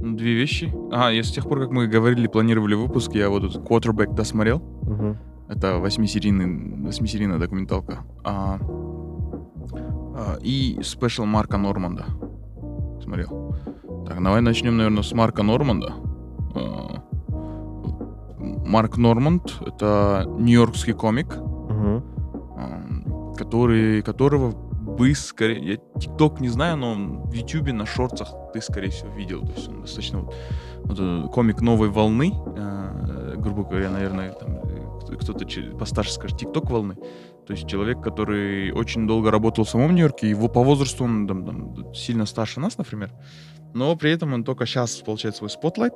[0.00, 0.72] Две вещи.
[0.92, 4.60] А, я с тех пор, как мы говорили, планировали выпуск, я вот этот Quarterback досмотрел.
[4.82, 5.16] Мгм.
[5.48, 8.04] Это восьмисерийный, восьмисерийная документалка.
[8.24, 8.58] А,
[10.14, 12.04] а, и спешл Марка Норманда.
[13.02, 13.56] Смотрел.
[14.06, 15.94] Так, давай начнем, наверное, с Марка Норманда.
[16.54, 17.02] А,
[18.38, 22.82] Марк Норманд— это нью-йоркский комик, а,
[23.36, 24.67] который, которого
[24.98, 25.72] бы скорее...
[25.72, 29.46] Я ТикТок не знаю, но в Ютубе на шортах ты, скорее всего, видел.
[29.46, 30.34] То есть он достаточно вот,
[30.84, 35.46] вот, э, комик новой волны, э, грубо говоря, наверное, там, э, кто- кто-то
[35.78, 36.96] постарше скажет, ТикТок волны.
[37.46, 41.46] То есть человек, который очень долго работал в самом Нью-Йорке, его по возрасту он там,
[41.46, 43.10] там, сильно старше нас, например,
[43.74, 45.94] но при этом он только сейчас получает свой spotlight,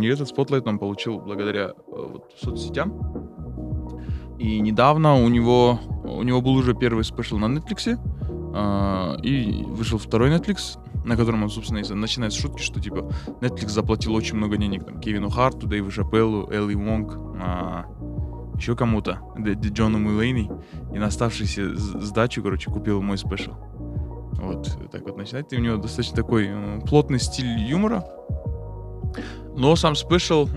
[0.00, 2.92] и этот spotlight он получил благодаря э, вот, соцсетям.
[4.38, 7.96] И недавно у него, у него был уже первый special на Netflix,
[9.22, 13.70] и вышел второй Netflix, на котором он, собственно, и начинает с шутки, что, типа, Netflix
[13.70, 17.86] заплатил очень много денег там, Кевину Харту, Дэйву Шапеллу, Элли Вонг, а,
[18.56, 20.50] еще кому-то, Джону Мулейни,
[20.92, 23.52] и на оставшуюся сдачу, короче, купил мой special.
[24.34, 25.52] Вот, так вот начинает.
[25.52, 26.50] И у него достаточно такой
[26.86, 28.04] плотный стиль юмора.
[29.56, 30.48] Но сам special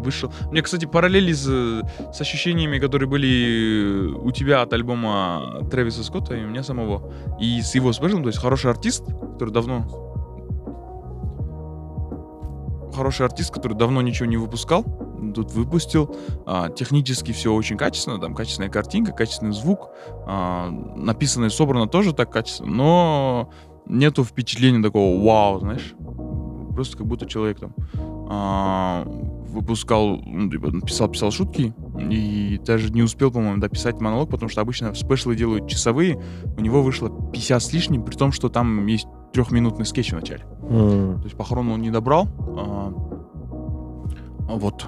[0.00, 0.32] вышел.
[0.50, 6.34] Мне, кстати, параллели с, э, с ощущениями, которые были у тебя от альбома Трэвиса Скотта
[6.34, 7.12] и у меня самого.
[7.40, 9.86] И с его спешлом, то есть хороший артист, который давно...
[12.94, 14.84] Хороший артист, который давно ничего не выпускал,
[15.34, 16.14] тут выпустил.
[16.46, 19.90] А, технически все очень качественно, там качественная картинка, качественный звук.
[20.26, 23.50] А, написано и собрано тоже так качественно, но
[23.86, 25.94] нету впечатления такого вау, знаешь.
[26.74, 27.74] Просто как будто человек там
[28.28, 29.04] а,
[29.50, 34.60] выпускал, ну, типа, писал, писал шутки, и даже не успел, по-моему, дописать монолог, потому что
[34.60, 36.20] обычно спешлы делают часовые,
[36.56, 40.44] у него вышло 50 с лишним, при том, что там есть трехминутный скетч в начале.
[40.62, 41.18] М.
[41.18, 42.28] То есть по хрону он не добрал.
[42.56, 42.92] а,
[44.48, 44.86] вот.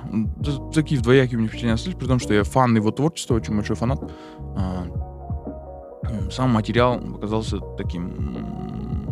[0.75, 3.77] Такие вдвоякие у меня впечатления остались, при том, что я фан его творчества, очень большой
[3.77, 4.03] фанат.
[4.57, 4.85] А,
[6.31, 9.03] Сам материал показался таким м,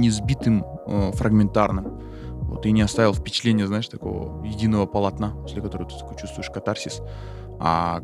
[0.00, 1.97] несбитым, э, фрагментарным.
[2.48, 7.00] Вот, и не оставил впечатления, знаешь, такого единого полотна, после которого ты такой чувствуешь катарсис.
[7.60, 8.00] А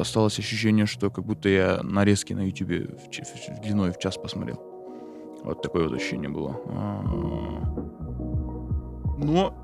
[0.00, 4.16] осталось ощущение, что как будто я нарезки на ютубе в ч- в- длиной в час
[4.16, 4.60] посмотрел.
[5.44, 6.56] Вот такое вот ощущение было.
[6.68, 7.02] А,
[9.18, 9.54] Но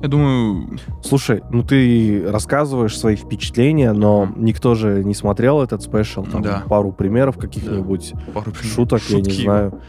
[0.00, 6.22] я думаю, Слушай, ну ты рассказываешь свои впечатления, но никто же не смотрел этот спешл.
[6.24, 6.62] Там Да.
[6.68, 9.42] пару примеров каких-нибудь пару шуток, я не шутки.
[9.42, 9.80] знаю.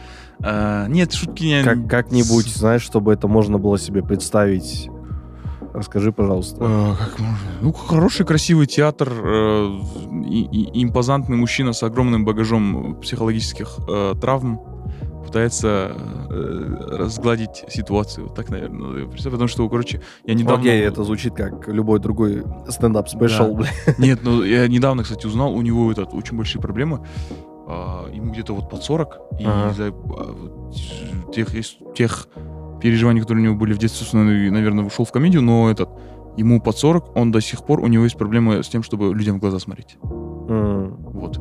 [0.42, 1.64] А, Нет, шутки я...
[1.64, 4.90] Как, как-нибудь, знаешь, чтобы это можно было себе представить.
[5.74, 6.58] Расскажи, пожалуйста.
[6.62, 7.38] Э, как можно?
[7.62, 9.80] Ну, хороший, красивый театр, э,
[10.28, 14.60] и, и- импозантный мужчина с огромным багажом психологических э, травм
[15.26, 15.92] пытается
[16.32, 18.28] э, разгладить ситуацию.
[18.28, 19.34] Вот так, наверное, представить.
[19.34, 20.62] Потому что, короче, я недавно...
[20.62, 23.56] Окей, это звучит как любой другой стендап-special.
[23.58, 23.68] Да.
[24.00, 27.06] Нет, ну я недавно, кстати, узнал, у него этот, очень большие проблемы.
[27.72, 29.20] А, ему где-то вот под 40.
[29.40, 29.72] И Ага.
[29.72, 32.28] из-за а, тех, ис- тех
[32.82, 34.08] переживаний, которые у него были в детстве,
[34.48, 35.90] и, наверное, ушел в комедию, но этот,
[36.38, 39.38] ему под 40, он до сих пор, у него есть проблемы с тем, чтобы людям
[39.38, 39.98] в глаза смотреть.
[40.04, 41.40] М, Вот.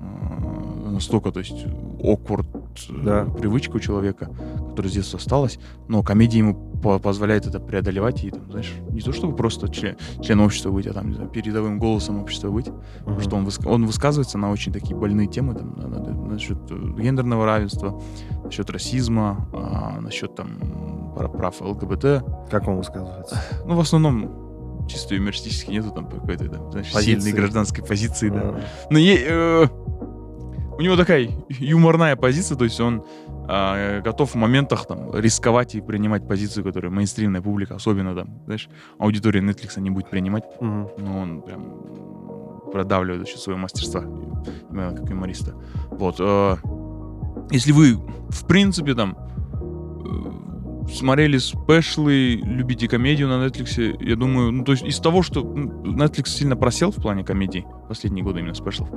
[0.00, 1.64] А, Настолько, то есть,
[2.00, 2.46] awkward
[2.88, 3.24] Да.
[3.24, 4.30] привычка у человека,
[4.70, 5.58] которая с детства осталась,
[5.88, 9.96] но комедия ему по- позволяет это преодолевать и, там, знаешь, не то чтобы просто член,
[10.22, 12.68] член общества быть, а там, не знаю, передовым голосом общества быть,
[13.06, 13.20] мгм.
[13.20, 16.74] что он, выс- он высказывается на очень такие больные темы, там, на- на- насчет э,
[17.00, 18.00] гендерного равенства,
[18.44, 22.22] насчет расизма, а, насчет там пра- прав ЛГБТ.
[22.50, 23.40] Как он высказывается?
[23.66, 27.20] Ну, в основном чисто юмористически нету там какой-то, там, знаешь, Позиции.
[27.20, 28.56] сильной гражданской позиции, да.
[28.90, 29.66] Но е- э,
[30.76, 33.04] у него такая юморная позиция, то есть он
[33.48, 38.68] а, готов в моментах там рисковать и принимать позицию, которую мейнстримная публика, особенно там, знаешь,
[38.98, 40.88] аудитория Netflix не будет принимать, мгм.
[40.98, 44.02] но он прям продавливает за счет своего мастерства,
[44.70, 45.54] именно как юмориста.
[45.90, 46.16] Вот.
[46.18, 46.56] э,
[47.50, 47.94] если вы,
[48.28, 50.53] в принципе, там э,
[50.92, 56.28] смотрели спешлы, любите комедию на Netflix, я думаю, ну, то есть из того, что Netflix
[56.28, 58.88] сильно просел в плане комедий последние годы именно спешлов,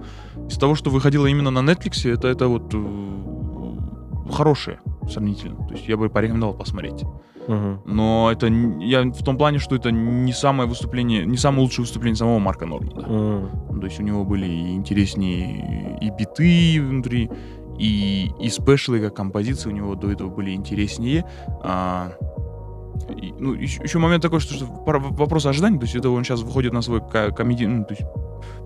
[0.50, 4.80] из того, что выходило именно на Netflix, это, это вот э, хорошее
[5.10, 5.56] сравнительно.
[5.68, 7.04] То есть я бы порекомендовал посмотреть.
[7.48, 7.80] Мгм.
[7.86, 12.18] Но это я в том плане, что это не самое выступление, не самое лучшее выступление
[12.18, 13.06] самого Марка Норманда.
[13.08, 17.30] М, Ну, То есть у него были и интереснее и биты внутри,
[17.78, 21.26] и, и спешлы, как композиции у него до этого были интереснее.
[21.64, 22.14] А,
[23.16, 26.74] и, ну, еще, момент такой, что, что вопрос ожиданий, то есть это он сейчас выходит
[26.74, 28.06] на свой ко- комедий, ну, то есть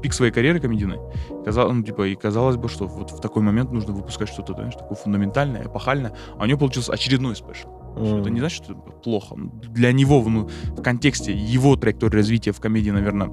[0.01, 0.99] пик своей карьеры комедийной.
[1.45, 4.75] Казалось, ну, типа, и казалось бы, что вот в такой момент нужно выпускать что-то, знаешь,
[4.75, 7.69] такое фундаментальное, эпохальное, а у него получился очередной спешл.
[7.95, 9.35] Что Это не значит, что это плохо.
[9.69, 13.29] Для него ну, в контексте его траектории развития в комедии, наверное,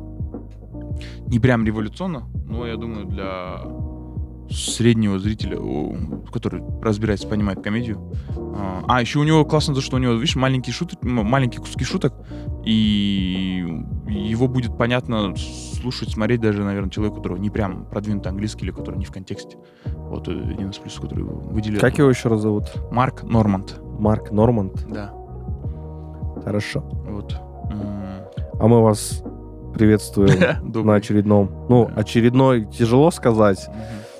[1.26, 3.62] не прям революционно, но я думаю, для
[4.50, 5.58] среднего зрителя,
[6.32, 8.12] который разбирается, понимает комедию.
[8.36, 11.60] А, А, еще у него классно то, что у него, видишь, маленькие шутки, м- маленькие
[11.60, 12.14] куски шуток,
[12.64, 13.64] и
[14.08, 18.72] его будет понятно слушать, смотреть даже, наверное, человеку, у которого не прям продвинутый английский или
[18.72, 19.58] который не в контексте.
[19.86, 21.80] Вот э, один из плюсов, который выделяет.
[21.80, 22.64] Как его еще раз зовут?
[22.90, 23.80] Марк Норманд.
[23.98, 24.86] Марк Норманд.
[24.88, 25.12] Да.
[26.44, 26.80] Хорошо.
[27.08, 27.34] Вот.
[28.60, 29.22] А мы вас
[29.74, 31.66] приветствуем на очередном.
[31.68, 33.68] Ну, очередной тяжело сказать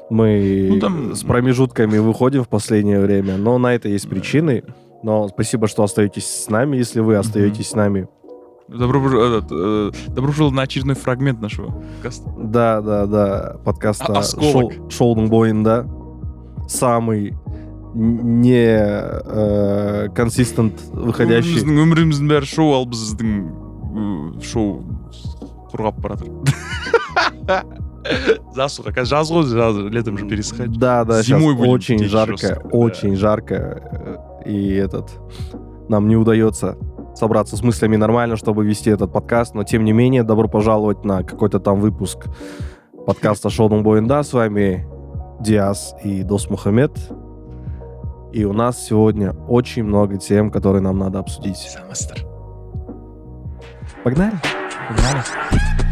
[0.10, 4.64] Мы Ну, там- с промежутками выходим в последнее время, но на это есть причины.
[5.04, 8.08] Но спасибо, что остаетесь с нами, если вы остаетесь с нами.
[8.70, 12.30] Добро, пож- этот, э, добро пожаловать на очередной фрагмент нашего подкаста.
[12.40, 14.74] Да, да, да, подкаста А- осколок.
[14.90, 15.86] Шоуденбоин, да.
[16.70, 17.34] Самый
[17.94, 21.60] н- не э, консистент выходящий.
[21.60, 23.52] Біздің өміріміздің бәрі шоу ал біздің
[24.40, 24.82] э, шоу
[25.74, 27.64] құрғап бара жатыр
[28.55, 32.37] засуха қазір жаз ғой жаз летом же пересыхать Да, да, сейчас Зимой будем очень жарко,
[32.37, 32.69] жестко, да.
[32.77, 33.55] очень жарко.
[34.45, 35.11] э, И этот
[35.89, 36.77] нам не удается
[37.15, 41.23] собраться с мыслями нормально, чтобы вести этот подкаст, но тем не менее, добро пожаловать на
[41.25, 42.27] какой-то там выпуск
[43.07, 44.23] подкаста Шоу Боинда.
[44.23, 44.87] С вами
[45.41, 46.93] Диас и Дос Мухаммед.
[48.33, 51.57] И у нас сегодня очень много тем, которые нам надо обсудить.
[51.57, 52.25] Самастер.
[54.05, 54.35] Погнали?
[54.89, 55.88] Погнали.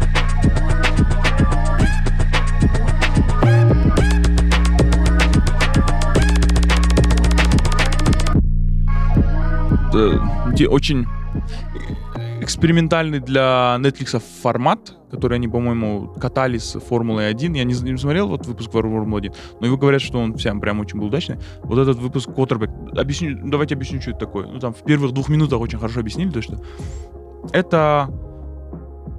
[10.67, 11.05] Очень
[12.41, 17.53] экспериментальный для Netflix формат, который они, по-моему, катали с Формулой 1.
[17.53, 20.79] Я не, не смотрел вот выпуск Формулы 1, но его говорят, что он всем прям
[20.79, 21.37] очень был удачный.
[21.63, 22.69] Вот этот выпуск Коттербек.
[22.95, 24.47] Объясню, давайте объясню, что это такое.
[24.47, 26.59] Ну, там в первых двух минутах очень хорошо объяснили, то, что
[27.51, 28.09] это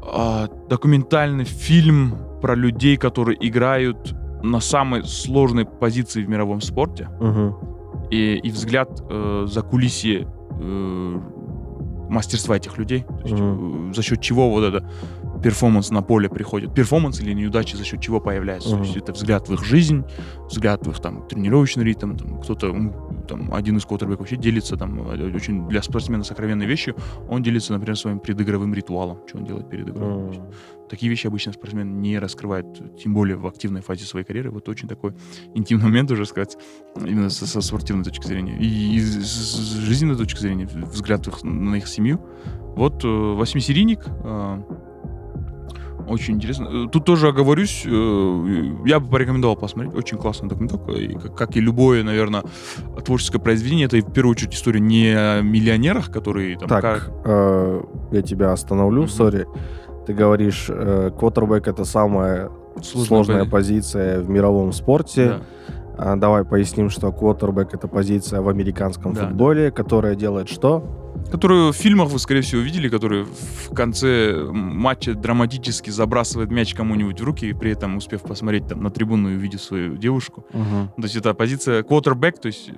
[0.03, 7.09] а, документальный фильм про людей, которые играют на самой сложной позиции в мировом спорте.
[7.21, 7.57] Мгм.
[8.11, 10.38] И, и взгляд э, за кулисье э,
[12.09, 13.05] мастерства этих людей.
[13.05, 14.89] То есть, э, за счет чего вот это
[15.43, 16.75] перформанс на поле приходит.
[16.75, 18.71] Перформанс или неудачи за счет чего появляется.
[18.71, 18.79] Мгм.
[18.79, 20.05] То есть это взгляд в их жизнь,
[20.49, 22.17] взгляд в их там тренировочный ритм.
[22.17, 22.75] Там, кто-то,
[23.29, 25.01] там, один из квотербеков вообще делится там
[25.35, 26.97] очень для спортсмена сокровенной вещью.
[27.29, 30.29] Он делится, например, своим предыгровым ритуалом, что он делает перед игрой.
[30.29, 30.47] Есть М.
[30.89, 32.67] Такие вещи обычно спортсмен не раскрывает,
[32.99, 34.51] тем более в активной фазе своей карьеры.
[34.51, 35.13] Вот очень такой
[35.55, 36.57] интимный момент, уже сказать,
[36.97, 38.57] именно со, со спортивной точки зрения.
[38.59, 42.21] И, и с, с жизненной точки зрения, взгляд их- на их семью.
[42.75, 44.01] Вот э, восьмисерийник.
[44.07, 44.63] э,
[46.09, 46.69] очень интересно.
[46.87, 49.95] Э, Тут тоже оговорюсь, э, я бы порекомендовал посмотреть.
[49.95, 50.93] Очень классная документалка.
[50.93, 52.43] И как, и любое, наверное,
[53.05, 56.69] творческое произведение, это в первую очередь история не о миллионерах, которые там...
[56.69, 57.83] Так, как- э,
[58.13, 59.47] я тебя остановлю, сори.
[60.07, 62.51] Ты говоришь, э, квотербек это самая
[62.83, 65.27] сложная пози- позиция в мировом спорте.
[65.27, 65.41] Да.
[66.01, 71.08] А, давай поясним, что квотербек это позиция в американском Да, футболе, которая делает что?
[71.31, 77.21] Которую в фильмах вы, скорее всего, видели, который в конце матча драматически забрасывает мяч кому-нибудь
[77.21, 80.47] в руки, и при этом успев посмотреть там на трибуну и увидев свою девушку.
[80.97, 82.71] То есть это позиция quarterback, то есть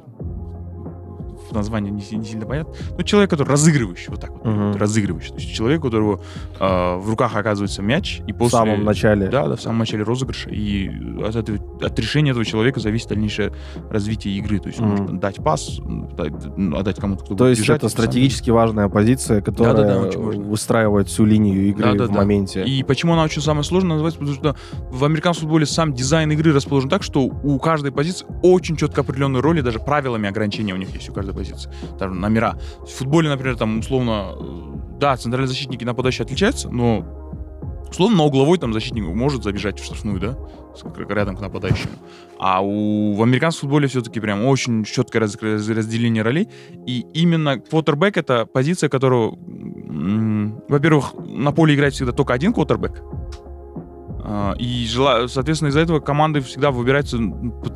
[1.51, 2.75] в названии не, не сильно понятно.
[2.97, 4.77] Но человек, который разыгрывающий, вот так вот, Мгм.
[4.77, 5.31] разыгрывающий.
[5.31, 6.21] То есть человек, у которого
[6.59, 8.59] а, в руках оказывается мяч, и В после...
[8.59, 9.29] самом начале.
[9.29, 10.51] Да, да, в самом начале розыгрыша.
[10.51, 10.89] И
[11.23, 13.53] от, этого, от решения этого человека зависит дальнейшее
[13.91, 14.59] развитие игры.
[14.59, 14.97] То есть он Мгм.
[15.03, 15.79] может дать пас,
[16.17, 16.33] дать,
[16.75, 20.11] отдать кому-то, кто То есть бежать, это стратегически важная позиция, которая важная.
[20.41, 22.13] выстраивает всю линию игры в Да-да-да.
[22.15, 22.65] моменте.
[22.65, 24.57] И почему она очень самая сложная, называется, потому что
[24.91, 29.41] в американском футболе сам дизайн игры расположен так, что у каждой позиции очень четко определенные
[29.41, 31.71] роли, даже правилами ограничения у них есть у каждой позиции.
[31.99, 32.59] Там номера.
[32.81, 37.05] В футболе, например, там условно, э, да, центральные защитники и нападающие отличаются, но
[37.91, 40.37] условно на угловой там защитник может забежать в штрафную, да,
[41.09, 41.93] рядом к нападающему.
[42.39, 46.49] А у, в американском футболе все-таки прям очень четкое раз- раз- разделение ролей.
[46.87, 49.39] И именно квотербек это позиция, которую,
[50.69, 53.03] во-первых, на поле играет всегда только один квотербек.
[54.23, 57.19] А, И, соответственно, из-за этого команды всегда выбираются,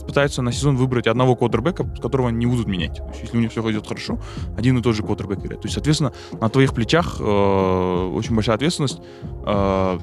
[0.07, 2.97] пытаются на сезон выбрать одного квотербека, которого они не будут менять.
[2.97, 4.19] То есть, если у них все идет хорошо,
[4.57, 5.63] один и тот же квотербек играет.
[5.63, 9.01] То есть, соответственно, на твоих плечах э, очень большая ответственность.
[9.47, 9.99] Э,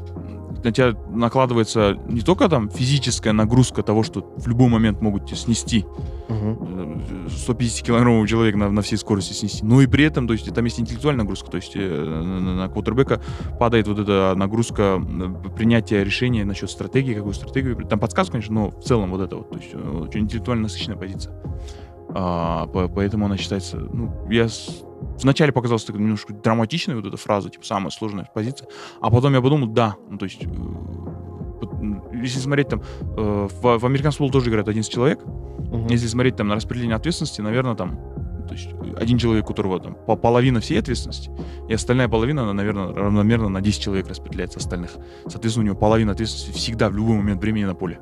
[0.63, 5.37] на тебя накладывается не только там физическая нагрузка того, что в любой момент могут тебя
[5.37, 5.85] снести,
[6.31, 7.29] Мгм.
[7.29, 9.65] 150 килограммовый человек на, на всей скорости снести.
[9.65, 13.21] Но и при этом, то есть там есть интеллектуальная нагрузка, то есть э, на, квотербека
[13.59, 17.75] падает вот эта нагрузка э, принятия решения насчет стратегии, какую стратегию.
[17.87, 20.97] Там подсказка, конечно, но в целом вот это вот, то есть э, очень интеллектуально насыщенная
[20.97, 21.33] позиция.
[22.13, 24.83] А, по- поэтому она считается, ну, я с-
[25.23, 28.67] вначале показалась такой немножко драматичной вот эта фраза, типа самая сложная позиция,
[29.01, 30.47] а потом я подумал, да, ну, то есть, э,
[32.13, 35.87] если смотреть там, э, в, в американском футбол тоже играет 11 человек, Мгм.
[35.87, 37.97] если смотреть там на распределение ответственности, наверное, там,
[38.47, 41.31] то есть один человек, у которого там по- половина всей ответственности,
[41.69, 44.91] и остальная половина, она, наверное, равномерно на 10 человек распределяется остальных.
[45.27, 47.99] Соответственно, у него половина ответственности всегда в любой момент времени на поле.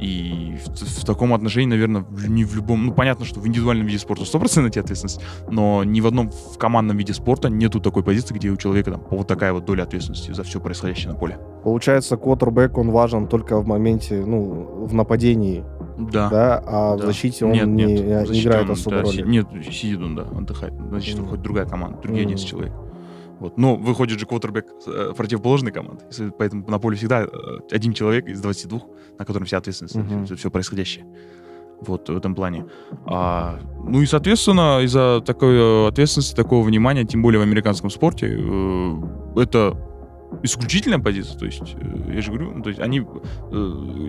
[0.00, 2.86] И в, в таком отношении, наверное, в- не в любом...
[2.86, 5.20] Ну, понятно, что в индивидуальном виде спорта 100% на тебе ответственность,
[5.50, 9.02] но ни в одном в командном виде спорта нету такой позиции, где у человека там
[9.10, 11.38] вот такая вот доля ответственности за все происходящее на поле.
[11.64, 15.64] Получается, квотербек, он важен только в моменте, ну, в нападении,
[15.98, 16.28] Да.
[16.30, 17.06] да, а в Да.
[17.06, 19.16] защите он Нет, не, нет, не в защите играет он, особой да, роли.
[19.16, 20.72] си- Нет, сидит он, да, отдыхает.
[20.88, 21.24] Значит, Мгм.
[21.24, 22.28] выходит другая команда, другие Мгм.
[22.34, 22.72] 11 человек.
[23.40, 23.58] Вот.
[23.58, 26.04] Но выходит же квотербек э, противоположной команды.
[26.38, 27.28] Поэтому на поле всегда э,
[27.72, 28.80] один человек из 22,
[29.18, 30.26] на котором вся ответственность Мгм.
[30.26, 31.06] за все происходящее.
[31.80, 32.66] Вот в этом плане.
[33.06, 38.26] А, ну и, соответственно, из-за такой э, ответственности, такого внимания, тем более в американском спорте,
[39.36, 39.76] это
[40.42, 41.38] исключительная позиция.
[41.38, 43.00] То есть, э, я же говорю, ну, то есть они...
[43.00, 43.54] э,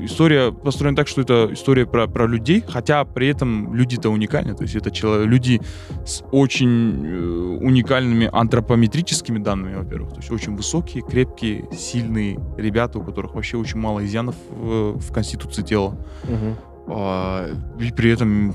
[0.06, 4.56] история построена так, что это история про, про людей, хотя при этом люди-то уникальны.
[4.56, 5.62] То есть это чело- люди
[6.06, 10.12] с очень э, уникальными антропометрическими данными, во-первых.
[10.12, 15.14] То есть очень высокие, крепкие, сильные ребята, у которых вообще очень мало изъянов в, в
[15.14, 15.98] конституции тела.
[16.24, 16.56] Мгм.
[16.88, 17.50] А,
[17.80, 18.54] и при этом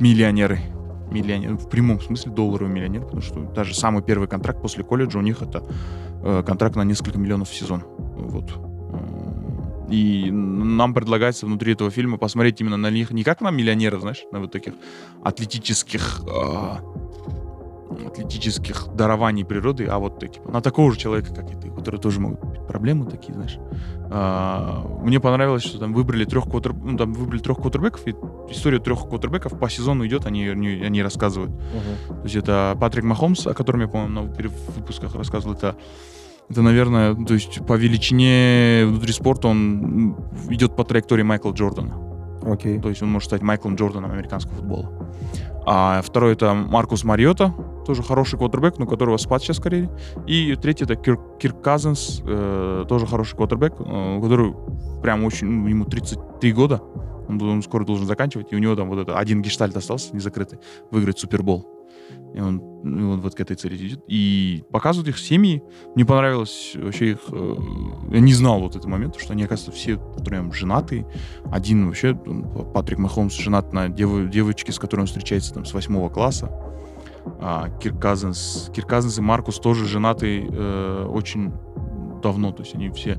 [0.00, 0.58] миллионеры.
[1.10, 1.56] Миллионеры.
[1.56, 5.40] В прямом смысле долларовый миллионер, потому что даже самый первый контракт после колледжа у них
[5.40, 5.62] это
[6.46, 7.82] контракт на несколько миллионов в сезон.
[8.16, 8.50] Вот.
[8.56, 14.00] М, И нам предлагается внутри этого фильма посмотреть именно на них, не как на миллионеров,
[14.00, 14.74] знаешь, на вот таких
[15.22, 16.80] атлетических а,
[18.06, 22.02] атлетических дарований природы, а вот типа, на такого же человека, как и ты, у которого
[22.02, 23.58] тоже могут быть проблемы такие, знаешь.
[24.10, 26.74] А, мне понравилось, что там выбрали трех квотер...
[26.74, 28.14] ну, там выбрали трех квотербеков, и
[28.50, 31.50] история трех квотербеков по сезону идет, они, они, они рассказывают.
[31.52, 32.16] Мгм.
[32.16, 35.76] То есть это Патрик Махомс, о котором я, по-моему, на в выпусках рассказывал, это
[36.48, 40.16] это, наверное, то есть по величине внутри спорта он
[40.48, 42.06] идет по траектории Майкла Джордана.
[42.46, 42.80] Окей.
[42.80, 44.92] То есть он может стать Майклом Джорданом американского футбола.
[45.66, 47.52] А второй это Маркус Мариота,
[47.84, 49.90] тоже хороший квотербек, но которого спад сейчас скорее.
[50.28, 54.54] И третий это Кир, Кирк Казенс, э, тоже хороший квотербек, э, который
[55.02, 56.80] прям очень, ну, ему 33 года,
[57.28, 60.60] он, он скоро должен заканчивать, и у него там вот это один гештальт остался незакрытый,
[60.92, 61.75] выиграть Супербол.
[62.36, 64.04] И он, и он вот к этой цели идет.
[64.08, 65.62] И показывают их семьи.
[65.94, 67.20] Мне понравилось вообще их...
[67.32, 67.56] э,
[68.10, 71.06] я не знал вот этот момент, что они, оказывается, все втроем женатые.
[71.50, 76.10] Один вообще, Патрик Махомс, женат на дев- девочке, с которой он встречается там с восьмого
[76.10, 76.52] класса.
[77.40, 81.52] А Кирк Казенс, Кирк Казенс и Маркус тоже женаты э, очень
[82.22, 82.52] давно.
[82.52, 83.18] То есть они все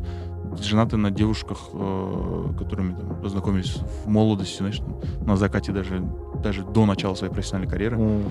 [0.64, 4.82] женаты на девушках, э, которыми там, познакомились в молодости, знаешь,
[5.26, 6.04] на закате даже,
[6.44, 7.98] даже до начала своей профессиональной карьеры.
[8.00, 8.24] М.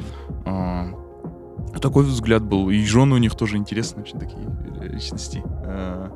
[0.44, 0.88] А,
[1.80, 2.70] такой взгляд был.
[2.70, 4.44] И жены у них тоже интересные, очень такие
[4.80, 5.42] э, личности.
[5.46, 6.10] А,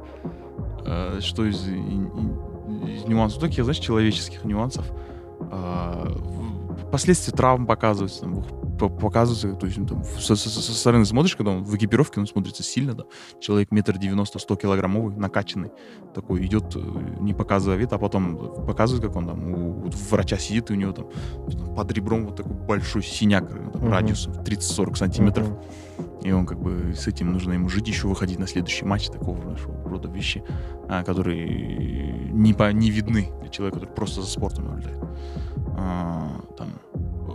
[0.87, 3.41] а, что из, и- и- из нюансов?
[3.41, 4.91] Таких, знаешь, человеческих нюансов.
[5.39, 6.60] В-
[6.91, 8.43] последствия травм показываются, там,
[8.79, 12.21] по- показываются, то есть ну, там, со, со- со стороны смотришь, когда он в экипировке,
[12.21, 13.05] он смотрится сильно, да,
[13.41, 15.71] человек метр девяносто, сто килограммовый, накачанный,
[16.15, 16.81] такой идет, э,
[17.21, 20.77] не показывая вид, а потом показывает, как он там у, вот врача сидит, и у
[20.77, 21.07] него там
[21.77, 23.91] под ребром вот такой большой синяк э, там, Мгм.
[23.93, 25.49] радиусом 30-40 сантиметров.
[25.49, 25.59] Мгм.
[26.23, 29.41] И он как бы с этим нужно ему жить, еще выходить на следующий матч такого
[29.41, 30.43] знаешь, рода вещи,
[30.89, 34.99] а, которые не, по, не видны для человека, который просто за спортом наблюдает.
[35.77, 36.81] А, там,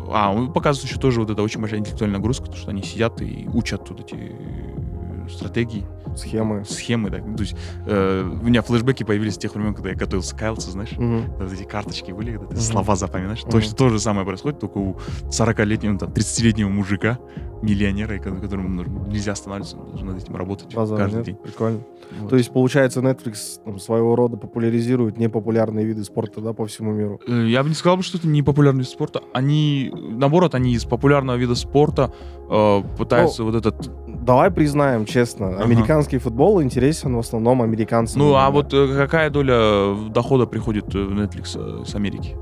[0.10, 3.22] а, он показывает еще тоже вот это очень большая интеллектуальная нагрузка, потому что они сидят
[3.22, 6.64] и учат вот эти э, стратегии, Схемы.
[6.66, 7.10] схемы.
[7.10, 7.18] Да.
[7.18, 7.56] То есть
[7.86, 10.92] э, у меня флешбеки появились с тех времен, когда я готовился к IELTS, знаешь.
[10.94, 11.34] Мгм.
[11.40, 12.62] Вот эти карточки были, когда ты Мгм.
[12.62, 13.44] слова запоминаешь.
[13.44, 13.52] Мгм.
[13.52, 14.98] Точно то же самое происходит, только у
[15.30, 17.20] 40-летнего, там, 30-летнего мужика,
[17.62, 21.26] миллионера, которому нужно- нельзя останавливаться, он должен над этим работать Базара каждый нет?
[21.26, 21.36] день.
[21.38, 21.80] Прикольно.
[22.20, 22.30] Вот.
[22.30, 27.20] То есть, получается, Netflix там, своего рода популяризирует непопулярные виды спорта, да, по всему миру.
[27.28, 29.22] Э, Я бы не сказал, что это не популярный вид спорта.
[29.34, 32.14] Они, наоборот, они из популярного вида спорта
[32.50, 33.90] э, пытаются вот этот...
[34.24, 35.66] Давай признаем честно, Ага.
[36.06, 38.20] Американский футбол интересен в основном американцам.
[38.20, 42.36] Ну, а вот э, какая доля дохода приходит э, в Netflix э, с Америки?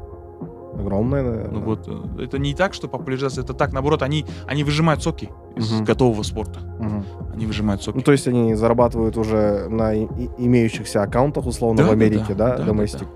[0.80, 1.52] Огромная, наверное.
[1.52, 5.30] Ну вот, э, это не так, что популяризация, это так, наоборот, они, они выжимают соки
[5.56, 5.86] из Мгм.
[5.86, 6.60] готового спорта.
[6.80, 7.06] Мгм.
[7.34, 7.96] Они выжимают соки.
[7.98, 12.50] Ну, то есть они зарабатывают уже на имеющихся аккаунтах, условно, Да, в да, Америке, да,
[12.50, 13.08] да, да, доместик.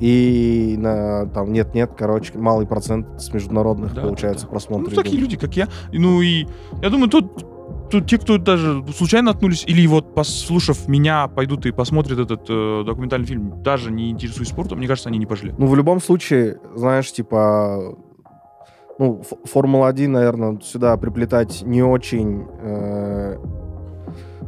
[0.00, 4.50] И на там нет-нет, короче, малый процент с международных, Да, получается, да.
[4.50, 4.90] просмотров.
[4.90, 5.68] Ну, такие люди, как я.
[5.92, 6.46] Ну и
[6.82, 7.46] я думаю, тут,
[7.90, 12.82] тут те, кто даже случайно наткнулись, или вот послушав меня, пойдут и посмотрят этот э,
[12.86, 15.58] документальный фильм, даже не интересуясь спортом, мне кажется, они не пожалеют.
[15.58, 17.96] Ну, в любом случае, знаешь, типа,
[18.98, 23.36] ну, Ф- Формула-1, наверное, сюда приплетать не очень, э,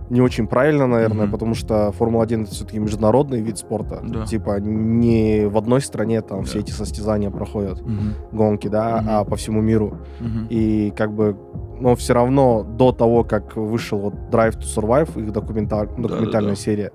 [0.08, 1.32] не очень правильно, наверное, Мгм.
[1.32, 4.00] потому что Формула-1 это все-таки международный вид спорта.
[4.06, 4.24] Да.
[4.24, 6.60] Типа, не в одной стране там все Да.
[6.60, 8.14] эти состязания проходят, Мгм.
[8.32, 9.06] гонки, да, Мгм.
[9.10, 9.98] а по всему миру.
[10.20, 10.46] Мгм.
[10.48, 11.36] И как бы,
[11.80, 16.60] но все равно до того, как вышел вот Drive to Survive, их документаль- документальная да.
[16.60, 16.92] серия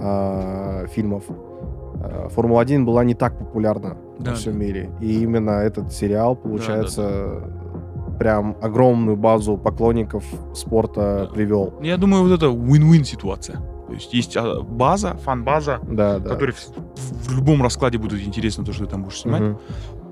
[0.00, 4.58] а, фильмов, а, Формула-1 была не так популярна Да, во всем да.
[4.58, 4.90] мире.
[5.00, 7.42] И именно этот сериал, получается,
[8.18, 10.24] прям огромную базу поклонников
[10.54, 11.34] спорта Да.
[11.34, 11.74] привел.
[11.82, 13.60] Я думаю, вот это win-win ситуация.
[13.86, 16.28] То есть есть а, база, фан-база, Да, да.
[16.30, 19.40] которой в, в любом раскладе будет интересно то, что ты там будешь снимать.
[19.42, 19.58] Мгм.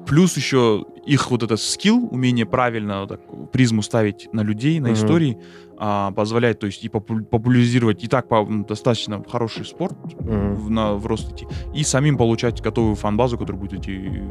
[0.09, 3.21] Плюс еще их вот этот скилл, умение правильно вот так
[3.53, 4.95] призму ставить на людей, на Мгм.
[4.95, 5.39] истории,
[5.77, 10.95] а, позволяет, то есть и попу- популяризировать и так по- достаточно хороший спорт в, на,
[10.95, 14.25] в рост идти, и самим получать готовую фан-базу, которая будет эти,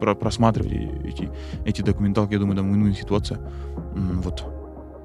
[0.00, 0.72] про- просматривать
[1.04, 1.28] эти,
[1.66, 2.32] эти документалки.
[2.34, 3.40] Я думаю, там win-win ситуация.
[4.22, 4.44] Вот.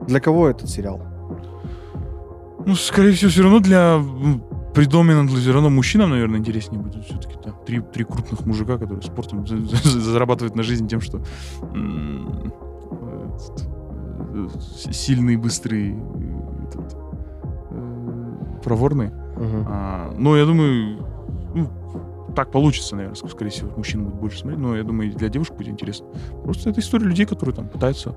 [0.08, 1.02] Для кого этот сериал?
[2.66, 4.00] Ну, скорее всего, все равно для
[4.74, 7.36] предоминантно все равно мужчинам, наверное, интереснее будет все-таки.
[7.46, 7.52] Да.
[7.66, 12.20] Три, три крупных мужика, которые спортом за- за- зарабатывают на жизнь тем, что э,
[14.34, 14.48] э,
[14.92, 16.96] сильные, быстрые, э, этот,
[18.64, 19.12] проворные.
[19.68, 21.06] А, но я думаю,
[21.56, 21.68] ну,
[22.36, 25.30] так получится, наверное, ск- скорее всего, мужчина будет больше смотреть, но я думаю, и для
[25.30, 26.08] девушек будет интересно.
[26.44, 28.16] Просто это история людей, которые там пытаются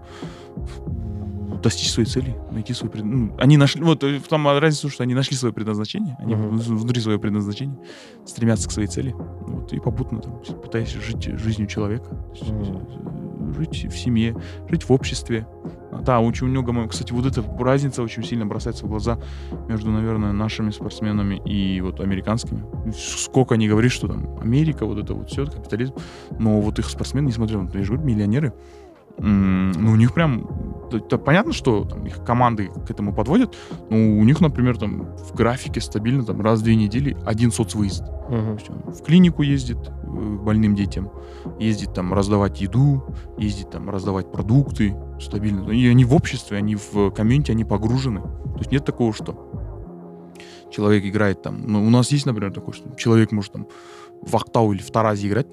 [1.62, 5.02] достичь своей цели, найти свой пред- ну, они нашли, вот э, в том разница, что
[5.02, 7.76] они нашли свое предназначение, они в- внутри своего предназначения
[8.26, 13.86] стремятся к своей цели, вот, и попутно там пытаясь жить жизнью человека, то э, жить
[13.92, 14.36] в семье,
[14.68, 15.46] жить в обществе.
[15.92, 19.18] А, Да, очень много, кстати, вот эта разница очень сильно бросается в глаза
[19.68, 22.64] между, наверное, нашими спортсменами и вот американскими.
[22.96, 25.94] Сколько они говорят, что там Америка, вот это вот все, капитализм,
[26.38, 28.52] но вот их спортсмены, несмотря на, я же говорю, миллионеры,
[29.18, 30.48] ну, у них прям,
[30.90, 33.56] да, понятно, что там, их команды к этому подводят,
[33.90, 38.04] но у них, например, там в графике стабильно там раз в две недели один соцвыезд.
[38.04, 41.10] То есть он в клинику ездит э, к больным детям,
[41.58, 43.04] ездит там раздавать еду,
[43.38, 45.70] ездит там раздавать продукты стабильно.
[45.70, 48.20] И они в обществе, они в комьюнити, они погружены.
[48.20, 49.52] То есть нет такого, что
[50.70, 51.62] человек играет там.
[51.66, 53.68] Ну, у нас есть, например, такое, что человек может там
[54.22, 55.46] в Актау или в Таразе играть,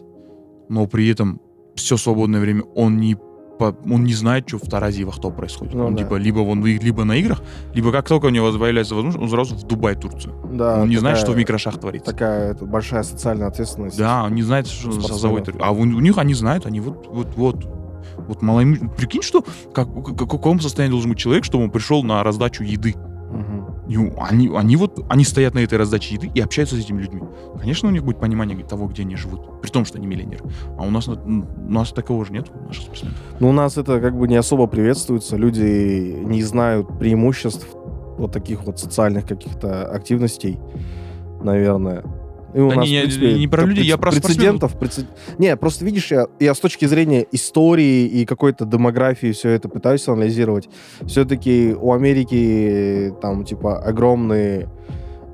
[0.69, 1.41] но при этом
[1.75, 3.17] все свободное время он не
[3.61, 4.61] по- он не знает, что в
[5.03, 5.75] в Ахтау происходит.
[5.75, 6.03] Ну он да.
[6.03, 7.43] типа либо он либо на играх,
[7.75, 10.33] либо как только у него появляется возможность, он сразу в Дубай, Турцию.
[10.53, 12.11] Да, он не знает, что в микрошах творится.
[12.11, 13.97] Такая это, большая социальная ответственность.
[13.97, 15.49] Да, он не знает, что за завод.
[15.59, 17.67] А у, у них они знают, они вот, вот, вот.
[18.27, 19.43] Вот малоимущ- Прикинь, что
[19.73, 22.95] как- в каком состоянии должен быть человек, чтобы он пришел на раздачу еды.
[23.91, 27.21] И они, они вот, они стоят на этой раздаче еды и общаются с этими людьми.
[27.59, 29.61] Конечно, у них будет понимание того, где они живут.
[29.61, 30.45] При том, что они миллионеры.
[30.77, 32.85] А у нас, на- у нас такого же нет, у наших.
[33.39, 35.35] Ну, у нас это как бы не особо приветствуется.
[35.35, 37.67] Люди не знают преимуществ
[38.17, 40.57] вот таких вот социальных каких-то активностей,
[41.43, 42.03] наверное.
[42.53, 44.77] И у Да нас, не, я- принципе, не про людей, я про прецедентов.
[44.77, 45.05] прецед-
[45.37, 50.07] Не, просто видишь, я, я с точки зрения истории и какой-то демографии все это пытаюсь
[50.07, 50.69] анализировать.
[51.05, 54.67] Все-таки у Америки там типа огромные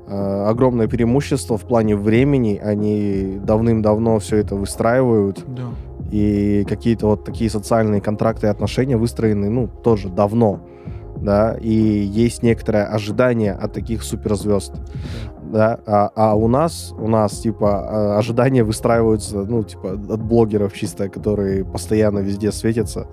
[0.06, 2.60] э, огромное преимущество в плане времени.
[2.62, 5.44] Они давным-давно все это выстраивают.
[5.46, 5.64] Да.
[6.10, 10.60] И какие-то вот такие социальные контракты и отношения выстроены, ну, тоже давно,
[11.20, 14.72] да, и есть некоторое ожидание от таких суперзвезд,
[15.52, 17.68] да, а, а у нас, у нас, типа,
[18.14, 23.06] а, ожидания выстраиваются, ну, типа, от блогеров чисто, которые постоянно везде светятся.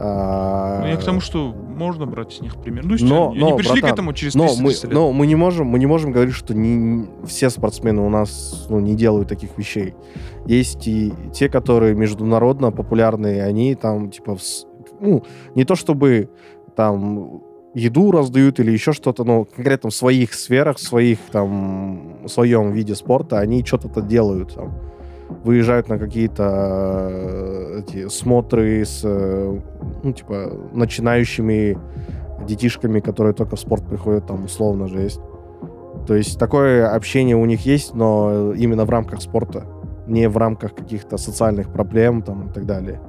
[0.00, 2.84] А, Ну, я к тому, что можно брать с них пример.
[2.84, 4.92] Ну, Но- они но, пришли к братан, этому через но 300 мы, лет.
[4.92, 8.80] но мы не можем, мы не можем говорить, что не, все спортсмены у нас ну,
[8.80, 9.94] не делают таких вещей.
[10.46, 14.40] Есть и те, которые международно популярные, они там типа, в
[15.00, 15.22] ну
[15.54, 16.30] не то чтобы
[16.76, 17.42] там
[17.74, 22.72] еду раздают или еще что-то, но конкретно в своих сферах, в своих там в своем
[22.72, 24.72] виде спорта они что-то делают там.
[25.42, 29.60] Выезжают на какие-то э, эти смотры с, э,
[30.02, 31.78] ну, типа, начинающими
[32.46, 35.20] детишками, которые только в спорт приходят, там условно же есть.
[36.06, 39.64] То есть такое общение у них есть, но именно в рамках спорта,
[40.06, 43.00] не в рамках каких-то социальных проблем там и так далее.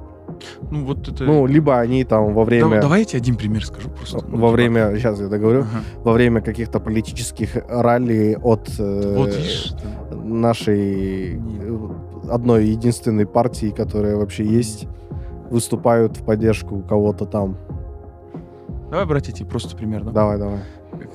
[0.70, 1.24] Ну, вот это...
[1.24, 2.80] Ну, либо они там во Да- время...
[2.80, 4.18] давайте один пример скажу просто.
[4.18, 5.82] Ну, Во типа, время, сейчас я договорю, ага.
[6.04, 9.72] во время каких-то политических ралли от э, Вот видишь,
[10.10, 10.16] да.
[10.16, 11.88] нашей э,
[12.30, 14.86] одной единственной партии, которая вообще есть,
[15.50, 17.56] выступают в поддержку кого-то там.
[18.90, 20.10] Давай брать эти просто пример, да?
[20.12, 20.58] Давай, давай.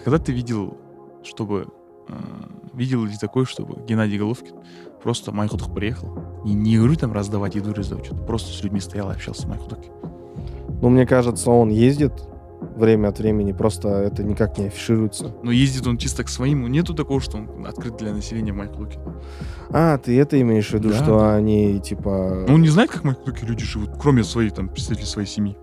[0.03, 0.77] Когда ты видел,
[1.23, 1.67] чтобы...
[2.09, 2.13] э,
[2.73, 4.55] видел ли такое, чтобы Геннадий Головкин
[5.03, 6.17] просто в Майхудах приехал?
[6.45, 9.49] И не говорю там раздавать еду, раздавать что-то, просто с людьми стоял и общался в
[9.49, 9.91] Майхудахе.
[10.81, 12.13] Ну, мне кажется, он ездит
[12.75, 15.35] время от времени, просто это никак не афишируется.
[15.43, 18.99] Но ездит он чисто к своим, нету такого, что он открыт для населения Майхудахи.
[19.69, 21.35] А, ты это имеешь в виду, Да, что да.
[21.35, 22.45] они, типа...
[22.47, 25.57] Ну, он не знает, как в Майхудахе люди живут, кроме своих, там, представителей своей семьи.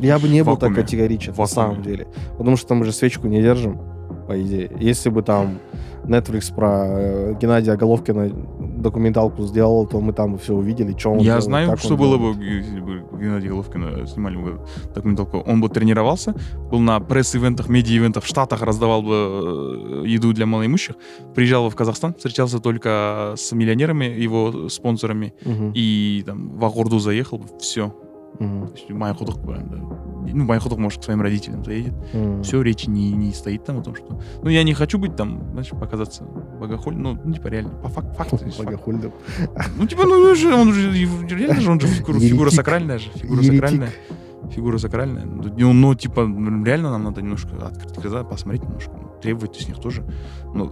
[0.00, 2.06] Я бы не был так категоричен, на самом деле.
[2.36, 3.80] Потому что мы же свечку не держим,
[4.26, 4.70] по идее.
[4.78, 5.58] Если бы там
[6.04, 8.30] Netflix про э, Геннадия Головкина
[8.78, 12.44] документалку сделал, то мы там все увидели, что он Я делает, знаю, что было бы,
[12.44, 14.60] если бы Геннадий Головкина снимали бы
[14.94, 15.38] документалку.
[15.38, 16.34] Он бы тренировался,
[16.70, 20.96] был на пресс-ивентах, медиа-ивентах в Штатах, раздавал бы э, еду для малоимущих,
[21.34, 26.98] приезжал бы в Казахстан, встречался только с миллионерами, его спонсорами, Мгм, и там в Агорду
[26.98, 27.92] заехал бы, все.
[28.38, 29.76] Мгм, То есть Майхудах, прям, да.
[30.32, 31.94] Ну, Майхудах, может, к своим родителям заедет.
[32.12, 32.42] мгм.
[32.42, 34.20] Все, речи не, не стоит там о том, что...
[34.42, 38.14] Ну, я не хочу быть там, знаешь, показаться богохоль, ну, ну, типа, реально, по фак-
[38.16, 38.38] факту.
[38.58, 39.12] Богохульным.
[39.76, 43.10] Ну, типа, ну, он же, он же, реально же, он же фигура, фигура сакральная же,
[43.14, 43.54] фигура Еретик.
[43.62, 43.90] сакральная.
[44.50, 45.24] Фигура сакральная.
[45.24, 49.66] Ну, ну, типа, м, реально нам надо немножко открыть глаза, посмотреть немножко, ну, требовать с
[49.68, 50.02] них тоже.
[50.54, 50.70] Ну,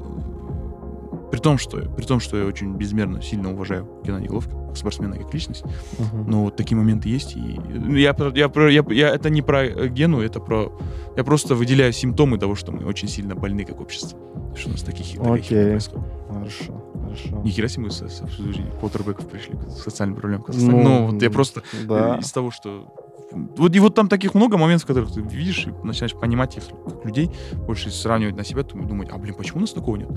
[1.33, 5.17] при том, что, при том, что я очень безмерно сильно уважаю Геннадия Головкина, как спортсмена,
[5.17, 5.65] как личность,
[5.99, 6.31] Мгм.
[6.31, 7.35] но вот такие моменты есть.
[7.37, 10.71] И ну, я, я, я, я- это не про э, Гену, это про...
[11.17, 14.19] Я просто выделяю симптомы того, что мы очень сильно больны как общество.
[14.55, 15.25] Что у нас таких, херня
[15.71, 16.07] происходит.
[16.29, 17.43] Хорошо, хорошо.
[17.43, 20.43] Ни хера себе мы с, с обсуждением квотербеков пришли к социальным проблемам.
[20.43, 20.83] в Казахстане.
[20.85, 22.17] Ну, Ну, вот я просто Да.
[22.17, 22.93] э, из того, что...
[23.35, 27.05] Вот, и вот там таких много моментов, которых ты видишь и начинаешь понимать их как
[27.05, 27.31] людей,
[27.67, 30.09] больше сравнивать на себя, думать, а, блин, почему у нас такого нет?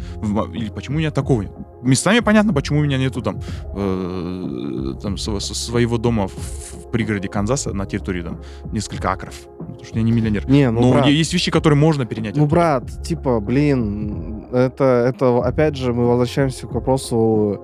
[0.53, 1.51] Или почему у меня такого нет?
[1.81, 3.39] Местами понятно, почему у меня нету там,
[3.75, 9.35] э, там сво- с- своего дома в, в пригороде Канзаса на территории там несколько акров.
[9.59, 10.49] Ну, Потому что я не миллионер.
[10.49, 12.35] Не, ну, Но брат, есть вещи, которые можно перенять.
[12.35, 17.63] Ну, брат, типа, блин, это, это опять же мы возвращаемся к вопросу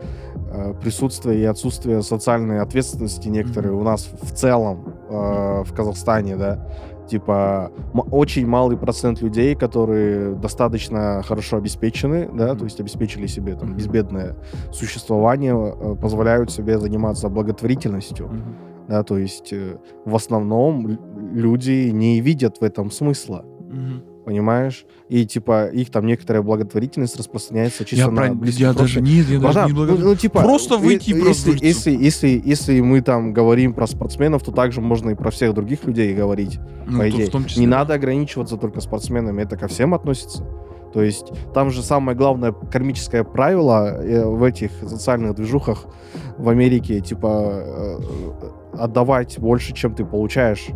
[0.52, 6.68] э, присутствия и отсутствия социальной ответственности некоторые у нас в целом э, в Казахстане, да.
[7.08, 7.72] Типа,
[8.12, 14.36] очень малый процент людей, которые достаточно хорошо обеспечены, да, то есть обеспечили себе там безбедное
[14.72, 18.30] существование, э, позволяют себе заниматься благотворительностью.
[18.88, 20.98] Да, то есть э, в основном
[21.34, 24.04] люди не видят в этом смысла, Мгм.
[24.24, 24.86] Понимаешь?
[25.10, 29.28] И типа их там некоторая благотворительность распространяется чисто Я, на про- близких я даже нет,
[29.28, 30.08] я даже не ну, благодарю.
[30.10, 33.74] ну, типа, Просто э, выйти и э, просто если, если, если, если мы там говорим
[33.74, 37.28] про спортсменов, то также можно и про всех других людей говорить, Ну, по идее.
[37.28, 40.46] в том числе, Не надо ограничиваться только спортсменами, это ко всем относится.
[40.94, 45.86] То есть там же самое главное кармическое правило э, в этих социальных движухах
[46.38, 48.00] в Америке, типа, э,
[48.78, 50.68] отдавать больше, чем ты получаешь,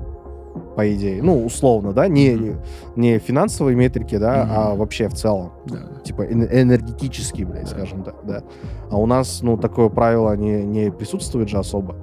[0.76, 1.22] по идее.
[1.24, 2.60] Ну, условно, да, не, Мгм.
[2.96, 4.52] не финансовые метрики, да, Мгм.
[4.56, 5.52] а вообще в целом.
[5.66, 5.80] Да.
[6.04, 7.68] Типа эн- энергетически, блядь, Да.
[7.70, 8.44] скажем так, да.
[8.92, 11.96] А у нас, ну, такое правило не, не присутствует же особо.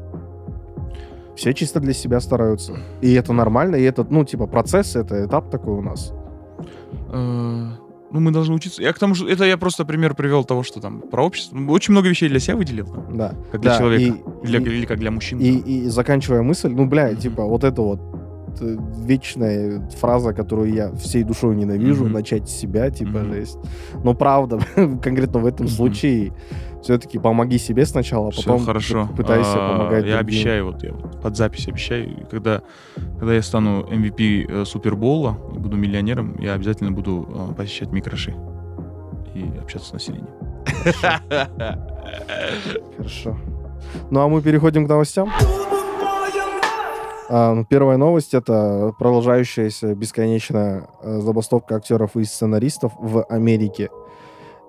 [1.36, 2.72] Все чисто для себя стараются.
[3.00, 6.12] И это нормально, и это, ну, типа, процесс, это этап такой у нас.
[7.12, 7.68] Э,
[8.14, 8.82] Ну, мы должны учиться.
[8.82, 11.58] Я к тому, что это я просто пример привел того, что там про общество.
[11.70, 13.32] Очень много вещей для себя выделил, Да.
[13.50, 14.02] как для Да, человека.
[14.42, 15.38] и- Для- и- или как для мужчин.
[15.38, 15.62] И, там.
[15.62, 18.00] и заканчивая мысль, ну, бля, типа, вот это вот
[18.60, 22.12] вечная фраза, которую я всей душой ненавижу, Мгм.
[22.12, 23.32] начать с себя, типа, Мгм.
[23.32, 23.58] жесть.
[24.04, 24.58] Но правда,
[25.02, 25.74] конкретно в этом Мгм.
[25.74, 26.32] случае
[26.82, 29.08] все-таки помоги себе сначала, а потом хорошо.
[29.16, 30.40] пытайся А, помогать Я другим.
[30.40, 32.62] обещаю, вот я вот под запись обещаю, когда,
[33.18, 38.34] когда я стану MVP э, Супербола буду миллионером, я обязательно буду э, посещать микроши
[39.34, 40.26] и общаться с населением.
[42.96, 43.36] Хорошо.
[44.10, 45.30] Ну, а мы переходим к новостям.
[47.34, 53.88] А, ну, первая новость— это продолжающаяся бесконечная э, забастовка актеров и сценаристов в Америке.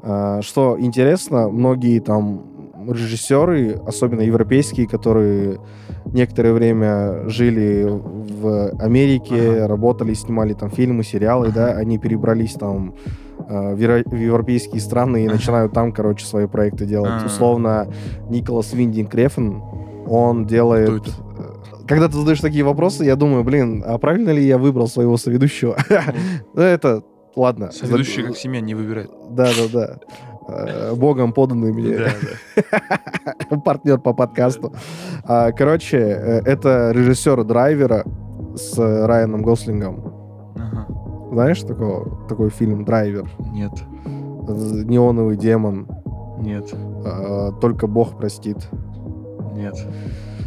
[0.02, 2.45] А, что интересно, многие там
[2.88, 5.60] режиссеры, особенно европейские, которые
[6.06, 9.67] некоторое время жили в Америке, Ага.
[9.67, 11.80] работали, снимали там фильмы, сериалы, да, Ага.
[11.80, 12.95] они перебрались там
[13.45, 17.23] э, в европейские страны и начинают там, короче, свои проекты делать.
[17.23, 17.26] А.
[17.26, 17.89] Условно,
[18.30, 19.58] Николас Виндинг Рефн,
[20.08, 21.04] он делает...
[21.88, 25.76] Когда ты задаешь такие вопросы, я думаю, блин, а правильно ли я выбрал своего соведущего?
[26.54, 27.04] Ну, это,
[27.36, 27.72] ладно.
[27.72, 29.12] Соведущий как семья не выбирает.
[29.32, 29.67] Да, да,
[30.48, 30.65] да.
[30.67, 31.98] э, богом поданный мне
[33.65, 34.74] партнер по подкасту.
[35.26, 38.06] А, Короче, э, это режиссер Драйвера
[38.56, 40.13] с Райаном Гослингом.
[41.32, 43.28] Знаешь такого, такой фильм «Драйвер»?
[43.52, 43.72] Нет,
[44.06, 45.88] Неоновый демон.
[46.39, 46.72] нет,
[47.06, 48.58] а, Только Бог простит.
[49.56, 49.76] нет.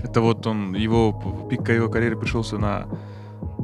[0.05, 2.87] Это вот он, его пик его карьеры пришелся на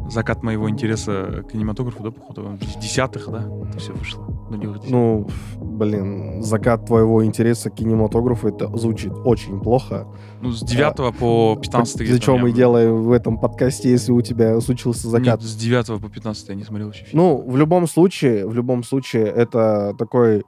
[0.09, 4.27] закат моего интереса к кинематографу, да, походу, в десятых, да, это все вышло.
[4.51, 4.67] Ну, не.
[4.91, 10.07] Ну, блин, закат твоего интереса к кинематографу, это звучит очень плохо.
[10.41, 13.91] Ну, с 9 по 15 Для где-то чего у меня мы делаем в этом подкасте,
[13.91, 15.41] если у тебя случился закат?
[15.41, 17.23] Нет, с 9 по 15 я не смотрел еще фильм.
[17.23, 20.45] Ну, в любом случае, в любом случае, это такой,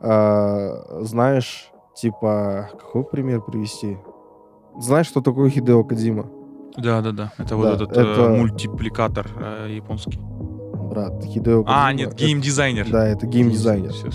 [0.00, 3.98] э, знаешь, типа, какой пример привести?
[4.78, 6.26] Знаешь, что такое Хидео Кадзима?
[6.76, 7.32] Да, да, да.
[7.38, 10.18] Это вот Да, этот это- э, мультипликатор э, японский.
[10.94, 11.64] Брат, Хидео.
[11.66, 12.88] А, нет, геймдизайнер.
[12.88, 13.92] Да, это геймдизайнер.
[13.92, 14.10] Все.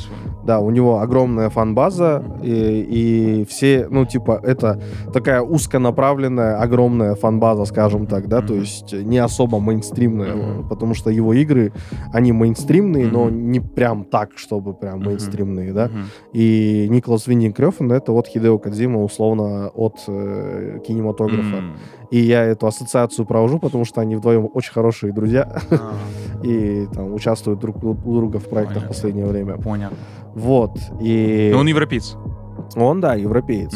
[0.45, 4.81] Да, у него огромная фан-база, и, и все, ну, типа, это
[5.13, 8.61] такая узконаправленная, огромная фан-база, скажем так, да, то Мгм.
[8.61, 10.69] есть не особо мейнстримная, Мгм.
[10.69, 11.73] потому что его игры,
[12.13, 13.51] они мейнстримные, но Мгм.
[13.51, 15.07] не прям так, чтобы прям Мгм.
[15.07, 15.87] мейнстримные, да.
[15.89, 16.05] Мгм.
[16.33, 21.57] И Николас Виндинг Рёфен— это вот Хидео Кадзима, условно, от э, кинематографа.
[21.57, 21.75] М.
[22.11, 25.93] И я эту ассоциацию провожу, потому что они вдвоем очень хорошие друзья А,
[26.43, 29.57] и там участвуют друг у друга в проектах в последнее время.
[29.57, 29.97] Понятно.
[30.33, 30.77] Вот.
[30.99, 32.15] И Но он европеец.
[32.75, 33.73] он, да, европеец.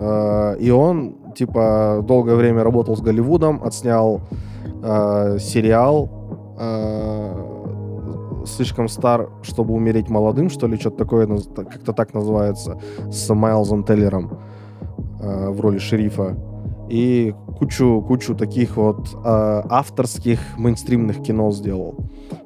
[0.00, 4.20] Э, И он, типа, долгое время работал с Голливудом, отснял
[4.82, 6.08] э, сериал
[6.58, 12.78] э, «Слишком стар, чтобы умереть молодым», что ли, что-то такое, как-то так называется,
[13.10, 14.38] с Майлзом Теллером
[15.20, 16.36] э, в роли шерифа.
[16.92, 21.94] И кучу, кучу таких вот э, авторских мейнстримных кино сделал.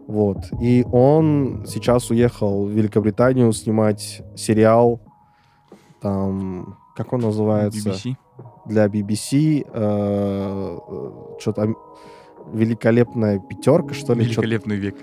[0.06, 0.38] Вот.
[0.60, 5.00] И он сейчас уехал в Великобританию снимать сериал,
[6.00, 7.90] там, как он называется?
[7.90, 8.14] BBC.
[8.66, 9.64] для BBC
[11.40, 11.74] что-то
[12.52, 14.96] великолепная пятерка, что ли, что-то, Великолепный век.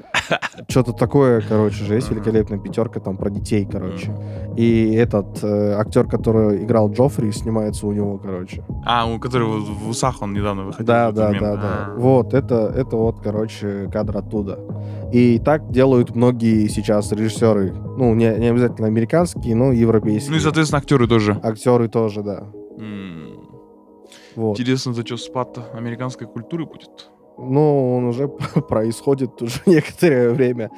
[0.97, 4.15] такое, короче, же есть великолепная пятерка там про детей, короче.
[4.57, 8.63] И этот э, актер, который играл Джоффри, снимается у него, короче.
[8.85, 10.85] А, у которого в усах он недавно выходил.
[10.85, 11.39] Да, да, мем.
[11.39, 11.93] да, да.
[11.97, 14.59] Вот, это, это вот, короче, кадр оттуда.
[15.11, 17.73] И так делают многие сейчас режиссеры.
[17.73, 20.31] Ну, не, не обязательно американские, но европейские.
[20.31, 21.39] Ну и, соответственно, актеры тоже.
[21.43, 22.47] Актеры тоже, да.
[24.35, 24.59] Вот.
[24.59, 27.09] Интересно, это что, спад американской культуры будет?
[27.37, 28.27] Ну, он уже
[28.69, 30.71] происходит уже некоторое время.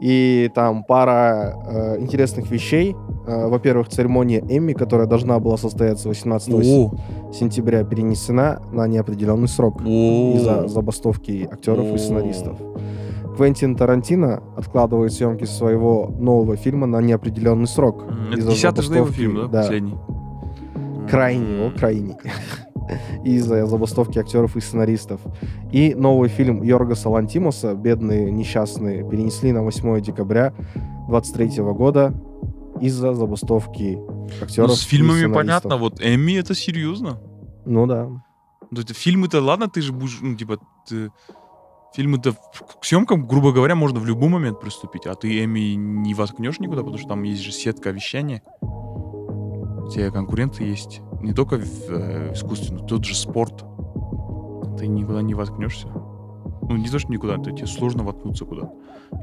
[0.00, 2.94] И там пара э, интересных вещей.
[3.26, 6.94] Э, во-первых, церемония Эмми, которая должна была состояться 18 О,
[7.32, 11.94] сентября, перенесена на неопределенный срок из-за забастовки актеров О.
[11.94, 12.58] и сценаристов.
[13.36, 18.04] Квентин Тарантино откладывает съемки своего нового фильма на неопределенный срок.
[18.30, 19.46] Это из-за десятый забастовки, фильм, да?
[19.48, 19.60] да.
[19.62, 19.94] Последний.
[21.10, 22.16] Крайний, о, крайний.
[23.24, 25.20] Из-за забастовки актеров и сценаристов.
[25.72, 30.52] И новый фильм Йоргаса Лантимоса «Бедные несчастные» перенесли на 8 декабря
[31.08, 32.14] 23 года
[32.80, 37.20] из-за забастовки Ну, актеров с и фильмами понятно, вот Эмми это серьезно.
[37.64, 38.08] Ну да.
[38.70, 41.10] Ну, фильмы-то, ладно, ты же будешь, ну, типа, ты-
[41.94, 46.58] фильмы-то к съемкам, грубо говоря, можно в любой момент приступить, а ты Эми не воткнешь
[46.58, 48.42] никуда, потому что там есть же сетка вещания.
[49.92, 51.00] Тебя конкуренты есть.
[51.22, 53.64] Не только в э, искусстве, но тот же спорт.
[54.78, 55.86] Ты никуда не воткнешься.
[55.88, 58.70] Ну, не то, что никуда, то тебе сложно воткнуться куда.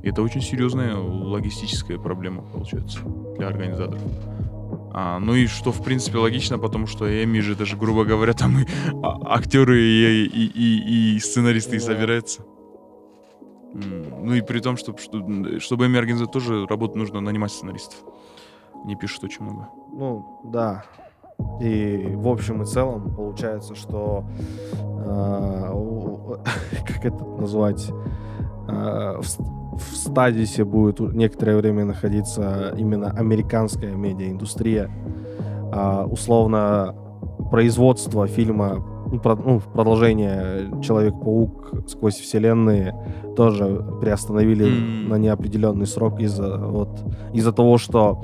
[0.01, 2.99] И это очень серьезная логистическая проблема, получается,
[3.37, 4.01] для организаторов.
[4.95, 8.59] А, ну и что, в принципе, логично, потому что Эми же даже, грубо говоря, там
[8.59, 8.65] и
[9.03, 11.85] а- актеры и, и, и- и сценаристы и Да.
[11.85, 12.43] собираются.
[13.73, 17.97] М, Ну и при том, что, что, чтобы Эми организовать тоже работу, нужно нанимать сценаристов.
[18.85, 19.67] Не пишут очень много.
[19.93, 20.83] Ну, да.
[21.61, 24.23] И в общем и целом получается, что
[25.05, 25.71] э,
[26.87, 27.89] как это назвать
[28.67, 34.89] э, в, в стадисе будет некоторое время находиться именно американская медиаиндустрия.
[35.71, 36.95] А, условно
[37.49, 42.95] производство фильма ну, про- ну, продолжение Человек-паук сквозь вселенные
[43.35, 45.09] тоже приостановили М.
[45.09, 47.01] на неопределенный срок из-за вот
[47.33, 48.21] из-за того, что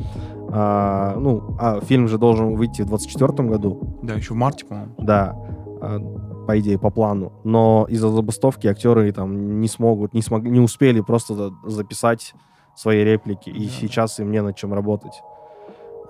[0.51, 4.93] а, ну, а фильм же должен выйти в 24 году, Да, еще в марте, по-моему.
[4.97, 5.35] да,
[5.81, 5.99] а,
[6.47, 7.31] по идее, по плану.
[7.43, 12.33] Но из-за забастовки актеры там не смогут, не, смогли, не успели просто за- записать
[12.75, 13.71] свои реплики, и Да.
[13.71, 15.21] сейчас им не над чем работать.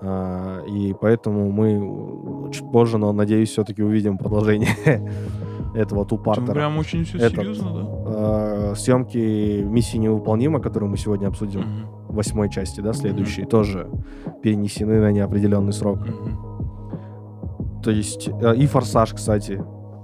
[0.02, 4.70] А, и поэтому мы чуть позже, но, надеюсь, все-таки увидим продолжение
[5.74, 6.52] этого тупартера.
[6.54, 7.80] прям очень все серьезно, да?
[8.06, 11.64] А, съемки «Миссии невыполнима», которую мы сегодня обсудим.
[12.10, 13.88] Восьмой части, да, следующие, тоже
[14.42, 15.98] перенесены на неопределенный срок.
[16.00, 16.50] Мгм.
[17.82, 19.62] То есть э, и Форсаж, кстати.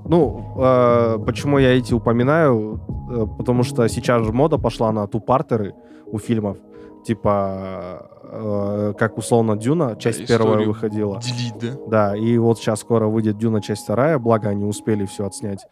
[0.09, 2.81] Ну, э, почему я эти упоминаю?
[3.11, 5.75] Э, потому что сейчас же мода пошла на тупартеры
[6.07, 6.57] у фильмов.
[7.05, 11.21] Типа, э, как условно Дюна, часть первая историю выходила.
[11.21, 11.69] Делить, да?
[12.11, 15.67] Да, и вот сейчас скоро выйдет Дюна часть вторая, благо они успели все отснять.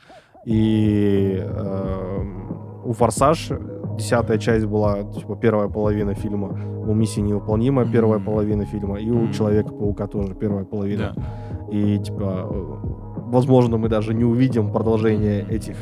[0.45, 3.51] И у Форсаж
[3.99, 6.49] десятая часть была, типа, первая половина фильма.
[6.87, 8.27] У Миссии невыполнима первая Мгм.
[8.27, 8.99] половина фильма.
[8.99, 9.33] И у Мгм.
[9.33, 11.15] Человека-паука тоже первая половина.
[11.17, 11.23] Да.
[11.73, 12.77] И, типа, э,
[13.31, 15.53] возможно, мы даже не увидим продолжение Мгм.
[15.53, 15.77] этих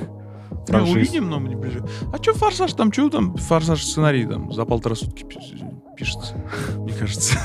[0.67, 0.95] франшиз.
[0.95, 1.85] увидим, но не ближе.
[2.13, 3.35] А что Форсаж там, что там?
[3.37, 5.25] Форсаж сценарий там за полтора сутки
[6.03, 6.35] пишется,
[6.77, 7.39] мне кажется.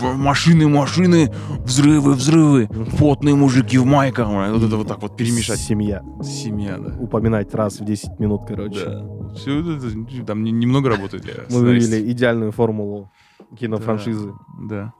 [0.00, 4.28] Машины, машины, взрывы, взрывы, потные мужики в майках.
[4.28, 5.60] Вот это вот так вот перемешать.
[5.60, 6.02] Семья.
[6.22, 6.96] Семья, да.
[6.98, 8.84] Упоминать раз в 10 минут, короче.
[8.84, 9.34] Да.
[9.36, 13.10] Все это, там не- немного работает Мы вывели идеальную формулу
[13.56, 14.32] кинофраншизы.
[14.60, 14.92] Да.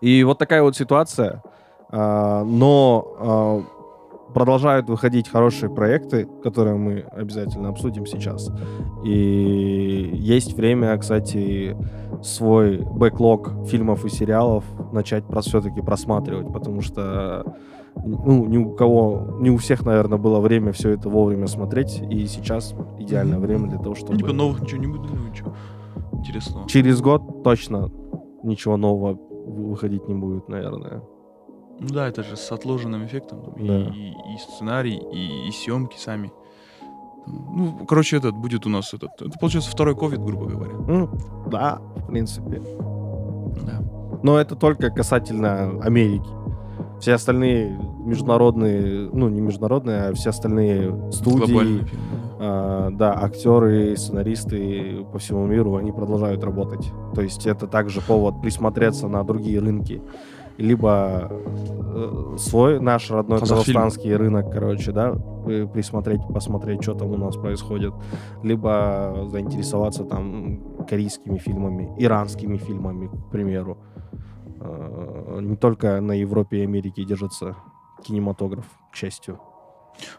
[0.00, 1.42] И вот такая вот ситуация.
[1.90, 3.79] А, но а,
[4.34, 8.50] продолжают выходить хорошие проекты, которые мы обязательно обсудим сейчас.
[9.04, 11.76] И есть время, кстати,
[12.22, 17.56] свой бэклог фильмов и сериалов начать все-таки просматривать, потому что
[17.96, 22.26] ну, ни у кого, не у всех, наверное, было время все это вовремя смотреть, и
[22.26, 24.16] сейчас идеальное время для того, Ну, чтобы...
[24.16, 25.54] типа новых ничего не будет, ну ничего
[26.12, 26.68] интересного.
[26.68, 27.90] Через год точно
[28.42, 31.02] ничего нового выходить не будет, наверное.
[31.80, 33.54] Ну да, это же с отложенным эффектом.
[33.56, 33.90] Да.
[33.94, 36.30] И, и сценарий, и, и съемки сами.
[37.26, 39.10] Ну, короче, этот будет у нас этот.
[39.20, 40.74] Это получается второй ковид, грубо говоря.
[40.74, 41.10] Ну,
[41.50, 42.60] да, в принципе.
[43.62, 43.82] Да.
[44.22, 46.28] Но это только касательно Америки.
[47.00, 51.86] Все остальные международные, ну не международные, а все остальные студии,
[52.38, 56.92] а, да, актеры, сценаристы по всему миру, они продолжают работать.
[57.14, 60.02] То есть это также повод присмотреться на другие рынки.
[60.60, 63.80] Либо э, свой, наш родной Казахфильм.
[63.80, 65.14] казахстанский рынок, короче, да,
[65.72, 67.94] присмотреть, посмотреть, что там у нас происходит.
[68.42, 73.78] Либо заинтересоваться там корейскими фильмами, иранскими фильмами, к примеру.
[74.60, 77.56] Э, Не только на Европе и Америке держится
[78.04, 79.40] кинематограф, к счастью.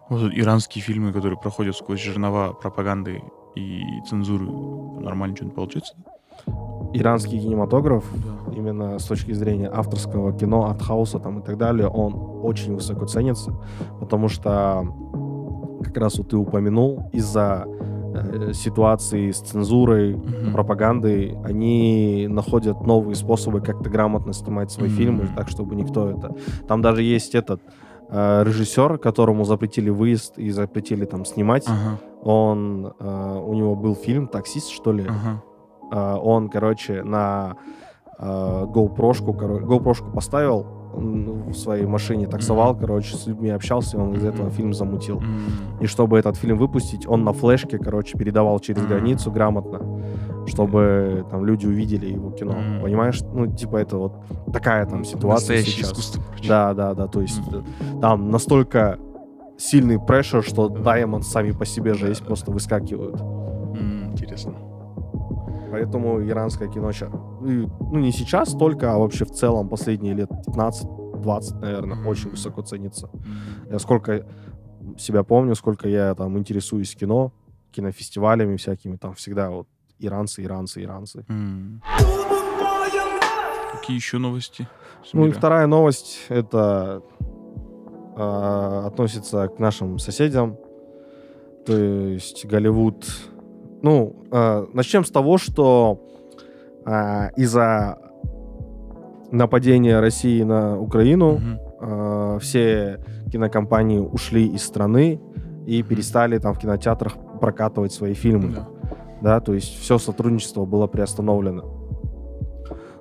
[0.09, 3.23] Вот иранские фильмы, которые проходят сквозь жернова пропаганды
[3.55, 5.95] и цензуры, нормально что-нибудь получится?
[6.93, 8.53] Иранский кинематограф Да.
[8.53, 13.53] именно с точки зрения авторского кино, артхауса там и так далее, он очень высоко ценится,
[13.99, 14.85] потому что
[15.83, 17.65] как раз вот ты упомянул, из-за
[18.13, 20.51] э, ситуации с цензурой, Мгм.
[20.51, 24.97] пропагандой, они находят новые способы как-то грамотно снимать свои Мгм.
[24.97, 26.35] фильмы, так, чтобы никто это...
[26.67, 27.61] Там даже есть этот
[28.13, 31.63] э, режиссер, которому запретили выезд и запретили там снимать.
[31.67, 35.05] Ага, Он, э, у него был фильм «Таксист», что ли?
[35.07, 35.41] ага.
[35.91, 37.55] А, он, короче, на
[38.17, 44.25] а, GoPro-шку, GoPro-шку поставил в своей машине, таксовал, короче, с людьми общался, и он из
[44.25, 45.21] этого фильм замутил.
[45.79, 49.79] И чтобы этот фильм выпустить, он на флешке, короче, передавал через границу грамотно,
[50.47, 52.55] чтобы там люди увидели его кино.
[52.81, 53.21] Понимаешь?
[53.33, 54.13] Ну, типа, это вот
[54.51, 55.91] такая там ситуация Настоящее сейчас.
[55.91, 56.49] искусство, короче.
[56.49, 57.07] Да, да, да.
[57.07, 57.61] То есть э,
[58.01, 58.99] там настолько
[59.57, 60.99] сильный прешер, что Да.
[60.99, 63.21] Diamonds сами по себе же есть, просто выскакивают.
[64.11, 64.53] Интересно.
[65.71, 71.61] Поэтому иранское кино сейчас, ну не сейчас только, а вообще в целом последние лет 15-20,
[71.61, 72.07] наверное, Мгм.
[72.07, 73.09] очень высоко ценится.
[73.69, 74.25] Я сколько
[74.97, 77.31] себя помню, сколько я там интересуюсь кино,
[77.71, 79.67] кинофестивалями всякими, там всегда вот
[79.99, 81.25] иранцы, иранцы, иранцы.
[81.29, 81.81] М.
[83.71, 84.67] Какие еще новости?
[85.13, 87.01] Ну и вторая новость, это
[88.17, 90.57] а, относится к нашим соседям,
[91.65, 93.05] то есть Голливуд.
[93.81, 95.99] Ну, а, начнем с того, что
[96.85, 97.97] а, из-за
[99.31, 101.39] нападения России на Украину
[101.79, 102.99] а, все
[103.31, 105.19] кинокомпании ушли из страны
[105.65, 108.67] и перестали там в кинотеатрах прокатывать свои фильмы Да.
[109.21, 111.63] да, то есть все сотрудничество было приостановлено.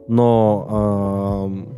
[0.09, 1.69] Но эм,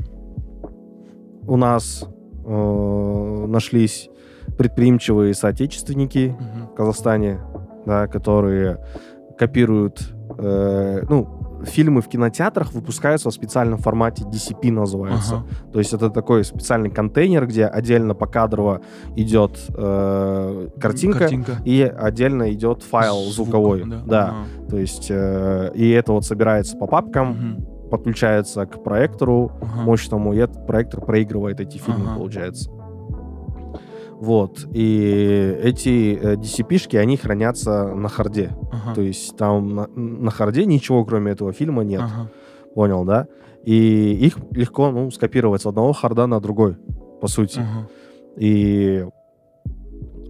[1.46, 2.04] у нас
[2.44, 4.08] э, нашлись
[4.56, 6.66] предприимчивые соотечественники Мгм.
[6.68, 7.40] в Казахстане,
[7.86, 8.78] да, которые
[9.38, 10.00] копируют,
[10.38, 11.28] э, ну,
[11.64, 15.36] фильмы в кинотеатрах выпускаются в специальном формате DCP называется.
[15.36, 15.44] Ага.
[15.72, 18.80] То есть это такой специальный контейнер, где отдельно покадрово
[19.14, 21.52] идет э, картинка, Картинка.
[21.64, 23.84] и отдельно идет файл Звук, звуковой.
[24.06, 24.24] Да.
[24.24, 24.70] Ага.
[24.70, 27.66] То есть э, и это вот собирается по папкам, Мгм.
[27.90, 29.82] подключается к проектору Ага.
[29.82, 32.18] мощному, и этот проектор проигрывает эти фильмы, Ага.
[32.18, 32.70] получается.
[34.22, 34.66] Вот.
[34.72, 38.56] И эти э, DCP-шки, они хранятся на харде.
[38.70, 38.94] Ага.
[38.94, 42.02] То есть там на, на харде ничего, кроме этого фильма, нет.
[42.02, 42.30] Ага.
[42.76, 43.26] Понял, да?
[43.64, 46.76] И их легко, ну, скопировать с одного харда на другой,
[47.20, 47.58] по сути.
[47.58, 47.88] Ага.
[48.36, 49.04] И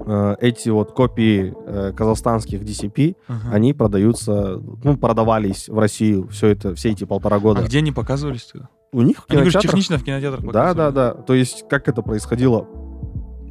[0.06, 3.50] э, эти вот копии э, казахстанских DCP, Ага.
[3.52, 7.60] они продаются, ну, продавались в Россию все это, все эти полтора года.
[7.60, 8.70] А где они показывались тогда?
[8.94, 11.12] У них в Они, говоришь, кинотеатрах- технично в кинотеатрах Да, да, да.
[11.14, 12.66] То есть, как это происходило?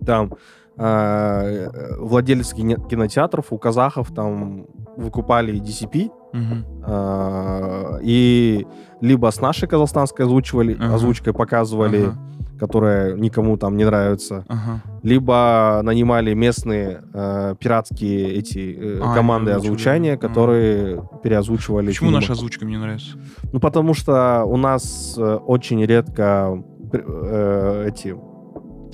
[0.05, 0.33] Там
[0.77, 1.67] э,
[1.99, 4.65] владельцы кино- кинотеатров у казахов там
[4.97, 6.65] выкупали DCP, Мгм.
[6.87, 8.65] э, и
[9.01, 10.95] либо с нашей казахстанской озвучивали, Ага.
[10.95, 12.17] озвучкой показывали, Ага.
[12.59, 14.81] которая никому там не нравится, Ага.
[15.03, 22.21] либо нанимали местные э, пиратские эти э, А, команды озвучания, которые переозвучивали Почему фильмы.
[22.21, 23.17] наша озвучка мне нравится?
[23.53, 28.15] Ну, потому что у нас э, очень редко э, эти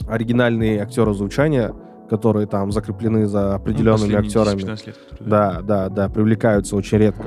[0.08, 1.74] оригинальные актеры звучания,
[2.10, 4.62] которые там закреплены за Ну, определенными последние актерами.
[4.62, 7.24] 10-15 лет, которые- Да, да, да, привлекаются очень редко.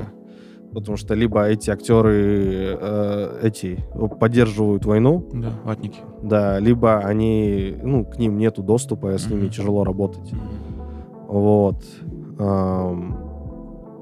[0.73, 3.83] Потому что либо эти актеры э, эти
[4.19, 5.99] поддерживают войну, Да, ватники.
[6.23, 9.49] да, либо они, ну, к ним нету доступа, с ними Мгм.
[9.49, 10.31] тяжело работать.
[10.31, 10.41] Мгм.
[11.27, 11.83] Вот.
[12.39, 13.17] Ам,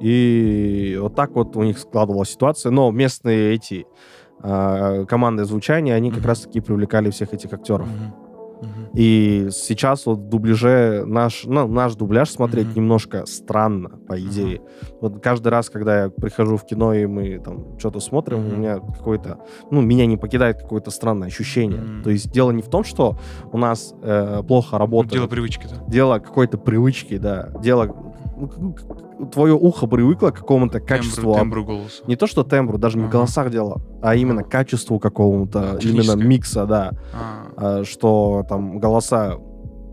[0.01, 2.72] И вот так вот у них складывалась ситуация.
[2.72, 3.86] Но местные эти
[4.41, 6.28] а, команды звучания, они как Мгм.
[6.30, 7.88] раз-таки привлекали всех этих актеров.
[7.88, 8.13] Мгм.
[8.93, 12.76] И сейчас вот в дубляже наш, ну, наш дубляж смотреть Мгм.
[12.76, 14.62] немножко странно, по идее.
[15.01, 18.60] Вот каждый раз, когда я прихожу в кино, и мы там что-то смотрим, у Мгм.
[18.60, 19.39] меня какое-то,
[19.72, 21.82] ну, меня не покидает какое-то странное ощущение.
[21.82, 22.03] Мгм.
[22.03, 23.18] То есть дело не в том, что
[23.51, 25.76] у нас э, плохо работает Дело привычки-то.
[25.88, 27.49] дело какой-то привычки, да.
[27.62, 27.95] Дело...
[28.38, 31.34] ну, к- Твое ухо привыкло к какому-то качеству.
[31.34, 32.03] Тембру, тембру голоса.
[32.07, 36.15] Не то, что тембру, даже не в голосах дело, а именно качеству какому-то, Да, именно
[36.15, 36.91] микса, да.
[37.13, 39.38] А, А, Что там голоса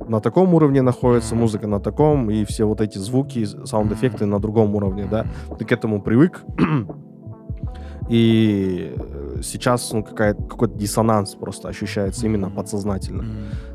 [0.09, 4.75] на таком уровне находятся, музыка на таком, и все вот эти звуки, саунд-эффекты на другом
[4.77, 5.27] уровне, да.
[5.59, 6.45] Ты к этому привык,
[8.09, 13.25] и э, сейчас ну, какой-то диссонанс просто ощущается именно подсознательно.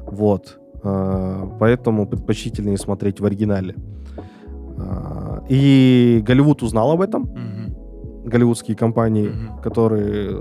[0.05, 0.59] Вот.
[0.83, 3.75] А, Поэтому предпочтительнее смотреть в оригинале.
[5.49, 7.75] И Голливуд узнал об этом, Мгм.
[8.25, 9.57] голливудские компании, Мгм.
[9.61, 10.31] которые,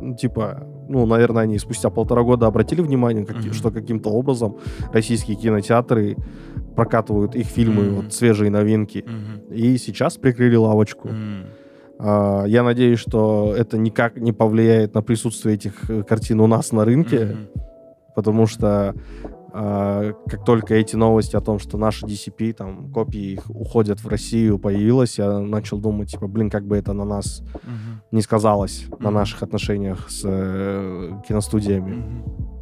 [0.00, 3.52] ну, типа, ну, наверное, они спустя полтора года обратили внимание, каки- Мгм.
[3.54, 4.56] что каким-то образом
[4.92, 6.16] российские кинотеатры
[6.76, 7.94] прокатывают их фильмы, Мгм.
[7.96, 9.04] вот свежие новинки.
[9.06, 9.54] Мгм.
[9.54, 11.08] И сейчас прикрыли лавочку.
[11.98, 16.70] А, Я надеюсь, что это никак не повлияет на присутствие этих э, картин у нас
[16.72, 17.36] на рынке Мгм.
[18.14, 18.94] потому что
[19.56, 24.58] как только эти новости о том, что наши DCP, там, копии их уходят в Россию,
[24.58, 28.02] появилось, я начал думать, типа, блин, как бы это на нас Мгм.
[28.12, 29.14] не сказалось, на Мгм.
[29.14, 31.94] наших отношениях с э, киностудиями.
[31.94, 32.55] Мгм.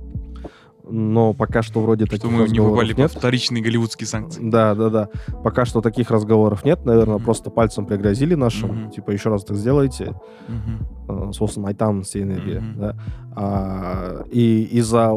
[0.88, 2.96] Но пока что вроде Что таких мы не попали нет.
[2.96, 4.40] под вторичные голливудские санкции.
[4.44, 5.08] Да, да, да.
[5.42, 7.24] Пока что таких разговоров нет, наверное, Мгм.
[7.24, 8.90] просто пальцем пригрозили нашим, Мгм.
[8.90, 10.14] типа, еще раз так сделайте,
[10.46, 11.28] Мгм.
[11.28, 12.78] э, сосын айтам энергия, Мгм.
[12.80, 12.96] да.
[13.36, 15.12] А, и из-за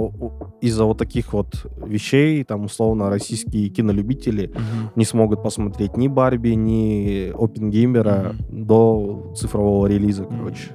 [0.61, 4.91] из-за вот таких вот вещей, там, условно, российские кинолюбители Мгм.
[4.95, 10.70] не смогут посмотреть ни Барби, ни Опенгеймера до цифрового релиза, короче.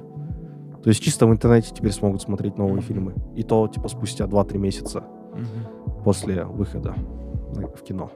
[0.83, 3.13] То есть чисто в интернете теперь смогут смотреть новые фильмы.
[3.35, 5.03] И то, типа, спустя 2-3 месяца
[5.33, 6.03] Мгм.
[6.03, 6.93] после выхода
[7.53, 8.11] в кино.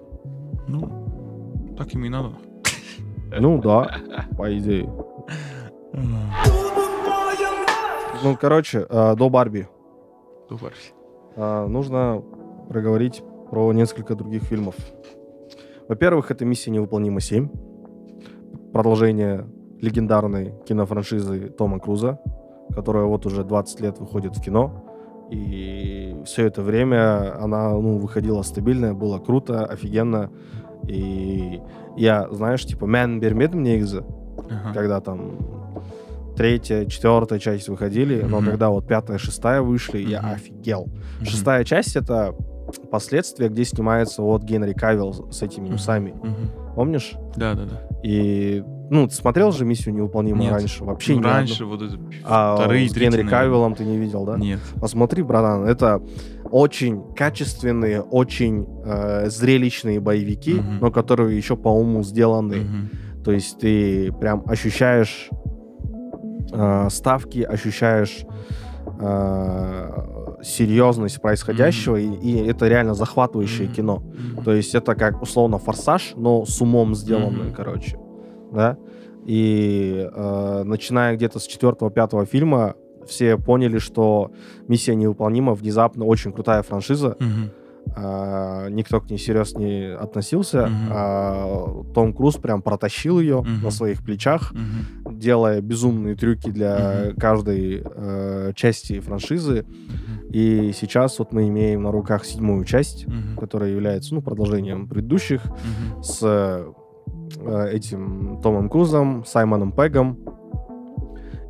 [0.67, 2.31] Ну, так им и надо.
[3.39, 3.89] Ну да,
[4.37, 4.89] по идее.
[8.23, 9.67] Ну, короче, э, до Барби
[10.49, 10.73] Дубар.
[11.35, 12.23] э, нужно
[12.69, 14.75] проговорить про несколько других фильмов.
[15.87, 17.49] Во-первых, это «Миссия невыполнима 7».
[18.73, 19.45] Продолжение
[19.81, 22.19] легендарной кинофраншизы Тома Круза,
[22.74, 24.70] которая вот уже 20 лет выходит в кино.
[25.30, 30.30] И все это время она ну, выходила стабильная, было круто, офигенно.
[30.88, 31.60] И
[31.96, 34.02] я, знаешь, типа, мен бермедім негізі,
[34.50, 34.72] Ага.
[34.74, 35.18] когда там
[36.36, 38.46] третья, четвертая часть выходили, но Мгм.
[38.50, 40.32] когда вот пятая, шестая вышли, я Мгм.
[40.32, 40.86] офигел.
[41.20, 41.26] Мгм.
[41.26, 42.34] Шестая часть это
[42.90, 45.74] последствия, где снимается вот Генри Кавилл с этими Мгм.
[45.74, 46.10] усами.
[46.22, 46.48] Мгм.
[46.74, 47.12] Помнишь?
[47.36, 47.98] Да, да, да.
[48.02, 50.53] И, ну, ты смотрел же «Миссию невыполнимую» Нет.
[50.53, 50.83] раньше?
[50.83, 51.33] Вообще Ну, ни одну.
[51.33, 53.29] раньше вот это А вторые, с Генри наверное.
[53.31, 54.37] Кавиллом ты не видел, да?
[54.37, 54.59] Нет.
[54.79, 56.01] Посмотри, братан, это
[56.51, 60.79] очень качественные, очень э, зрелищные боевики, Мгм.
[60.81, 62.55] но которые еще по уму сделаны.
[62.57, 62.89] Мгм.
[63.23, 65.29] То есть ты прям ощущаешь
[66.53, 68.25] э, ставки, ощущаешь
[68.99, 73.75] э, серьезность происходящего, и, и это реально захватывающее Мгм.
[73.75, 73.95] кино.
[74.33, 74.43] Мгм.
[74.43, 77.53] То есть это как условно форсаж, но с умом сделанный, Мгм.
[77.53, 77.97] короче.
[78.51, 78.77] Да?
[79.25, 82.75] И э, начиная где-то с четвертого-пятого фильма,
[83.05, 84.31] все поняли, что
[84.67, 87.51] миссия невыполнима, внезапно очень крутая франшиза, Мгм.
[87.95, 90.67] а, никто к ней серьезно не относился.
[90.67, 90.87] Мгм.
[90.91, 93.63] а Том Круз прям протащил ее Мгм.
[93.63, 95.17] на своих плечах, Мгм.
[95.19, 97.15] делая безумные трюки для Мгм.
[97.19, 99.65] каждой э, части франшизы.
[100.29, 103.37] И сейчас вот мы имеем на руках седьмую часть, Мгм.
[103.39, 106.03] которая является ну, продолжением предыдущих, Мгм.
[106.03, 106.65] с э,
[107.71, 110.17] этим Томом Крузом, Саймоном Пегом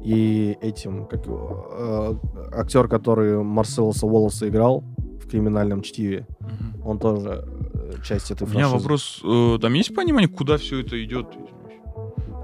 [0.04, 2.14] и этим, как его, э,
[2.54, 4.84] актер, который Марселоса Уоллеса играл
[5.22, 6.88] в «Криминальном чтиве», Мгм.
[6.88, 8.76] он тоже э, часть этой У меня франшизы.
[8.78, 11.28] вопрос, э, там есть понимание, куда все это идет?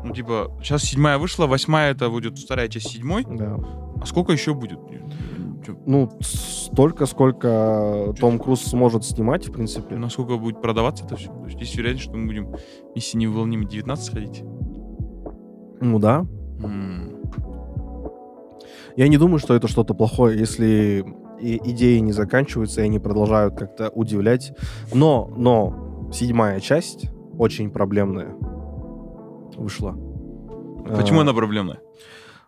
[0.03, 3.25] Ну, типа, сейчас седьмая вышла, восьмая это будет вторая часть седьмой.
[3.29, 3.57] Да.
[4.01, 4.79] А сколько еще будет?
[5.85, 9.95] Ну, столько, сколько Том Круз сможет снимать, в принципе.
[9.95, 11.29] Насколько будет продаваться это все?
[11.29, 12.55] То есть есть вероятность, что мы будем
[12.95, 14.43] миссии невыполнимы 19 ходить?
[15.81, 16.25] Ну да.
[16.63, 17.21] М.
[18.95, 21.03] Я не думаю, что это что-то плохое, если
[21.39, 24.53] и идеи не заканчиваются, и они продолжают как-то удивлять.
[24.93, 27.07] Но, но седьмая часть
[27.37, 28.35] очень проблемная
[29.57, 29.91] вышла.
[30.95, 31.79] Почему А, она проблемная?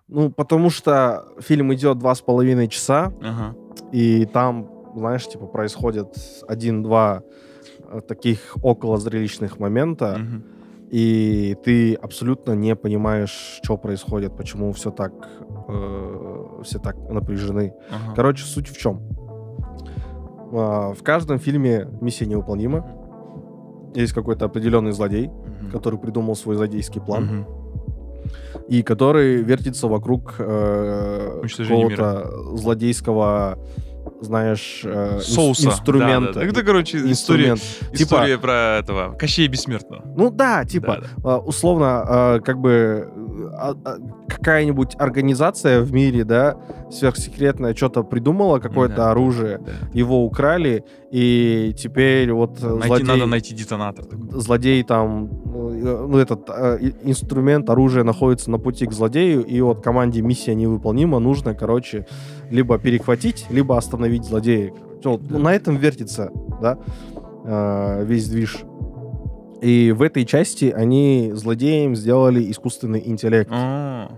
[0.07, 3.55] Ну, потому что фильм идет два с половиной часа, Ага.
[3.91, 6.07] и там, знаешь, типа происходит
[6.47, 7.23] один-два
[7.91, 10.43] э, таких около зрелищных момента, Мгм.
[10.91, 15.11] и ты абсолютно не понимаешь, что происходит, почему все так,
[15.67, 17.73] э, все так напряжены.
[17.89, 18.13] Ага.
[18.15, 19.01] Короче, суть в чем?
[20.53, 22.85] А, В каждом фильме миссия невыполнима.
[23.95, 25.71] Есть какой-то определенный злодей, Мгм.
[25.71, 27.45] который придумал свой злодейский план, Мгм.
[28.67, 33.57] И который вертится вокруг э, какого-то злодейского,
[34.25, 35.67] знаешь, э, Соуса.
[35.69, 36.33] инструмента.
[36.33, 36.45] Да, да.
[36.45, 37.61] Это, короче, история, Инструмент.
[37.93, 40.03] история про этого Кощея Бессмертного.
[40.17, 41.35] Ну да, типа, Да, да.
[41.35, 43.97] а, условно, а, как бы э, а- а,
[44.27, 46.57] какая-нибудь организация в мире, да,
[46.91, 49.71] сверхсекретная, что-то придумала, какое-то Да, оружие, да.
[49.93, 54.05] его украли, и теперь вот э, Найти злодей, надо найти детонатор.
[54.05, 54.41] такой.
[54.41, 59.81] злодей там, э, ну, этот э, инструмент, оружие находится на пути к злодею, и вот
[59.83, 62.05] команде миссия невыполнима, нужно, короче,
[62.49, 64.73] либо перехватить, либо остановить злодея.
[65.03, 66.31] Вот На этом вертится,
[66.61, 66.79] да,
[67.43, 68.63] э, весь движ.
[69.61, 74.17] И в этой части они злодеям сделали искусственный интеллект, А,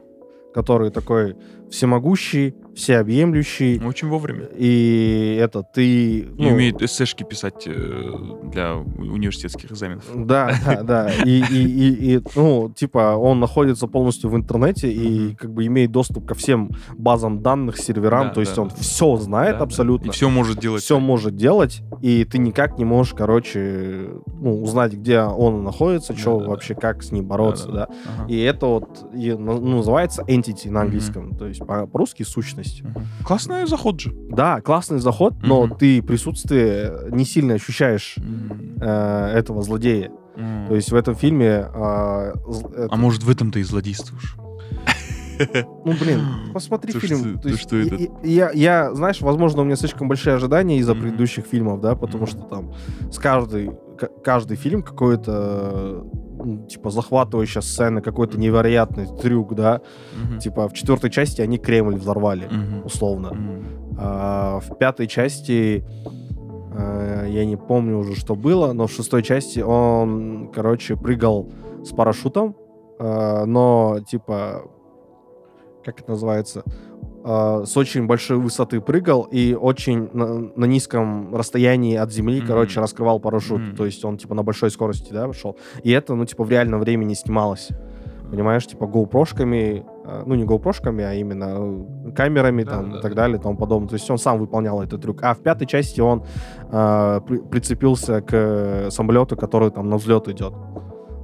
[0.54, 1.36] который такой
[1.70, 3.82] всемогущий, всеобъемлющий.
[3.84, 4.48] Очень вовремя.
[4.56, 6.20] И это ты...
[6.20, 8.12] И ну, умеет эсэшки писать э,
[8.44, 10.06] для университетских экзаменов.
[10.16, 11.12] Да, да, да.
[11.26, 15.92] И, и, и, и, ну, типа, он находится полностью в интернете и как бы имеет
[15.92, 18.28] доступ ко всем базам данных, серверам.
[18.28, 18.76] Да, то есть да, он да.
[18.76, 19.64] все знает Да, да.
[19.66, 20.10] абсолютно.
[20.10, 20.84] И все может делать.
[20.84, 24.10] все может делать, и ты никак не можешь, короче,
[24.40, 27.88] ну, узнать, где он находится, что вообще, как с ним бороться, да.
[28.18, 28.32] Ага.
[28.32, 32.67] И это вот и, ну, называется entity на английском, то есть по- по-русски сущность.
[32.84, 33.06] Мгм.
[33.26, 34.14] Классный заход же.
[34.30, 35.76] Да, классный заход, но Мгм.
[35.78, 38.78] ты присутствие не сильно ощущаешь М.
[38.82, 40.12] э, этого злодея.
[40.36, 40.68] М.
[40.68, 44.36] То есть в этом фильме, а, зл- это- А может в этом ты и злодействуешь?
[45.86, 46.22] ну блин,
[46.54, 47.18] посмотри фильм.
[47.38, 47.98] что- То есть это?
[48.24, 52.40] я, я, знаешь, возможно, у меня слишком большие ожидания из-за предыдущих фильмов, да, потому что
[52.40, 52.74] там
[53.12, 53.72] с каждый,
[54.24, 56.27] каждый фильм какой-то ну,
[56.68, 59.82] типа захватывающая сцена, какой-то невероятный трюк, да.
[60.16, 60.40] Мгм.
[60.40, 62.86] Типа в четвертой части они Кремль взорвали, Мгм.
[62.86, 63.28] условно.
[63.28, 63.66] М.
[64.00, 65.84] А в пятой части
[66.80, 71.50] э, я не помню уже, что было, но в шестой части он, короче, прыгал
[71.84, 72.56] с парашютом,
[73.00, 74.64] э, но типа,
[75.84, 76.64] как это называется,
[77.28, 82.48] э, с очень большой высоты прыгал и очень на, на низком расстоянии от земли, Мгм.
[82.48, 83.62] короче, раскрывал парашют.
[83.62, 83.76] Мгм.
[83.76, 85.58] То есть он типа на большой скорости, да, шел.
[85.84, 87.70] И это, ну, типа в реальном времени снималось.
[88.32, 91.56] Понимаешь, типа GoPro-шками, э, ну не GoPro-шками, а именно
[92.08, 93.22] э, камерами Да, там да, и так да.
[93.22, 93.90] далее и тому подобное.
[93.90, 95.24] То есть он сам выполнял этот трюк.
[95.24, 96.24] А в пятой части он
[96.72, 100.54] э, при- прицепился к э, самолету, который там на взлет идет.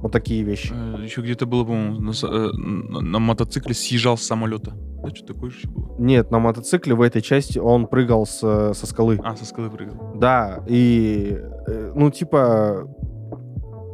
[0.02, 0.72] Вот такие вещи.
[1.02, 4.72] Еще где-то было, по-моему, на, э, на- на мотоцикле съезжал с самолета.
[5.10, 5.94] Да, что такое же было?
[5.98, 9.20] Нет, на мотоцикле в этой части он прыгал с, э, со скалы.
[9.22, 9.94] А, со скалы прыгал.
[10.16, 12.88] Да, и, э, ну, типа,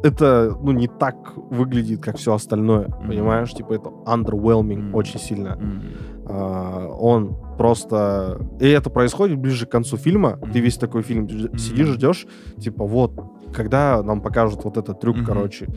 [0.03, 1.15] это, ну, не так
[1.51, 3.07] выглядит, как все остальное, Мгм.
[3.07, 3.51] понимаешь?
[3.53, 4.95] Типа, это underwhelming Мгм.
[4.95, 5.49] очень сильно.
[5.59, 5.83] М.
[6.27, 8.39] А, он просто...
[8.59, 10.37] И это происходит ближе к концу фильма.
[10.41, 10.61] Ты Мгм.
[10.61, 12.25] весь такой фильм сидишь, ждешь,
[12.57, 13.11] типа, вот,
[13.53, 15.25] когда нам покажут вот этот трюк, Мгм.
[15.25, 15.67] короче.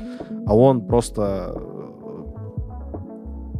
[0.46, 1.52] А он просто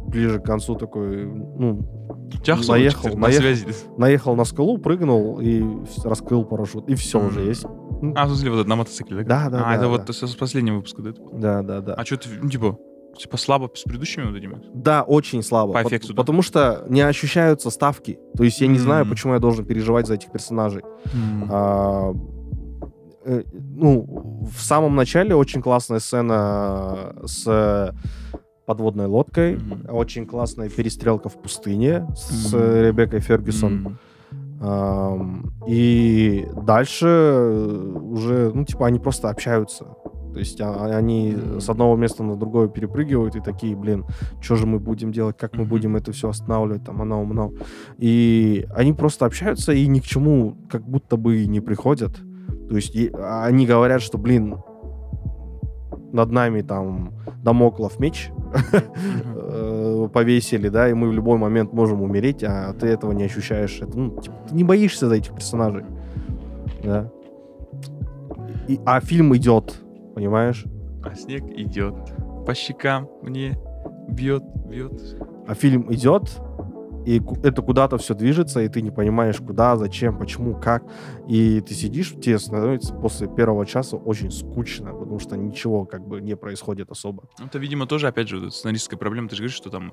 [0.07, 1.81] ближе к концу такой, ну,
[2.43, 3.41] Тяхсу, Наехал, теперь на наехал.
[3.43, 3.67] связи.
[3.97, 5.63] наехал на скалу, прыгнул и
[6.03, 6.87] раскрыл парашют.
[6.89, 7.47] И все уже Мгм.
[7.49, 7.65] есть.
[8.15, 9.45] А, в смысле, вот это на мотоцикле, да?
[9.45, 9.87] Да, да, А, да, это да.
[9.89, 11.11] вот с, последнего выпуска, да?
[11.33, 11.93] Да, да, да.
[11.93, 12.77] А что ты, ну, типа,
[13.17, 14.61] типа слабо с предыдущими вот этими?
[14.73, 15.73] Да, очень слабо.
[15.73, 16.15] По эффекту, да?
[16.15, 18.19] Потому что не ощущаются ставки.
[18.37, 19.09] То есть я не знаю, М.
[19.09, 20.83] почему я должен переживать за этих персонажей.
[21.13, 21.47] М.
[21.49, 22.11] А,
[23.25, 27.91] в самом начале очень классная сцена с
[28.65, 29.95] подводной лодкой, Мгм.
[29.95, 32.61] очень классная перестрелка в пустыне с Мгм.
[32.81, 33.97] Ребеккой Фергюсон.
[34.61, 39.85] Ам, И дальше э, уже, ну, типа, они просто общаются.
[40.33, 41.59] То есть а- они Мгм.
[41.59, 44.05] с одного места на другое перепрыгивают и такие, блин,
[44.41, 47.51] что же мы будем делать, как мы будем это все останавливать, там, оно, оно.
[47.97, 52.11] И они просто общаются и ни к чему как будто бы не приходят.
[52.69, 54.55] То есть и- они говорят, что, блин,
[56.15, 57.11] над нами там
[57.43, 58.31] Дамоклов меч
[58.71, 63.79] э, повесили, да, и мы в любой момент можем умереть, а ты этого не ощущаешь.
[63.81, 65.83] Это, ну, типа, ты не боишься за этих персонажей,
[66.83, 67.11] да.
[68.67, 69.75] И- а фильм идет,
[70.15, 70.65] понимаешь?
[71.03, 71.93] А снег идет
[72.45, 73.57] по щекам мне
[74.09, 74.93] бьет, бьет.
[75.47, 76.39] А фильм идет,
[77.05, 80.83] и это куда-то все движется, и ты не понимаешь, куда, зачем, почему, как.
[81.27, 86.21] И ты сидишь, тебе становится после первого часа очень скучно, потому что ничего как бы
[86.21, 87.23] не происходит особо.
[87.39, 89.29] Ну, Это, видимо, тоже, опять же, сценаристская проблема.
[89.29, 89.91] Ты же говоришь, что там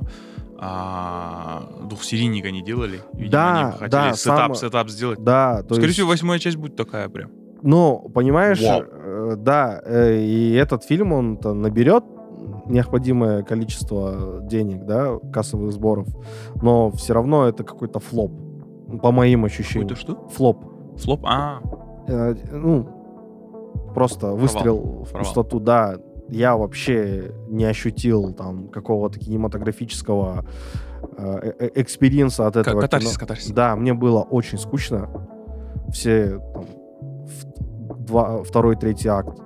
[0.59, 3.01] а, двухсерийника не делали.
[3.13, 5.19] Видимо, Да, они хотели да, setup, само- setup сделать.
[5.23, 5.95] Да, то Скорее есть...
[5.95, 7.31] всего, восьмая часть будет такая прям.
[7.63, 8.83] Но, понимаешь, Вау.
[8.83, 12.05] э, да, э, и этот фильм, он наберет
[12.67, 16.07] необходимое количество денег, да, кассовых сборов,
[16.63, 18.33] но все равно это какой-то flop,
[19.03, 19.89] по моим ощущениям.
[19.89, 20.29] Какой-то что?
[20.29, 20.65] Flop.
[20.99, 21.25] Flop?
[21.27, 21.61] А,
[22.09, 22.87] Э, ну,
[23.95, 25.19] просто выстрел в Провал.
[25.25, 25.95] пустоту, да.
[26.29, 30.45] Я вообще не ощутил там какого-то кинематографического
[31.17, 33.21] э, э, experience а от этого катарсис, кино.
[33.21, 33.51] катарсис.
[33.53, 35.11] Да, мне было очень скучно.
[35.91, 39.39] Все там, в- два, второй, третий акт.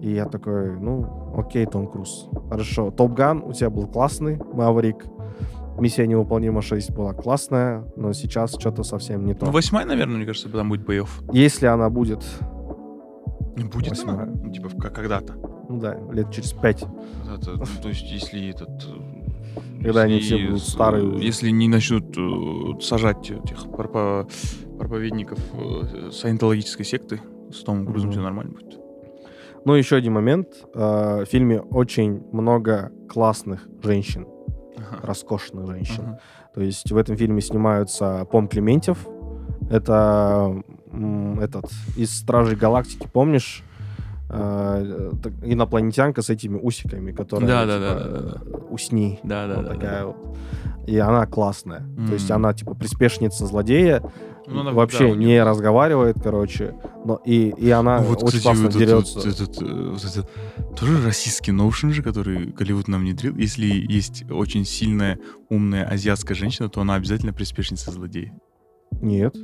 [0.00, 2.28] И я такой, ну, окей, Том Круз.
[2.48, 2.90] Хорошо.
[2.90, 5.04] Топ Ган у тебя был классный, Маврик.
[5.78, 9.46] Миссия невыполнима 6 была классная, но сейчас что-то совсем не то.
[9.46, 11.22] Ну, восьмая, наверное, мне кажется, там будет боев.
[11.32, 12.22] Если она будет,
[13.56, 14.16] Не будет Восьмая.
[14.24, 14.32] она?
[14.44, 15.34] Ну, типа, когда-то.
[15.68, 16.82] ну да, лет через пять.
[16.82, 18.68] Это, ну, то есть, если этот...
[18.68, 21.24] э, Когда они если все будут старые уже.
[21.24, 24.30] Если не начнут э, сажать этих пропо-
[24.78, 27.20] проповедников э, саентологической секты,
[27.50, 28.12] с Томом Крузом Мгм.
[28.12, 28.78] все нормально будет.
[29.64, 30.48] Ну, еще один момент.
[30.74, 34.26] Э, В фильме очень много классных женщин,
[34.76, 35.06] Ага.
[35.06, 36.02] роскошных женщин.
[36.06, 36.20] Ага.
[36.54, 39.06] То есть в этом фильме снимаются Пом Клементьев.
[39.70, 40.62] Это
[41.40, 43.62] этот из Стражей Галактики, помнишь?
[44.28, 49.20] Так- инопланетянка с этими усиками, которая Да, да, типа, да, да, усни.
[49.22, 49.70] Да, да, вот да.
[49.74, 50.06] такая да.
[50.06, 50.16] вот.
[50.86, 51.82] И она классная.
[52.08, 54.02] То есть она типа приспешница злодея,
[54.46, 56.74] Ну, она- вообще да, не разговаривает, короче.
[57.04, 59.14] Но и, и она Ну, вот, очень кстати, классно вот этот- дерется.
[59.18, 63.36] вот этот, э, вот этот тоже российский ноушен же, который Голливуд нам внедрил.
[63.36, 65.18] Если есть очень сильная,
[65.48, 68.32] умная азиатская женщина, то она обязательно приспешница злодея.
[69.00, 69.34] Нет.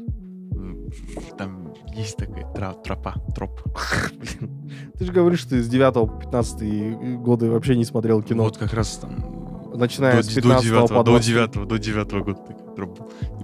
[1.36, 3.60] Там есть такая тра- тропа, троп.
[4.98, 8.44] Ты же говоришь, что с 9 по 15 годы вообще не смотрел кино.
[8.44, 9.46] Вот как раз там...
[9.74, 11.28] Начиная до, с до 15 9, по до 20.
[11.28, 12.40] 9, до 9 года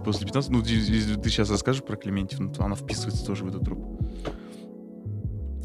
[0.04, 3.48] после 15, ну, ты, ты сейчас расскажешь про Клементьев, ну, то она вписывается тоже в
[3.48, 3.78] этот троп.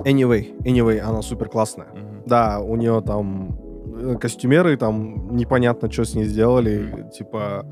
[0.06, 1.90] Anyway, anyway, она супер классная.
[1.94, 2.24] Мгм.
[2.26, 3.60] Да, у нее там
[4.00, 7.66] э, костюмеры, там непонятно, что с ней сделали, типа,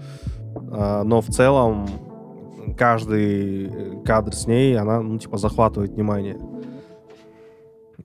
[0.71, 1.87] а, но в целом
[2.77, 6.37] каждый э, кадр с ней, она, ну, типа, захватывает внимание.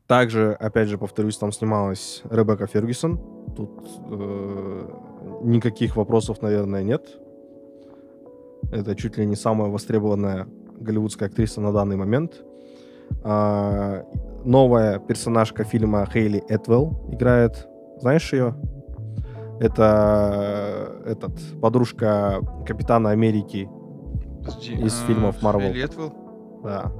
[0.07, 3.19] Также, опять же, повторюсь, там снималась Ребекка Фергюсон.
[3.57, 4.89] Тут э,
[5.43, 7.22] никаких вопросов, наверное, нет.
[8.73, 10.49] Это чуть ли не самая востребованная
[10.81, 12.43] голливудская актриса на данный момент.
[13.23, 14.05] А,
[14.45, 17.69] новая персонажка фильма Хейли Этвелл играет.
[18.01, 18.57] Знаешь ее?
[19.61, 23.69] Это этот, подружка Капитана Америки.
[24.39, 25.73] Подожди, Из а, фильмов Marvel.
[25.73, 26.61] Хейли Этвелл?
[26.65, 26.91] Да,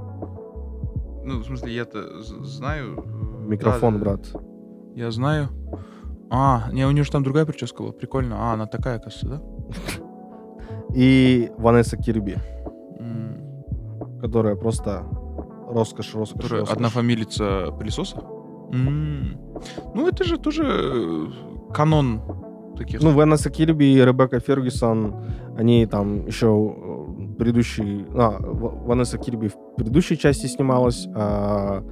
[1.25, 3.03] Ну, в смысле, я-то знаю.
[3.03, 4.27] э, микрофон, да, брат.
[4.93, 5.49] Я знаю.
[6.29, 7.91] А, не, у нее же там другая прическа была.
[7.93, 8.35] Прикольно.
[8.37, 9.41] А, она такая, кажется, да?
[10.93, 12.37] И Ванесса Кирби,
[12.99, 13.37] М,
[14.21, 15.03] которая просто
[15.69, 16.75] роскошь, роскошь, Которая роскошь.
[16.77, 18.17] одна фамилица пылесоса?
[18.71, 19.37] М.
[19.95, 21.27] Ну, это же тоже э,
[21.73, 22.21] канон
[22.77, 23.01] таких.
[23.01, 25.15] Ну, Ванесса Кирби и Ребекка Фергюсон,
[25.57, 28.05] они там еще э, предыдущий...
[28.15, 31.83] А, Ванесса Кирби в предыдущей части снималась, а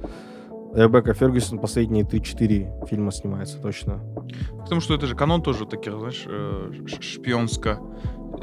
[0.74, 4.00] Ребекка Фергюсон последние 3-4 фильма снимается точно.
[4.62, 7.78] Потому что это же канон тоже таких, знаешь, э, шпионско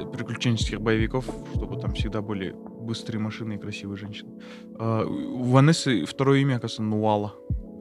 [0.06, 1.26] приключенческих боевиков,
[1.56, 4.32] чтобы там всегда были быстрые машины и красивые женщины.
[4.80, 7.34] А, У Ванессы второе имя, оказывается, Нуала.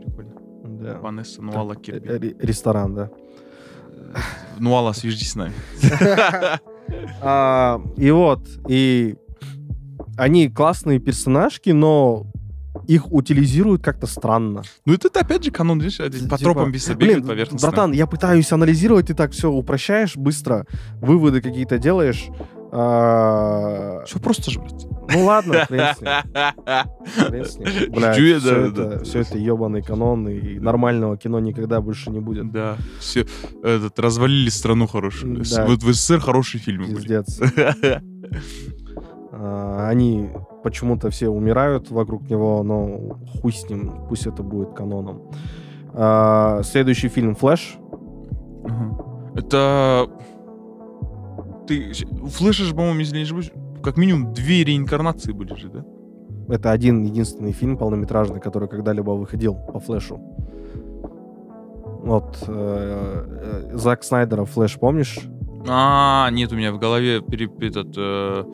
[0.04, 0.32] Прикольно.
[0.64, 0.98] Да.
[0.98, 2.08] Ванесса Нуала Э, Кирби.
[2.08, 3.10] ре- Ресторан, да.
[3.90, 4.14] Э,
[4.58, 5.54] Нуала, свяжись с нами.
[7.20, 9.16] А, и вот, и
[10.16, 12.24] они классные персонажки, но
[12.88, 14.62] их утилизируют как-то странно.
[14.86, 17.58] Ну, это опять же канон, видишь, один по Типа, тропам веса поверхностно.
[17.68, 20.66] братан, я пытаюсь анализировать, ты так все упрощаешь быстро,
[21.00, 22.26] выводы какие-то делаешь.
[22.70, 24.86] А, Все просто же, блядь.
[25.10, 25.94] Ну ладно, хрен
[27.44, 27.68] с ним.
[27.98, 29.04] Я, все, да, это, да.
[29.04, 32.52] все это ебаный канон, и нормального кино никогда больше не будет.
[32.52, 33.26] Да, все,
[33.62, 35.42] этот, развалили страну хорошую.
[35.50, 35.66] Да.
[35.66, 36.88] Вот в СССР хорошие фильмы.
[36.88, 37.40] Пиздец.
[37.40, 37.72] А,
[39.40, 40.30] Они
[40.62, 45.22] почему-то все умирают вокруг него, но хуй с ним, пусть это будет каноном.
[45.94, 47.78] А, Следующий фильм «Флэш».
[49.34, 50.08] Это...
[51.66, 51.92] Ты...
[51.92, 55.84] Флэша же, по-моему, если не ошибаюсь, как минимум две реинкарнации были же, да?
[56.48, 60.18] Это один единственный фильм полнометражный, который когда-либо выходил по Флэшу.
[62.02, 65.18] Вот э, э, Зак Снайдера Флэш, помнишь?
[65.68, 68.44] А, нет, у меня в голове пере- этот э,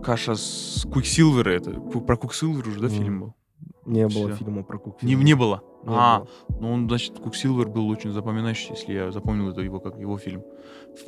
[0.00, 1.50] каша с Квиксилвера.
[1.50, 2.94] Это про Квиксилвер уже, да, Мгм.
[2.96, 3.34] фильм был?
[3.86, 4.36] Не было Всё.
[4.36, 5.02] фильма про Кук.
[5.02, 5.62] Не, не было.
[5.84, 6.28] Не а, было.
[6.60, 10.42] ну он, значит, Квиксилвер был очень запоминающий, если я запомнил это его как его фильм.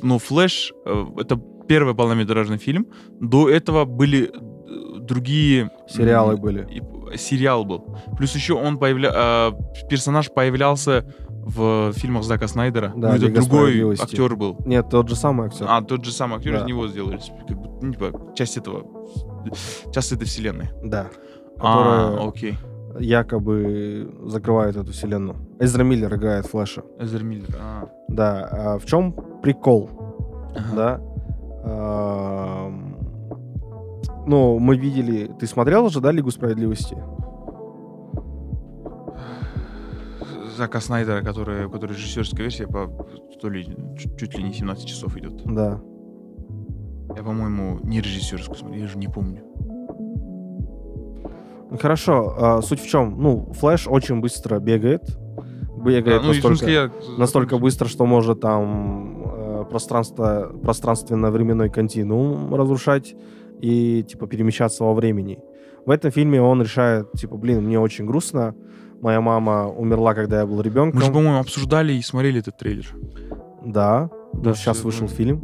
[0.01, 2.87] Но Флэш э, это первый полнометражный фильм.
[3.21, 6.67] До этого были э, другие Сериалы были.
[6.71, 7.85] и п- сериал был.
[8.17, 9.11] Плюс еще он появля...
[9.13, 9.51] э,
[9.89, 11.05] персонаж появлялся
[11.45, 12.93] в фильмах Зака Снайдера.
[12.95, 14.03] Да, ну, это «Лига другой справедливости».
[14.03, 14.57] актер был.
[14.65, 15.65] Нет, тот же самый актер.
[15.69, 16.59] А, тот же самый актер Да.
[16.59, 17.19] из него сделали.
[17.47, 18.85] Как бы, ну, типа, часть этого.
[19.91, 20.69] Часть этой вселенной.
[20.83, 21.07] Да.
[21.59, 22.57] А, окей.
[22.99, 25.35] якобы закрывает эту вселенную.
[25.59, 26.83] Эзра Миллер играет Флэша.
[26.99, 27.55] Эзер Миллер.
[27.59, 27.89] А.
[28.07, 28.49] Да.
[28.51, 29.89] А в чем прикол?
[30.55, 30.75] Ага.
[30.75, 31.01] Да.
[31.65, 32.95] Ам,
[34.25, 35.29] Ну, мы видели...
[35.39, 36.95] Ты смотрел уже, да, Лигу Справедливости?
[40.55, 42.87] Зака Снайдера, который, у которой режиссерская версия по
[43.41, 43.65] то ли
[43.97, 45.43] чуть, чуть ли не 17 часов идет.
[45.45, 45.81] Да.
[47.15, 49.43] Я, по-моему, не режиссерскую смотрел, я же не помню.
[51.69, 53.21] Ну, Хорошо, а, суть в чем?
[53.21, 55.01] Ну, Флэш очень быстро бегает.
[55.75, 56.91] Бегает Да, ну, настолько, смысле, я...
[57.17, 63.15] настолько быстро, что может там э, пространство, пространственно-временной континуум разрушать
[63.59, 65.39] и, типа, перемещаться во времени.
[65.85, 68.55] В этом фильме он решает, типа, блин, мне очень грустно,
[69.03, 70.99] моя мама умерла, когда я был ребенком.
[70.99, 72.87] Мы же, по-моему, обсуждали и смотрели этот трейлер.
[73.65, 75.15] Да, Да, сейчас всё, вышел помню.
[75.15, 75.41] фильм.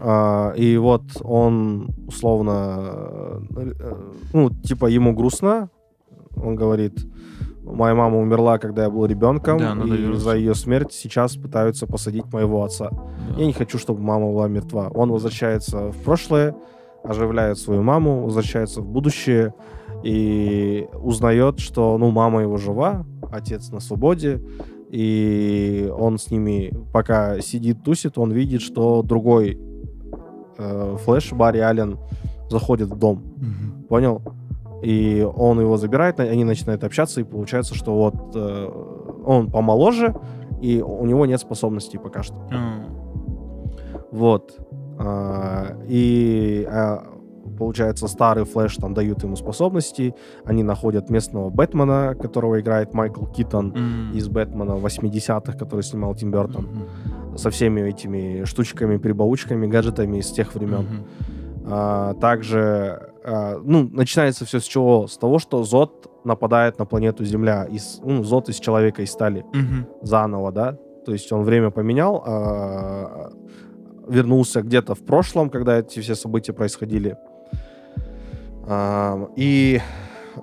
[0.00, 3.72] А, и вот он условно, э,
[4.32, 5.68] ну, типа, ему грустно.
[6.36, 7.04] Он говорит,
[7.64, 10.24] моя мама умерла, когда я был ребенком, Да, и вернуться.
[10.24, 12.90] за ее смерть сейчас пытаются посадить моего отца.
[12.90, 13.40] Да.
[13.40, 14.90] Я не хочу, чтобы мама была мертва.
[14.94, 16.54] Он возвращается в прошлое,
[17.04, 19.54] оживляет свою маму, возвращается в будущее
[20.04, 24.40] и узнает, что, ну, мама его жива, отец на свободе,
[24.90, 29.58] и он с ними, пока сидит, тусит, он видит, что другой
[30.58, 31.98] э, Флэш, Барри Аллен,
[32.50, 33.22] заходит в дом.
[33.36, 33.84] Мгм.
[33.88, 34.22] Понял?
[34.82, 38.68] И он его забирает, они начинают общаться, и получается, что вот э,
[39.24, 40.14] он помоложе,
[40.60, 42.36] и у него нет способностей пока что.
[42.52, 42.84] А,
[44.12, 44.54] Вот.
[44.98, 47.13] А, И а,
[47.58, 50.14] получается, старый Флэш там дают ему способности.
[50.44, 54.12] Они находят местного Бэтмена, которого играет Майкл Китон м.
[54.12, 56.64] из Бэтмена 80-х, который снимал Тим Бертон.
[56.66, 57.38] Мгм.
[57.38, 60.82] Со всеми этими штучками, прибаучками, гаджетами из тех времен.
[60.82, 61.06] Мгм.
[61.66, 65.06] А, также, а, ну, начинается все с чего?
[65.06, 67.64] С того, что Зод нападает на планету Земля.
[67.64, 69.86] Из, ну, Зод из человека из стали Мгм.
[70.02, 70.78] заново, да?
[71.06, 73.30] То есть он время поменял, а,
[74.08, 77.16] вернулся где-то в прошлом, когда эти все события происходили.
[79.36, 79.80] И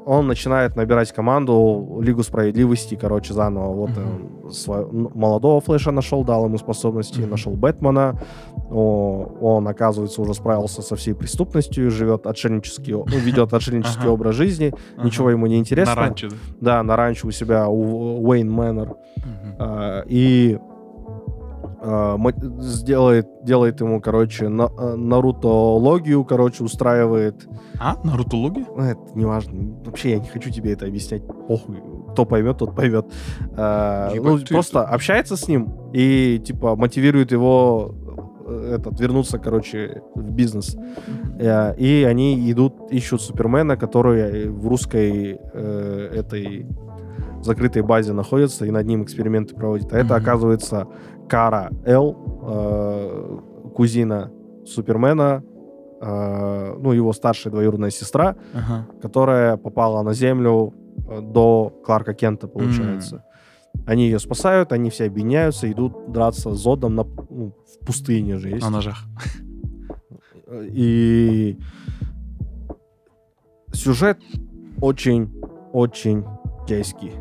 [0.05, 3.73] он начинает набирать команду Лигу Справедливости, короче, заново.
[3.73, 3.99] Вот Мгм.
[4.43, 7.31] он сво- н- молодого Флэша нашел, дал ему способности, Мгм.
[7.31, 8.17] нашел Бэтмена.
[8.71, 14.73] О, он, оказывается, уже справился со всей преступностью, живет отшельнический, ну, ведет отшельнический образ жизни,
[15.03, 15.95] ничего ему не интересно.
[15.95, 16.35] На ранчо, да?
[16.61, 18.95] Да, на ранчо у себя, у Уэйн Мэннер.
[19.59, 20.57] А, и
[22.59, 27.47] сделает, делает ему, короче, на, а, нарутологию, короче, устраивает.
[27.79, 27.97] А?
[28.03, 28.65] Нарутология?
[28.75, 29.75] Ну, Это неважно.
[29.83, 31.25] Вообще я не хочу тебе это объяснять.
[31.47, 31.77] Похуй.
[32.11, 33.05] Кто поймет, тот поймет.
[33.57, 37.95] А, Ебать, ну, просто общается с ним и, типа, мотивирует его
[38.45, 40.77] э, этот, вернуться, короче, в бизнес.
[41.39, 46.67] Э, И они идут, ищут Супермена, который в русской э, этой
[47.43, 49.91] закрытой базе находится, и над ним эксперименты проводит.
[49.93, 50.87] А это, оказывается,
[51.31, 52.13] Кара Эл,
[52.43, 53.39] э,
[53.73, 54.31] кузина
[54.65, 55.41] Супермена,
[56.01, 58.85] э, ну, его старшая двоюродная сестра, Ага.
[59.01, 60.73] которая попала на Землю
[61.09, 63.23] э, до Кларка Кента, получается.
[63.85, 68.49] Они ее спасают, они все объединяются, идут драться с Зодом на, ну, в пустыне же
[68.49, 68.61] есть.
[68.61, 69.05] На ножах.
[70.51, 71.57] И
[73.71, 74.19] сюжет
[74.81, 75.29] очень
[75.71, 76.25] очень
[76.67, 77.13] китайский.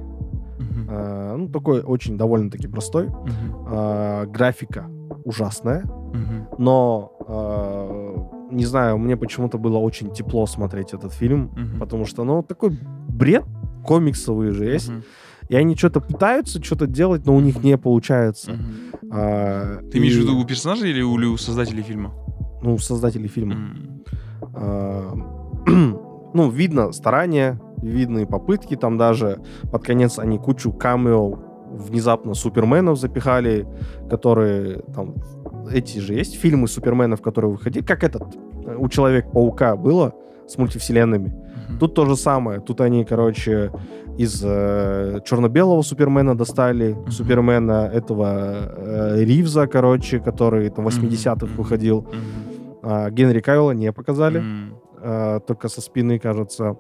[0.91, 3.07] А, ну, такой очень довольно-таки простой.
[3.07, 3.67] Мгм.
[3.69, 4.87] А, графика
[5.25, 6.49] ужасная, Мгм.
[6.59, 11.79] но, а, не знаю, мне почему-то было очень тепло смотреть этот фильм, Мгм.
[11.79, 12.77] потому что, ну, такой
[13.09, 13.45] бред
[13.87, 14.89] комиксовый же есть.
[14.89, 15.03] Мгм.
[15.49, 18.53] И они что-то пытаются что-то делать, но у них не получается.
[18.53, 19.11] Мгм.
[19.13, 22.13] А, Ты имеешь в и, виду у персонажей или у, или у создателей фильма?
[22.63, 23.55] Ну, создатели фильма.
[23.55, 24.05] М.
[24.55, 25.13] А,
[26.35, 31.39] ну, видно старания, видны попытки, там даже под конец они кучу камео
[31.73, 33.67] внезапно суперменов запихали,
[34.09, 35.15] которые там
[35.73, 38.23] эти же есть фильмы суперменов, которые выходили, как этот
[38.67, 40.13] э, у Человека-паука было
[40.49, 41.29] с мультивселенными.
[41.29, 41.79] Мгм.
[41.79, 42.61] Тут то же самое.
[42.61, 43.71] Тут они, короче,
[44.19, 51.55] из э, черно-белого Супермена достали Супермена этого э, Ривза, короче, который там в 80-х Мгм.
[51.57, 52.01] выходил.
[52.01, 52.81] Мгм.
[52.83, 54.75] А, Генри Кавилла не показали, М.
[55.03, 56.77] а, только со спины, кажется.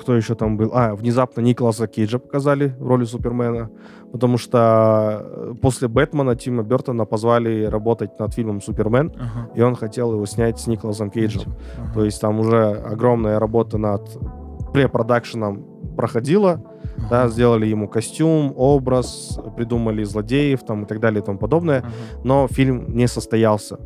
[0.00, 0.70] Кто еще там был?
[0.74, 3.68] А, внезапно Николаса Кейджа показали в роли Супермена,
[4.12, 9.50] потому что э, после Бэтмена Тима Бертона позвали работать над фильмом Супермен, Ага.
[9.54, 11.52] и он хотел его снять с Николасом Кейджем.
[11.78, 11.94] Ага.
[11.94, 14.02] То есть там уже огромная работа над
[14.72, 15.64] препродакшеном
[15.96, 16.62] проходила,
[17.10, 17.30] да, Ага.
[17.30, 21.88] сделали ему костюм, образ, придумали злодеев там и так далее и тому подобное, Ага.
[22.24, 23.78] но фильм не состоялся.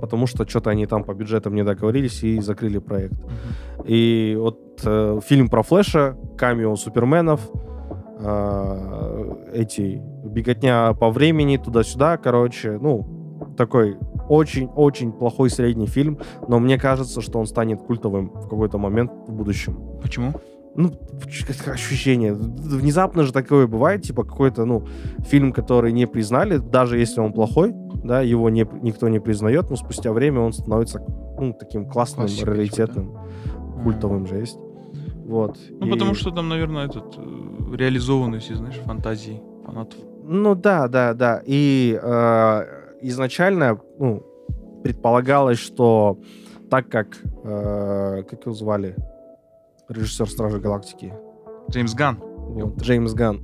[0.00, 3.14] Потому что что-то они там по бюджетам не договорились и закрыли проект.
[3.84, 7.40] И вот э, фильм про Флэша, камео Суперменов,
[8.20, 13.06] э, эти беготня по времени туда-сюда, короче, ну,
[13.56, 13.96] такой
[14.28, 16.18] очень-очень плохой средний фильм,
[16.48, 19.78] но мне кажется, что он станет культовым в какой-то момент в будущем.
[20.02, 20.34] Почему?
[20.76, 20.92] Ну,
[21.66, 22.34] ощущение.
[22.34, 24.86] Внезапно же такое бывает, типа какой-то, ну,
[25.26, 27.74] фильм, который не признали, даже если он плохой,
[28.04, 31.00] да, его не, никто не признает, но спустя время он становится,
[31.38, 33.18] ну, таким классным, Классикой, раритетным,
[33.82, 34.58] культовым же есть.
[35.26, 35.58] Вот.
[35.70, 39.98] Ну, И- потому что там, наверное, этот э, реализованный, все, знаешь, фантазии фанатов.
[40.24, 41.42] Ну да, да, да.
[41.44, 42.64] И э,
[43.02, 44.22] изначально ну,
[44.82, 46.18] предполагалось, что
[46.70, 47.08] так как
[47.44, 48.94] э, как его звали
[49.88, 51.12] режиссер Стражи Галактики,
[51.70, 52.18] Джеймс Ган.
[52.20, 53.42] вот, Джеймс Ган,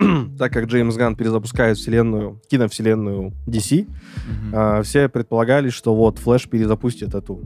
[0.38, 4.54] так как Джеймс Ган перезапускает вселенную, киновселенную DC, Мгм.
[4.54, 7.40] э, все предполагали, что вот Флэш перезапустит эту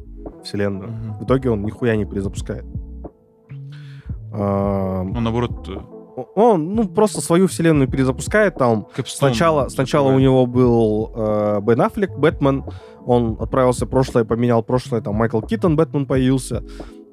[0.44, 0.90] вселенную.
[0.92, 1.12] Мгм.
[1.18, 2.64] В итоге он нихуя не перезапускает.
[4.32, 5.78] Он, наоборот, э,
[6.36, 11.80] Он, ну, просто свою вселенную перезапускает, там Кэпстон, Сначала, сначала у него был э, Бен
[11.80, 12.64] Аффлек, Бэтмен.
[13.04, 16.62] Он отправился в прошлое, поменял прошлое, там Майкл Китон, Бэтмен появился.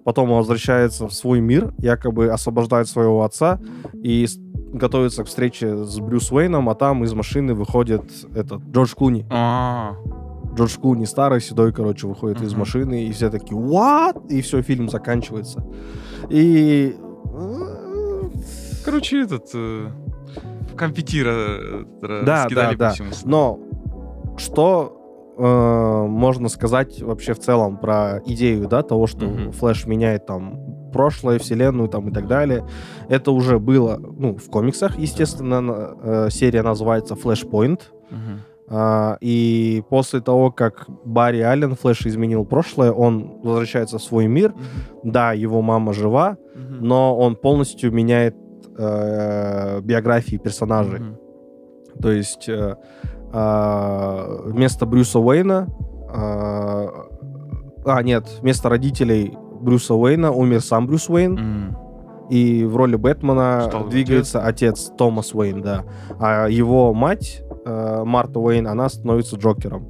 [0.04, 3.60] Потом он возвращается в свой мир, якобы освобождает своего отца
[4.04, 4.28] и
[4.74, 8.04] готовится к встрече с Брюс Уэйном, а там из машины выходит
[8.36, 9.26] этот Джордж Клуни.
[9.30, 9.96] А,
[10.56, 12.60] Джордж Клуни старый, седой, короче, выходит из Мгм.
[12.60, 15.64] машины, и все такие «What?» И все, фильм заканчивается.
[16.30, 16.96] И...
[18.86, 19.50] короче, этот...
[19.54, 19.90] э,
[20.76, 22.94] компетира э, Да, да, да.
[23.26, 23.60] Но
[24.38, 29.26] что э, можно сказать вообще в целом про идею, да, того, что.
[29.52, 30.61] Флэш меняет там
[30.92, 32.66] прошлое, вселенную там и так далее.
[33.10, 37.82] Это уже было, ну, в комиксах, естественно, э, серия называется Flashpoint.
[38.10, 38.42] Мгм.
[38.74, 44.52] А, и после того, как Барри Аллен, Флэш изменил прошлое, он возвращается в свой мир.
[44.52, 45.12] Мгм.
[45.12, 46.88] Да, его мама жива, Мгм.
[46.88, 48.36] но он полностью меняет
[48.78, 51.00] э, биографии персонажей.
[51.00, 51.18] Мгм.
[52.02, 52.76] То есть э,
[53.34, 55.68] а, вместо Брюса Уэйна...
[56.10, 56.88] а,
[57.86, 61.78] а, нет, вместо родителей Брюса Уэйна умер сам Брюс Уэйн, М.
[62.30, 64.92] и в роли Бэтмена Стал двигается отец.
[64.98, 65.84] Томас Уэйн, да.
[66.20, 69.88] А его мать, э, Марта Уэйн, она становится Джокером.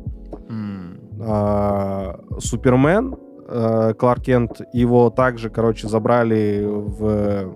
[0.50, 1.00] М.
[1.22, 3.16] А, Супермен,
[3.48, 7.52] э, Кларк Кент, его также, короче, забрали в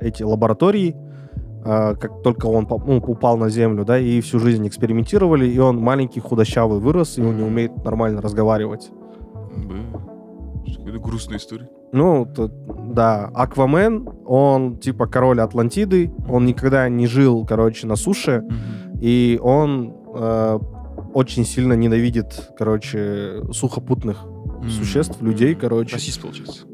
[0.00, 0.96] эти лаборатории,
[1.64, 5.78] а, как только он ну, упал на землю, да, и всю жизнь экспериментировали, и он
[5.78, 8.90] маленький, худощавый вырос, и он не умеет нормально разговаривать.
[9.56, 9.74] Б.
[10.88, 11.68] Какая-то грустная история.
[11.92, 18.40] Ну, то- да, Аквамен, он типа король Атлантиды, он никогда не жил, короче, на суше,
[18.42, 18.98] Мгм.
[19.00, 20.58] и он э,
[21.12, 24.70] очень сильно ненавидит, короче, сухопутных М.
[24.70, 25.96] существ, людей, короче.
[25.96, 26.64] Расист, получается.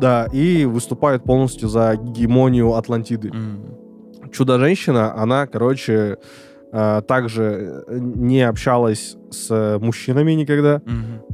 [0.00, 3.28] Да, и выступает полностью за гегемонию Атлантиды.
[3.28, 3.76] М.
[4.32, 6.18] Чудо-женщина, она, короче,
[6.72, 10.80] э, также не общалась с мужчинами никогда,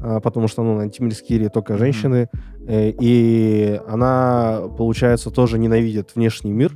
[0.02, 2.28] э, потому что, ну, на Тимирскире только женщины,
[2.66, 6.72] э, и она, получается, тоже ненавидит внешний мир,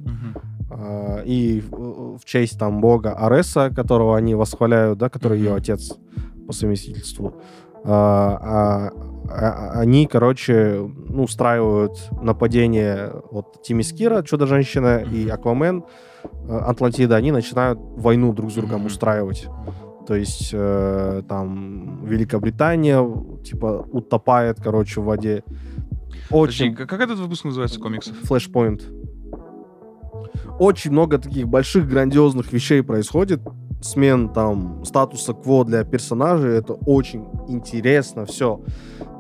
[0.70, 5.58] а, и в в честь там бога Ареса, которого они восхваляют, да, который ее Мгм.
[5.58, 5.92] отец
[6.46, 7.34] по совместительству,
[7.84, 8.90] а,
[9.74, 15.34] они, короче, ну, устраивают нападение вот Тимискира, Чудо-женщина, и Мгм.
[15.34, 15.84] Аквамен,
[16.48, 18.86] э, Атлантида, они начинают войну друг с другом Мгм.
[18.86, 19.48] устраивать.
[20.06, 23.02] То есть э, там Великобритания,
[23.42, 25.42] типа, утопает, короче, в воде.
[26.30, 26.74] Подожди, Очень...
[26.74, 28.16] как, как этот выпуск называется комиксов?
[28.22, 28.82] Флешпоинт.
[30.58, 33.40] Очень много таких больших, грандиозных вещей происходит.
[33.82, 36.56] Смен там статуса кво для персонажей.
[36.56, 38.60] Это очень интересно все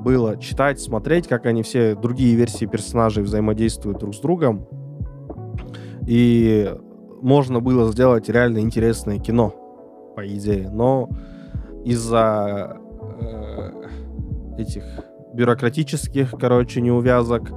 [0.04, 4.68] было читать, смотреть, как они все другие версии персонажей взаимодействуют друг с другом.
[6.06, 6.70] И
[7.22, 9.54] можно было сделать реально интересное кино,
[10.14, 10.70] по идее.
[10.70, 11.08] Но
[11.84, 12.78] из-за
[13.20, 13.70] э,
[14.58, 14.84] этих
[15.34, 17.52] бюрократических, короче, неувязок,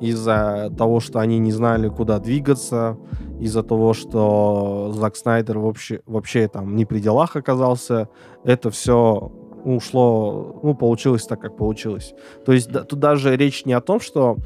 [0.00, 2.98] из-за того, что они не знали, куда двигаться,
[3.40, 8.08] из-за того, что Зак Снайдер вообще, вообще там не при делах оказался,
[8.44, 9.32] это все
[9.64, 12.14] ушло, ну, получилось так, как получилось.
[12.44, 14.36] То есть да- тут даже речь не о том, что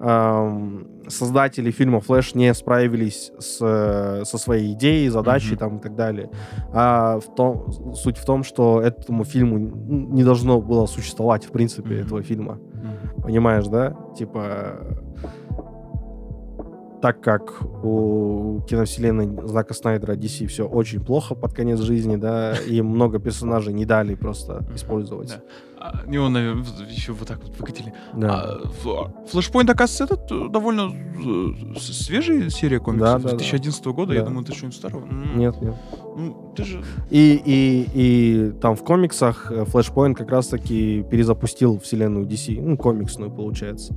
[0.00, 5.58] эм, создатели фильма «Флэш» не справились с, э, со своей идеей, задачей Мгм.
[5.58, 6.30] там и так далее.
[6.72, 11.94] А в том, суть в том, что этому фильму не должно было существовать, в принципе,
[11.96, 12.06] Мгм.
[12.06, 12.54] этого фильма.
[12.54, 13.22] Мгм.
[13.22, 13.96] Понимаешь, да?
[14.16, 14.76] Типа,
[17.00, 22.82] так как у киновселенной Знака Снайдера DC все очень плохо под конец жизни, да, и
[22.82, 25.28] много персонажей не дали просто использовать.
[25.28, 25.42] Да.
[25.80, 27.92] А, Его, наверное, еще вот так вот выкатили.
[28.14, 28.60] Да.
[28.84, 33.36] А, Флэшпоинт, оказывается, этот э, довольно э, свежая серия комиксов Да, да, да.
[33.36, 34.12] 2011 года.
[34.12, 35.06] Я думаю, ты что-нибудь старого?
[35.06, 35.76] Нет, нет.
[36.16, 36.82] Ну, ты же...
[37.10, 43.94] И, и, и там в комиксах Flashpoint как раз-таки перезапустил вселенную DC, ну, комиксную, получается.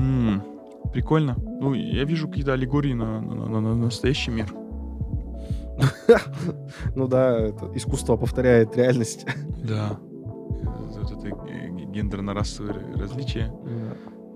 [0.00, 0.42] М,
[0.92, 1.36] Прикольно.
[1.60, 4.52] Ну, я вижу какие-то аллегории на, на- на- на настоящий мир.
[6.94, 9.26] Ну да, это искусство повторяет реальность.
[9.68, 9.98] Да.
[10.00, 13.52] Вот это э, гендерно-расовые различия.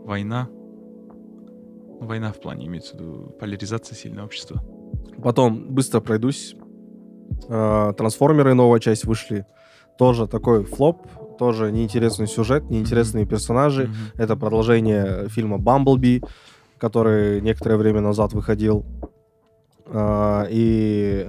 [0.05, 0.49] Война.
[0.51, 4.63] Ну, Война в плане имеется в виду поляризация сильного общества.
[5.23, 6.55] Потом быстро пройдусь.
[7.49, 9.47] А, Трансформеры новая часть вышли.
[9.99, 11.07] Тоже такой флоп,
[11.39, 13.85] тоже неинтересный сюжет, неинтересные персонажи.
[13.85, 13.95] Мгм.
[14.23, 16.23] Это продолжение фильма «Бамблби»,
[16.79, 18.85] который некоторое время назад выходил.
[19.87, 21.29] А, И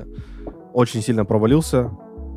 [0.74, 1.92] очень сильно провалился.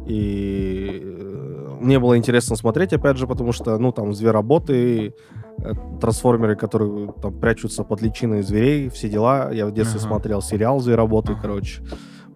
[0.07, 5.13] И э, мне было интересно смотреть, опять же, потому что, ну, там, звероботы,
[5.59, 9.51] э, трансформеры, которые там прячутся под личиной зверей, все дела.
[9.53, 10.09] Я в детстве Ага.
[10.09, 11.41] смотрел сериал «Звероботы», Ага.
[11.43, 11.83] короче.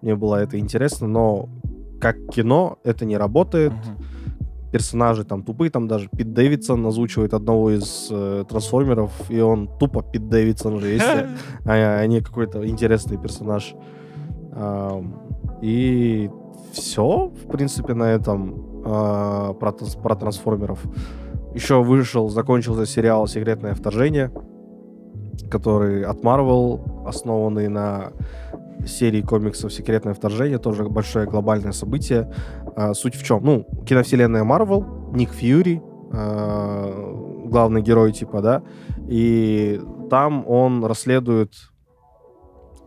[0.01, 1.49] Мне было это интересно, но
[1.99, 4.05] как кино это не работает Мгм.
[4.73, 10.01] Персонажи там тупые, там даже Пит Дэвидсон озвучивает одного из э, трансформеров, и он тупо
[10.01, 11.27] Пит Дэвидсон же, если,
[11.65, 13.75] а, а не какой-то интересный персонаж.
[15.61, 16.29] И
[16.73, 20.79] все, в принципе, на этом а, про, про трансформеров.
[21.55, 24.31] Еще вышел, закончился сериал «Секретное вторжение»,
[25.51, 28.11] который от Marvel, основанный на
[28.87, 32.33] серии комиксов «Секретное вторжение», тоже большое глобальное событие.
[32.75, 33.43] А, суть в чем?
[33.43, 38.63] Ну, киновселенная Marvel, Ник Фьюри, а, главный герой типа, да,
[39.07, 41.53] и там он расследует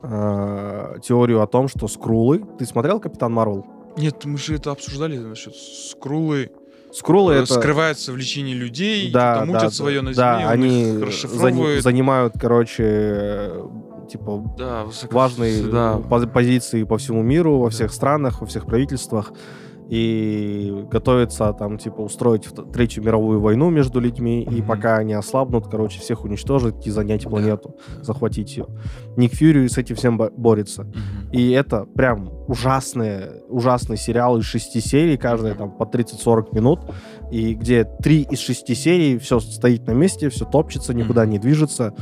[0.02, 2.44] а, теорию о том, что скрулы...
[2.58, 3.66] Ты смотрел «Капитан Марвел»?
[3.96, 6.50] Нет, мы же это обсуждали насчет скрулы.
[6.92, 7.54] Скрулы э, это...
[7.54, 11.82] скрываются в личине людей, да, что-то да, мутят свое на земле, да, он они расшифровывает.
[11.82, 13.52] занимают, короче,
[14.10, 16.00] типа Да, высоко- важные да.
[16.08, 17.70] пози- позиции по всему миру, во Да.
[17.70, 19.32] всех странах, во всех правительствах.
[19.88, 24.42] И готовится там, типа, устроить Третью мировую войну между людьми.
[24.42, 24.66] И Мгм.
[24.66, 28.66] пока они ослабнут, короче, всех уничтожить и занять планету, захватить ее.
[29.16, 30.82] Ник Фьюри с этим всем бо- борется.
[30.82, 31.30] Мгм.
[31.32, 36.80] И это прям ужасный, ужасный сериал из шести серий, каждая там по 30-40 минут,
[37.30, 41.30] и где три из шести серий все стоит на месте, все топчется, никуда Мгм.
[41.30, 41.92] не движется.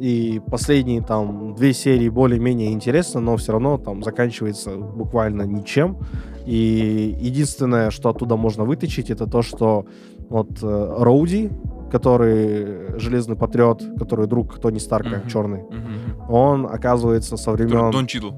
[0.00, 5.98] И последние там две серии более-менее интересно, но все равно там заканчивается буквально ничем.
[6.46, 9.86] И единственное, что оттуда можно вытащить, это то, что
[10.28, 11.50] вот э, Роуди,
[11.90, 15.28] который железный патриот, который друг Тони Старка, Мгм.
[15.28, 16.30] черный, Мгм.
[16.30, 17.90] он оказывается со времен...
[17.92, 18.30] Дон Чидл.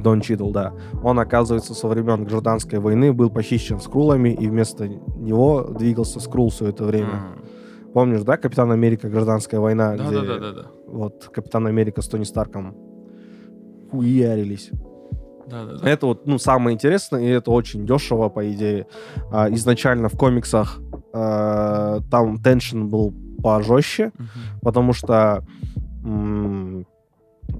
[0.00, 0.72] Дон Чидл, да.
[1.02, 6.66] Он, оказывается, со времен гражданской войны был похищен скрулами, и вместо него двигался скрул все
[6.68, 7.08] это время.
[7.08, 7.42] Ага.
[7.94, 10.66] Помнишь, да, Капитан Америка, гражданская война, Да, где да, да, да, да.
[10.86, 12.74] вот Капитан Америка с Тони Старком
[13.90, 14.70] хуярились.
[15.48, 15.88] Да, да, да.
[15.88, 18.86] Это вот, ну, самое интересное, и это очень дешево, по идее.
[19.30, 20.80] А, изначально в комиксах
[21.12, 24.28] а, там теншн был пожестче, Мгм.
[24.62, 25.44] потому что
[26.04, 26.84] м,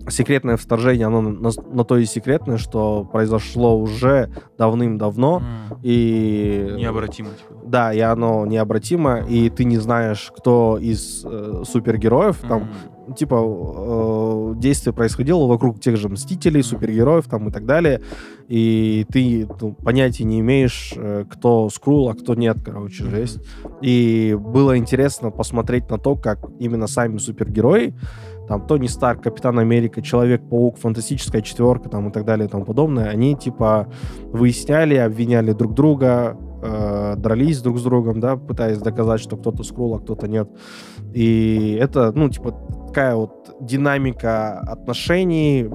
[0.08, 5.78] секретное вторжение, оно на, на то и секретное, что произошло уже давным-давно, М.
[5.82, 6.74] и...
[6.76, 7.30] Необратимо.
[7.30, 7.60] типа.
[7.64, 12.70] Да, и оно необратимо, и ты не знаешь, кто из э, супергероев, там,
[13.08, 13.14] М.
[13.14, 18.00] типа, э, действие происходило вокруг тех же Мстителей, супергероев там и так далее,
[18.48, 23.40] и ты ну, понятия не имеешь, э, кто Скрул, а кто нет, короче, жесть.
[23.80, 27.94] И было интересно посмотреть на то, как именно сами супергерои,
[28.48, 33.08] там, Тони Старк, Капитан Америка, Человек-паук, Фантастическая четверка, там, и так далее, и тому подобное,
[33.08, 33.88] они, типа,
[34.32, 39.94] выясняли, обвиняли друг друга, э, дрались друг с другом, да, пытаясь доказать, что кто-то скрул,
[39.94, 40.48] а кто-то нет.
[41.14, 42.52] И это, ну, типа,
[42.88, 45.68] такая вот динамика отношений,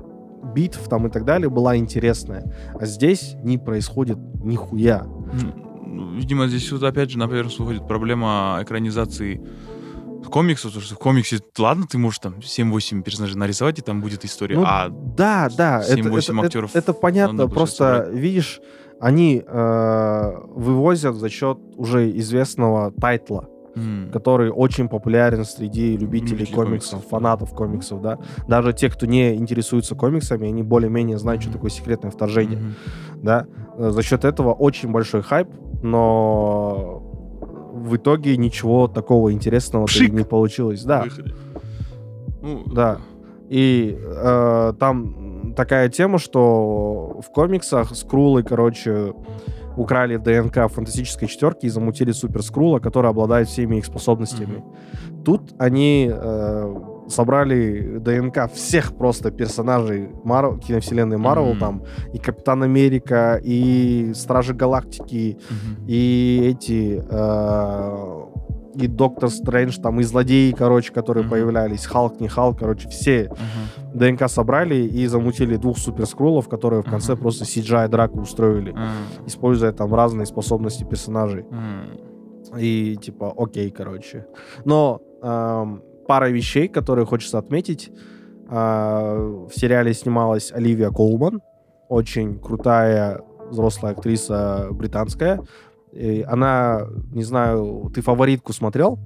[0.56, 2.52] битв там и так далее была интересная.
[2.80, 5.06] А здесь не происходит нихуя.
[5.06, 9.42] Ну, Видимо, здесь вот опять же на поверхность выходит проблема экранизации
[10.30, 14.24] комиксов, потому что в комиксе, ладно, ты можешь там 7-8 персонажей нарисовать, и там будет
[14.26, 18.14] история, Ну, а Да, да, это, 7-8 это- актеров это- это понятно, просто собрать.
[18.20, 18.62] видишь,
[19.00, 26.54] они э, вывозят за счет уже известного тайтла, м, который очень популярен среди любителей Любителей
[26.56, 28.20] комиксов, комиксов, фанатов комиксов, да.
[28.48, 31.58] Даже те, кто не интересуется комиксами, они более-менее знают, что Мгм.
[31.58, 32.76] такое секретное вторжение, мгм.
[33.24, 33.46] да.
[33.78, 35.48] Э, За счет этого очень большой хайп,
[35.82, 37.02] но
[37.72, 41.04] в итоге ничего такого интересного не получилось, да.
[41.04, 41.34] выходе.
[42.42, 42.98] Ну, Да.
[43.50, 49.14] И э, там такая тема, что в комиксах скрулы, короче,
[49.76, 54.64] украли ДНК фантастической четверки и замутили супер скрула, который обладает всеми их способностями.
[55.26, 56.76] Тут они э,
[57.12, 61.60] собрали ДНК всех просто персонажей Марвел, киновселенной Марвел, Мгм.
[61.60, 61.84] там
[62.14, 65.86] и Капитан Америка, и Стражи Галактики, Мгм.
[65.88, 68.22] и эти э,
[68.76, 71.32] и Доктор Стрэндж, там и злодеи, короче, которые Мгм.
[71.32, 73.92] появлялись, Халк, не Халк, короче, все Ага.
[73.94, 77.22] ДНК собрали и замутили двух суперскрулов, которые в конце Ага.
[77.22, 78.88] просто CGI драку устроили, А,
[79.28, 81.46] используя там разные способности персонажей.
[81.52, 82.60] а.
[82.60, 84.26] И типа, окей, короче.
[84.66, 87.90] Но эм, пара вещей, которые хочется отметить.
[88.50, 91.42] Э, в сериале снималась Оливия Колман,
[91.88, 95.42] очень крутая взрослая актриса британская.
[95.94, 96.82] И она,
[97.14, 99.00] не знаю, ты фаворитку смотрел?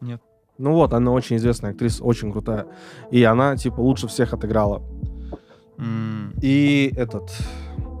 [0.00, 0.20] Нет.
[0.56, 2.66] Ну вот, она очень известная актриса, очень крутая.
[3.10, 4.82] И она, типа, лучше всех отыграла.
[5.78, 7.28] М, И этот...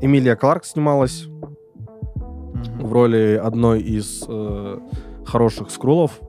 [0.02, 2.86] Эмилия Кларк снималась мгм.
[2.86, 4.78] в роли одной из э,
[5.26, 6.20] хороших скрулов.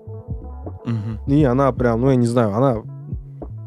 [0.85, 1.19] Мгм.
[1.27, 2.81] И она прям, ну я не знаю, она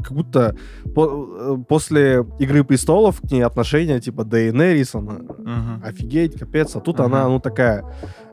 [0.02, 0.54] как будто
[0.94, 5.14] по- э, после Игры престолов к ней отношение типа Дейенерис, она
[5.44, 5.86] Ага.
[5.86, 7.06] офигеть, капец, а тут Ага.
[7.06, 7.84] она, ну такая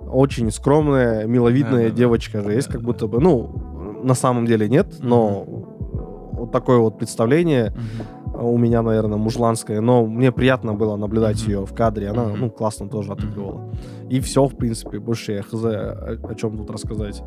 [0.02, 1.96] очень скромная, миловидная Да-да-да.
[1.96, 7.00] девочка же есть, как будто бы, ну на самом деле нет, но вот такое вот
[7.00, 8.46] представление Мгм.
[8.46, 11.50] у меня, наверное, мужланское, но мне приятно было наблюдать Мгм.
[11.52, 12.40] ее в кадре, она, Мгм.
[12.40, 13.72] ну, классно тоже отыгрывала.
[14.10, 17.24] И все, в принципе, больше я хз, о, о чем тут рассказать.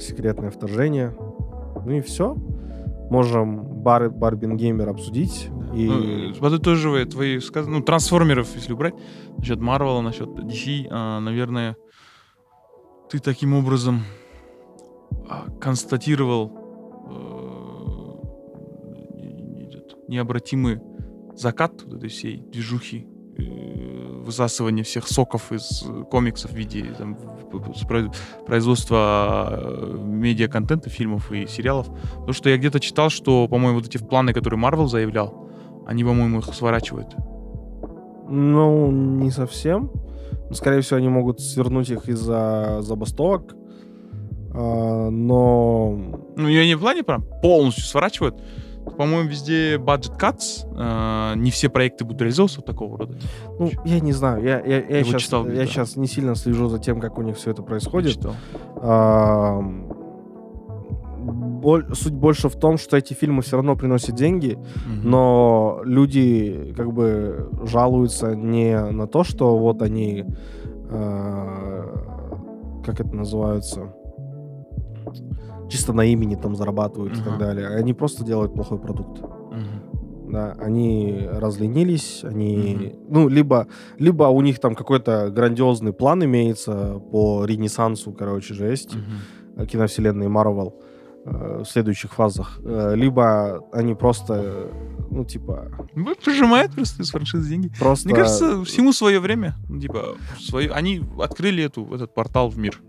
[0.00, 1.14] Секретное вторжение.
[1.84, 2.36] Ну и все.
[3.10, 5.48] Можем бар, Барбин Геймер обсудить.
[5.50, 5.76] Да.
[5.76, 8.94] И Ну, подытоживая твои сказания, ну, трансформеров, если убрать,
[9.36, 11.76] насчет Марвела, насчет DC, а, наверное,
[13.10, 14.02] ты таким образом
[15.28, 16.52] а, констатировал
[17.08, 17.22] э,
[20.08, 20.80] необратимый
[21.34, 23.06] закат вот этой всей движухи,
[23.38, 27.16] э, высасывание всех соков из э, комиксов в виде там,
[28.46, 31.88] производства э, медиа-контента, фильмов и сериалов.
[32.12, 35.48] Потому что я где-то читал, что, по-моему, вот эти планы, которые Марвел заявлял,
[35.86, 37.14] они, по-моему, их сворачивают.
[38.28, 39.90] Ну, не совсем.
[40.48, 43.54] Ну, Скорее всего, они могут свернуть их из-за забастовок.
[44.54, 45.98] А, но
[46.36, 48.40] Ну, я не в плане прям полностью сворачивают.
[48.96, 50.66] По-моему, везде budget cuts.
[50.76, 53.16] э, не все проекты будут реализовываться вот такого рода.
[53.58, 55.66] Ну, я не знаю, я, я, я, его сейчас, читал я где-то.
[55.70, 58.18] сейчас не сильно слежу за тем, как у них все это происходит.
[58.82, 59.86] Ам,
[61.62, 65.10] боль- суть больше в том, что эти фильмы все равно приносят деньги, Мгм.
[65.10, 70.24] но люди как бы жалуются не на то, что вот они,
[70.90, 71.96] э,
[72.84, 73.94] как это называется,
[75.72, 77.68] чисто на имени там зарабатывают и так далее.
[77.68, 79.22] Они просто делают плохой продукт.
[79.22, 80.30] Мгм.
[80.32, 83.66] Да, они разленились, они, ну, либо,
[83.98, 88.94] либо у них там какой-то грандиозный план имеется по ренессансу, короче, жесть,
[89.56, 90.74] э, киновселенной Марвел
[91.26, 94.70] э, в следующих фазах, э, либо они просто,
[95.10, 97.70] ну, типа, Ну, Прижимают просто из франшизы деньги.
[97.78, 98.08] просто...
[98.08, 99.54] Мне кажется, всему свое время.
[99.68, 100.70] Ну, Типа, свое...
[100.70, 102.80] они открыли эту, этот портал в мир.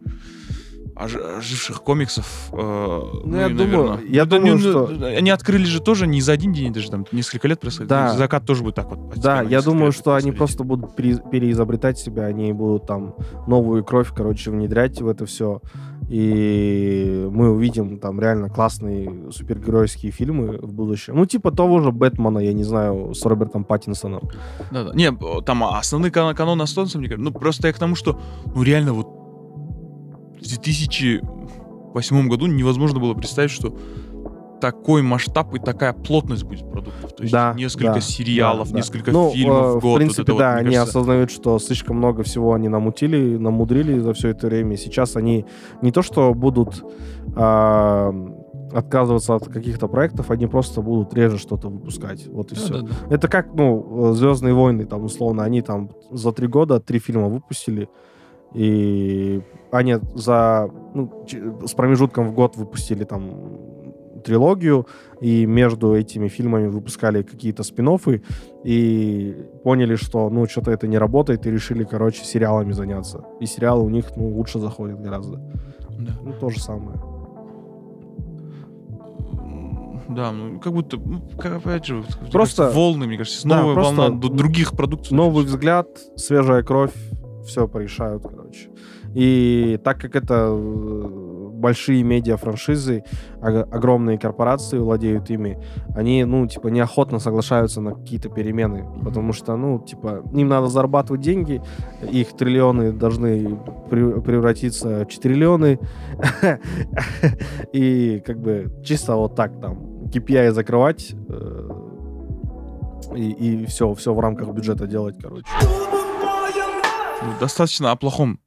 [0.95, 2.49] Ожи- оживших комиксов.
[2.51, 6.07] э, ну, я и, думаю- наверно, я это думаю, не- что- Они открыли же тоже
[6.07, 7.89] не за один день, даже там несколько лет происходит.
[7.89, 8.13] Да.
[8.13, 9.15] Закат тоже будет так вот.
[9.19, 13.15] Да, я думаю, что они просто будут пере- переизобретать себя, они будут там
[13.47, 15.61] новую кровь, короче, внедрять в это все.
[16.09, 21.15] И мы увидим там реально классные супергеройские фильмы в будущем.
[21.15, 24.21] Ну, типа того же Бэтмена, я не знаю, с Робертом Паттинсоном.
[24.71, 24.93] Да, да.
[24.93, 25.11] Не,
[25.45, 27.23] там основные кан- каноны останутся, мне кажется.
[27.31, 28.19] Ну, просто я к тому, что,
[28.53, 29.07] ну, реально, вот
[30.43, 33.77] в 2008 году невозможно было представить, что
[34.59, 37.13] такой масштаб и такая плотность будет продуктов.
[37.13, 38.77] То есть Да, несколько да, сериалов, да, да.
[38.77, 39.95] несколько Ну, фильмов э, в год.
[39.95, 43.35] В принципе, вот это да, вот, они кажется, осознают, что слишком много всего они намутили,
[43.35, 44.77] намудрили за все это время.
[44.77, 45.45] Сейчас они
[45.81, 46.81] не то, что будут
[47.35, 48.13] а,
[48.71, 52.27] отказываться от каких-то проектов, они просто будут реже что-то выпускать.
[52.27, 52.73] Вот и да, все.
[52.73, 53.15] да, да.
[53.15, 57.89] Это как, ну, Звездные войны, там, условно, они там за три года три фильма выпустили,
[58.53, 61.25] и они за, ну,
[61.65, 63.63] с промежутком в год выпустили там
[64.23, 64.87] трилогию,
[65.21, 67.89] и между этими фильмами выпускали какие-то спин
[68.63, 73.25] и поняли, что, ну, что-то это не работает, и решили, короче, сериалами заняться.
[73.41, 75.37] И сериалы у них, ну, лучше заходят гораздо.
[75.99, 76.13] Да.
[76.23, 76.97] Ну, то же самое.
[80.09, 83.73] Да, ну, как будто, ну, как, опять же, Просто- кажется, волны, мне кажется, Да, новая
[83.73, 85.11] просто волна других продуктов.
[85.11, 86.93] Новый взгляд, свежая кровь,
[87.45, 88.69] все порешают, короче.
[89.13, 93.03] И так как это э, большие медиа-франшизы,
[93.41, 95.59] ог- огромные корпорации владеют ими,
[95.95, 101.21] они, ну, типа, неохотно соглашаются на какие-то перемены, потому что, ну, типа, им надо зарабатывать
[101.21, 101.61] деньги,
[102.11, 103.59] их триллионы должны
[103.89, 105.79] пре- превратиться в четыриллионы,
[107.73, 111.69] и, как бы, чисто вот так там KPI закрывать, э,
[113.15, 115.45] и, и все, все в рамках бюджета делать, короче.
[117.25, 118.39] Ну, достаточно о плохом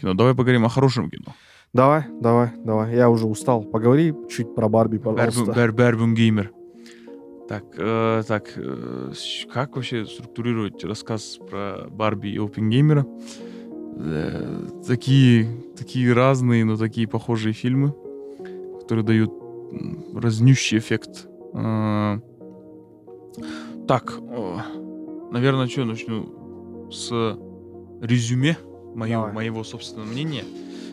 [0.00, 0.14] кино.
[0.14, 1.34] Давай поговорим о хорошем кино.
[1.72, 2.94] Давай, давай, давай.
[2.94, 3.64] Я уже устал.
[3.64, 5.72] Поговори чуть про Барби, пожалуйста.
[5.72, 6.52] Бэрбун Геймер.
[7.48, 9.12] Так, э, так, э,
[9.52, 13.06] как вообще структурировать рассказ про Барби и Опенгеймера?
[13.96, 15.46] Э, такие,
[15.76, 17.94] такие разные, но такие похожие фильмы,
[18.80, 19.32] которые дают
[20.14, 21.28] разнющий эффект.
[21.52, 22.18] Э,
[23.86, 24.56] так, э,
[25.30, 27.10] наверное, что, начну с
[28.04, 28.56] резюме
[28.94, 29.32] Давай.
[29.32, 30.44] моего собственного мнения.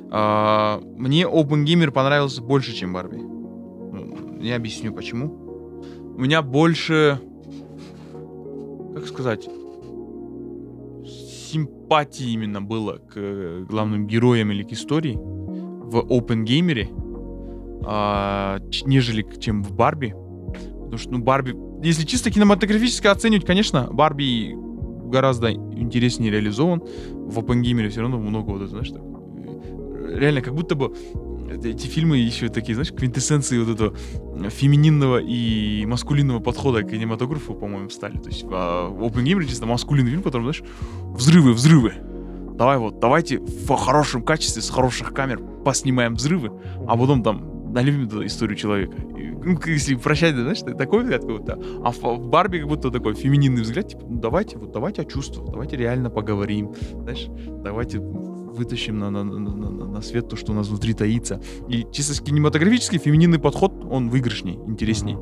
[0.09, 3.17] А, мне Опенгеймер понравился больше, чем Барби.
[3.17, 5.27] Ну, Я объясню почему.
[6.15, 7.19] У меня больше,
[8.93, 9.47] как сказать,
[11.51, 16.89] симпатии именно было к э, главным героям или к истории в Опенгеймере,
[17.85, 20.15] а, нежели чем в Барби.
[20.73, 21.55] Потому что, ну, Барби...
[21.83, 24.55] Если чисто кинематографически оценивать, конечно, Барби
[25.11, 26.81] гораздо интереснее реализован.
[27.11, 30.95] В Опенгеймере все равно много вот это, знаешь, так, э, реально, как будто бы
[31.63, 33.95] эти фильмы еще такие, знаешь, квинтэссенции вот этого
[34.49, 38.17] фемининного и маскулинного подхода к кинематографу, по-моему, стали.
[38.17, 40.63] То есть а, в Опенгеймере чисто маскулинный фильм, который, знаешь,
[41.13, 41.93] взрывы, взрывы.
[42.55, 46.51] Давай вот, давайте в хорошем качестве, с хороших камер поснимаем взрывы,
[46.87, 48.95] а потом там налепим туда историю человека.
[49.43, 51.59] Ну, если прощать, да, знаешь, такой взгляд как будто.
[51.83, 55.05] А в, в Барби как будто такой фемининный взгляд, типа, ну давайте, вот давайте о
[55.05, 57.27] чувствах, давайте реально поговорим, знаешь,
[57.63, 61.41] давайте вытащим на, на, на, на- на- свет то, что у нас внутри таится.
[61.69, 65.17] И чисто кинематографический фемининный подход, он выигрышней, интересней.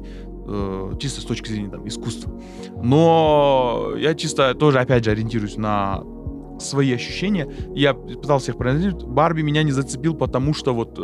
[0.47, 2.33] э, чисто с точки зрения там, искусства.
[2.81, 6.01] Но я чисто тоже, опять же, ориентируюсь на
[6.61, 7.52] свои ощущения.
[7.73, 9.06] Я пытался их проанализировать.
[9.06, 10.99] Барби меня не зацепил, потому что вот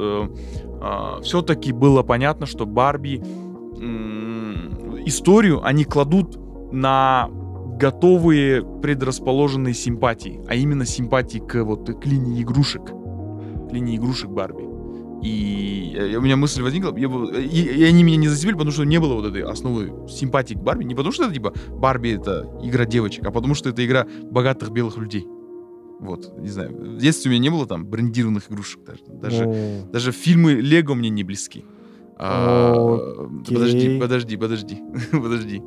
[1.24, 6.38] все-таки было понятно, что Барби м, историю они кладут
[6.72, 7.30] на
[7.78, 14.64] готовые предрасположенные симпатии, а именно симпатии к вот к линии игрушек, к линии игрушек Барби.
[15.22, 17.08] И э, у меня мысль возникла, я
[17.40, 20.60] и, и они меня не зацепили, потому что не было вот этой основы симпатии к
[20.60, 20.84] Барби.
[20.84, 24.72] Не потому что это типа Барби это игра девочек, а потому что это игра богатых
[24.72, 25.28] белых людей.
[26.00, 26.76] Вот, не знаю.
[26.76, 29.04] В детстве у меня не было там брендированных игрушек даже.
[29.08, 31.66] Даже, Ну, даже фильмы Лего мне не близки.
[32.18, 34.82] А, подожди, подожди, подожди,
[35.12, 35.62] подожди.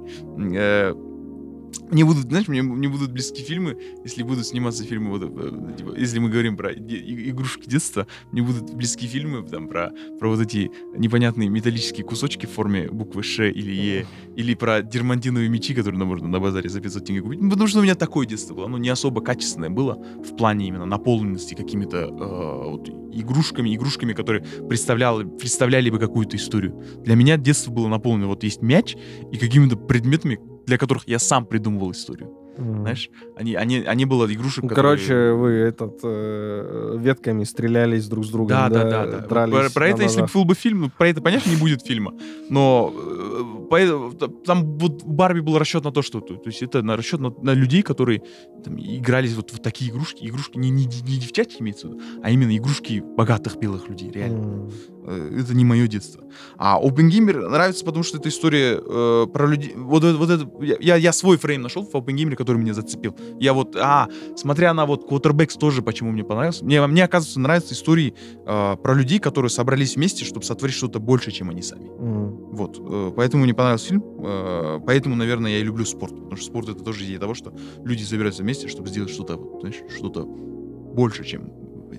[1.91, 5.95] Мне будут, знаешь, мне, мне будут близки фильмы, если будут сниматься фильмы, вот, э, типа,
[5.97, 10.71] если мы говорим про игрушки детства, мне будут близки фильмы там, про, про вот эти
[10.97, 16.29] непонятные металлические кусочки в форме буквы Ш или Е, или про дермантиновые мечи, которые можно
[16.29, 17.41] на базаре за 500 тенге купить.
[17.41, 20.87] Потому что у меня такое детство было, оно не особо качественное было в плане именно
[20.87, 26.83] наполненности какими-то э, вот игрушками, игрушками, которые представляли, представляли бы какую-то историю.
[27.05, 28.97] Для меня детство было наполнено, вот есть мяч
[29.33, 30.39] и какими-то предметами,
[30.69, 32.29] для которых я сам придумывал историю.
[32.59, 32.83] М.
[32.83, 38.25] Знаешь, они, они, они было игрушек, Ну, которые- короче, вы этот э, ветками стрелялись друг
[38.25, 39.17] с другом, Да, да, да, да.
[39.19, 41.57] Вот дрались Про, про это, если бы был бы фильм, ну, про это, понятно, не
[41.57, 42.13] будет фильма.
[42.51, 46.21] Но э, там вот Барби был расчет на то, что...
[46.21, 48.23] То, то есть это на расчет на, на людей, которые
[48.65, 50.27] там, игрались вот в такие игрушки.
[50.27, 54.39] Игрушки не, не, не девчачьи виду, а именно игрушки богатых белых людей, реально.
[54.39, 54.71] М.
[55.07, 56.25] Э, Это не мое детство.
[56.57, 59.73] А Опенгеймер нравится, потому что это история э, про людей.
[59.77, 60.51] Вот, это- вот это,
[60.81, 63.15] я- я, свой фрейм нашел в Опенгеймере, который меня зацепил.
[63.41, 66.65] Я вот, а, смотря на вот Quarterbacks тоже, почему мне понравился.
[66.65, 68.15] Мне, мне оказывается, нравятся истории
[68.47, 71.87] э, про людей, которые собрались вместе, чтобы сотворить что-то больше, чем они сами.
[71.99, 72.29] М.
[72.53, 72.79] Вот.
[72.81, 74.05] э, поэтому мне понравился фильм.
[74.21, 76.15] э, поэтому, наверное, я и люблю спорт.
[76.15, 77.53] Потому что спорт это тоже идея того, что
[77.85, 81.53] люди собираются вместе, чтобы сделать что-то, вот, знаешь, что-то больше, чем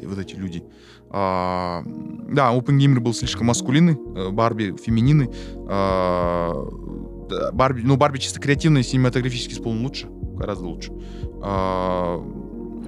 [0.06, 0.64] вот эти люди.
[1.10, 5.30] А, да, Опенгеймер был слишком маскулинный, э, Барби феминины.
[5.68, 6.54] А,
[7.30, 10.92] да, Барби, ну, Барби чисто креативно и синематографически исполнен лучше, гораздо лучше.
[11.42, 12.18] А,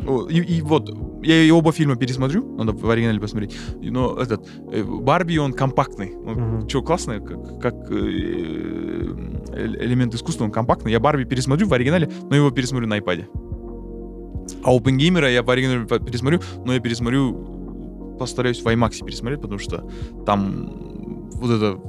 [0.07, 0.89] о, и, и вот,
[1.23, 3.55] я и оба фильма пересмотрю, надо в оригинале посмотреть.
[3.81, 6.15] Но этот, э, Барби, он компактный.
[6.15, 6.67] Мгм.
[6.67, 7.95] Что, классно, как, как э,
[9.53, 10.91] элемент искусства, он компактный.
[10.91, 13.25] Я Барби пересмотрю в оригинале, но его пересмотрю на iPad.
[14.63, 15.43] А Опенгеймера я
[15.85, 19.89] по- пересмотрю, но я пересмотрю, постараюсь в IMAX пересмотреть, потому что
[20.25, 21.79] там вот это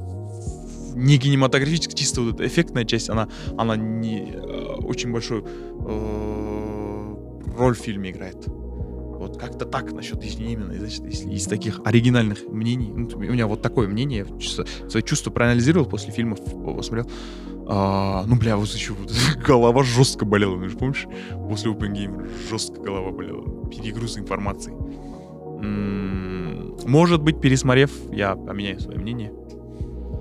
[0.95, 3.27] не кинематографически, чисто вот эта эффектная часть, она,
[3.57, 7.15] она не э, очень большую э,
[7.57, 8.45] роль в фильме играет.
[8.47, 12.91] Вот как-то так насчет именно значит, если из таких оригинальных мнений.
[12.93, 16.39] ну, у меня вот такое мнение, я чувство- свои чувства проанализировал после фильмов,
[16.75, 17.09] посмотрел.
[17.67, 19.11] А, ну, бля, вот еще вот
[19.45, 21.07] голова жестко болела, ну, помнишь?
[21.49, 23.43] После Опенгеймера жестко голова болела.
[23.69, 24.73] Перегруз информации.
[26.85, 29.31] Может быть, пересмотрев, я поменяю свое мнение.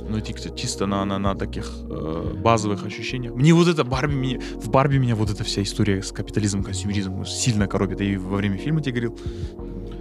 [0.09, 3.35] Ну, чисто, чисто на, на, на таких э, базовых ощущениях.
[3.35, 7.25] Мне вот это Барби, мне, в Барби меня вот эта вся история с капитализмом, консюмеризмом
[7.25, 8.01] сильно коробит.
[8.01, 9.19] И во время фильма тебе говорил,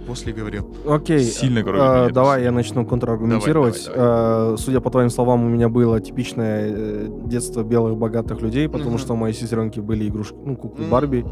[0.06, 0.66] после говорил.
[0.88, 1.20] Окей.
[1.20, 3.84] Сильно коробит э, меня давай я начну контраргументировать.
[3.94, 8.68] Давай, Э, Судя по твоим словам, у меня было типичное э, детство белых богатых людей,
[8.68, 8.98] потому Мгм.
[8.98, 10.90] что мои сестренки были игрушки, ну, куклы М.
[10.90, 11.24] Барби.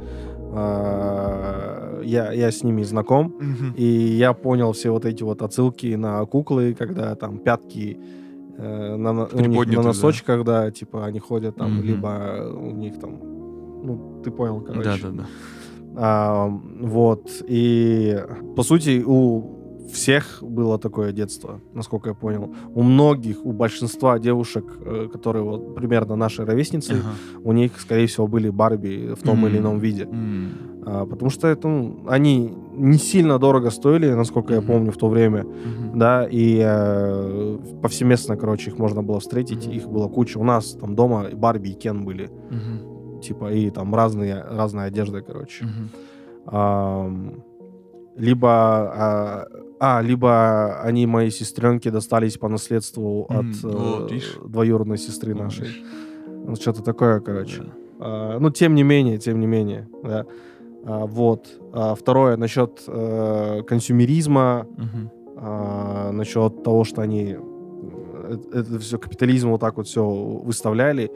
[0.53, 3.35] Э, Я, я с ними знаком.
[3.39, 3.75] Мгм.
[3.77, 7.99] И я понял все вот эти вот отсылки на куклы, когда там пятки
[8.59, 9.83] э, на, у них на Приподняты, да.
[9.89, 11.83] носочках, да, типа они ходят там, Мгм.
[11.87, 13.19] либо у них там,
[13.85, 14.83] ну, ты понял, короче.
[14.85, 15.27] Да, да, да.
[15.97, 16.49] А,
[16.81, 17.31] вот.
[17.49, 18.17] И
[18.57, 19.57] по сути у
[19.93, 22.55] всех было такое детство, насколько я понял.
[22.75, 27.41] У многих, у большинства девушек, э, которые вот примерно наши ровесницы, Ага.
[27.45, 29.63] у них, скорее всего, были Барби в том или М.
[29.63, 30.05] ином виде.
[30.05, 30.51] М.
[30.87, 34.67] А, потому что это, ну, они не сильно дорого стоили, насколько я Мгм.
[34.69, 35.43] помню, в то время.
[35.45, 35.99] Мгм.
[35.99, 39.67] Да, и э, повсеместно, короче, их можно было встретить.
[39.67, 39.77] Мгм.
[39.77, 40.39] Их было куча.
[40.39, 42.31] У нас там дома Барби и Кен были.
[42.51, 42.90] Мгм.
[43.23, 45.65] Типа, и там разные, разная одежда, короче.
[45.65, 45.89] Мгм.
[46.47, 47.43] Ам,
[48.17, 49.47] либо а,
[49.79, 54.19] а, либо они моей сестренке достались по наследству М, от э,
[54.49, 55.67] двоюродной сестры нашей.
[55.67, 55.83] видишь.
[56.47, 57.63] Ну, Что-то такое, короче.
[57.63, 57.71] Да.
[58.01, 60.25] А, ну, тем не менее, тем не менее, да.
[60.85, 61.47] А, вот.
[61.73, 65.11] А, второе, насчет э, консюмеризма, Мгм.
[65.37, 67.37] а, насчет того, что они
[68.53, 71.11] это все капитализм вот так вот все выставляли.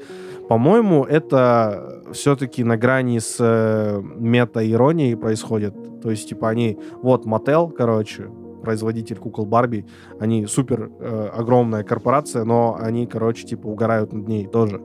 [0.49, 5.74] По-моему, это все-таки на грани с э, мета-иронией происходит.
[6.03, 6.78] То есть, типа, они...
[7.03, 8.31] Вот, Mattel, короче,
[8.62, 9.86] производитель кукол Барби,
[10.20, 14.81] они супер э, огромная корпорация, но они, короче, типа, угорают над ней тоже.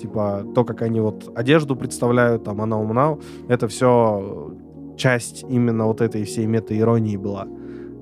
[0.00, 4.54] Типа, то, как они вот одежду представляют, там, она умна, это все
[4.96, 7.46] часть именно вот этой всей мета-иронии была.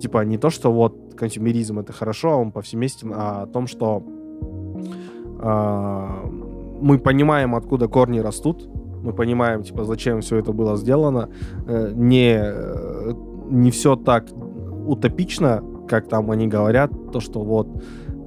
[0.00, 4.02] Типа, не то, что вот консюмеризм это хорошо, а он повсеместен, а о том, что
[5.40, 6.24] а,
[6.80, 8.68] мы понимаем, откуда корни растут,
[9.02, 11.28] мы понимаем, типа, зачем все это было сделано.
[11.66, 13.12] Э, Не, э,
[13.50, 14.26] не все так
[14.86, 17.68] утопично, как там они говорят, то, что вот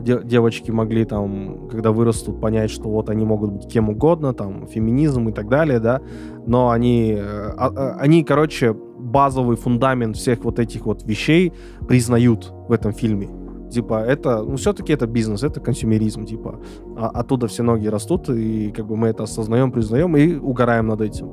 [0.02, 4.68] де- девочки могли там, когда вырастут, понять, что вот они могут быть кем угодно, там,
[4.68, 6.02] феминизм и так далее, да,
[6.48, 11.54] но они, э, а- а- они, короче, базовый фундамент всех вот этих вот вещей
[11.88, 13.28] признают в этом фильме.
[13.72, 16.60] Типа, это, ну, все-таки это бизнес, это консюмеризм, типа.
[16.98, 21.02] А- оттуда все ноги растут, и как бы мы это осознаем, признаем и угораем над
[21.02, 21.30] этим.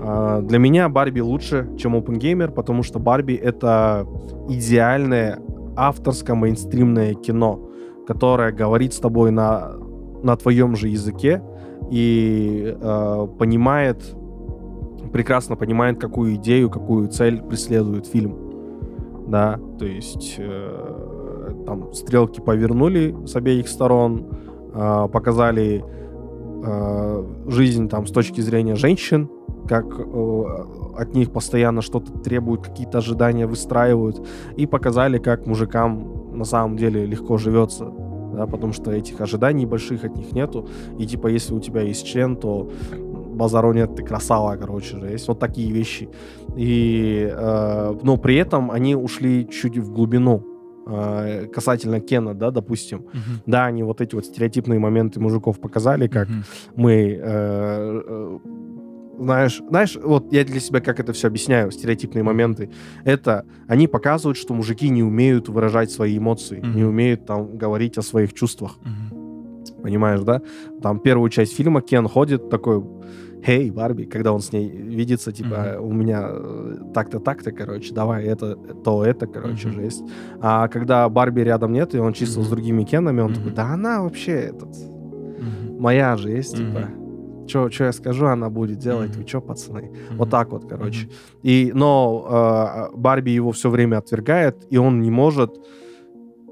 [0.00, 4.06] А, для меня Барби лучше, чем Опенгеймер, потому что Барби— это
[4.48, 5.38] идеальное
[5.78, 7.70] авторское мейнстримное кино,
[8.06, 9.74] которое говорит с тобой на,
[10.22, 11.42] на твоем же языке
[11.90, 14.02] и э, понимает,
[15.12, 18.36] прекрасно понимает, какую идею, какую цель преследует фильм.
[19.28, 24.26] Да, то есть э, там стрелки повернули с обеих сторон,
[24.74, 25.84] э, показали
[26.64, 29.30] э, жизнь там с точки зрения женщин,
[29.68, 30.44] как э,
[30.98, 34.26] от них постоянно что-то требуют, какие-то ожидания выстраивают,
[34.56, 37.90] и показали, как мужикам на самом деле легко живется,
[38.34, 40.68] да, потому что этих ожиданий больших от них нету,
[40.98, 42.70] и типа если у тебя есть член, то
[43.38, 46.08] базару нет, ты красава, короче же, есть вот такие вещи.
[46.56, 50.42] И, э, но при этом они ушли чуть в глубину,
[50.88, 52.98] э, касательно Кена, да, допустим.
[52.98, 53.42] Мгм.
[53.46, 56.44] Да, они вот эти вот стереотипные моменты мужиков показали, как Мгм.
[56.76, 58.38] мы, э,
[59.18, 62.70] знаешь, знаешь, вот я для себя как это все объясняю, стереотипные моменты.
[63.04, 66.88] Это они показывают, что мужики не умеют выражать свои эмоции, не Мгм.
[66.88, 69.64] умеют там говорить о своих чувствах, Мгм.
[69.82, 70.40] понимаешь, да?
[70.82, 72.82] Там первую часть фильма Кен ходит такой,
[73.46, 75.84] Эй, Барби, когда он с ней видится, типа, Мгм.
[75.88, 79.76] у меня э, так-то, так-то, короче, давай, это, то, это, короче, Мгм.
[79.80, 80.02] жесть.
[80.40, 82.50] А когда Барби рядом нет, и он чисто с Мгм.
[82.50, 83.34] другими Кенами, он Мгм.
[83.36, 85.80] такой, да она вообще этот, Мгм.
[85.80, 86.66] моя же есть, Мгм.
[86.66, 86.88] типа.
[87.48, 89.10] Что я скажу, она будет делать.
[89.10, 89.22] Мгм.
[89.22, 89.82] Вы что, пацаны?
[89.82, 90.16] Мгм.
[90.18, 91.08] Вот так вот, короче.
[91.42, 95.50] И, но э, Барби его все время отвергает, и он не может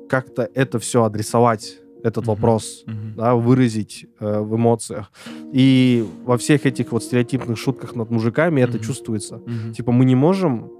[0.08, 2.34] как-то это все адресовать, этот Мгм.
[2.34, 3.14] вопрос, Мгм.
[3.16, 5.10] да, выразить э, в эмоциях.
[5.52, 8.82] И во всех этих вот стереотипных шутках над мужиками это Мгм.
[8.84, 9.36] чувствуется.
[9.46, 9.72] Мгм.
[9.72, 10.70] Типа мы не можем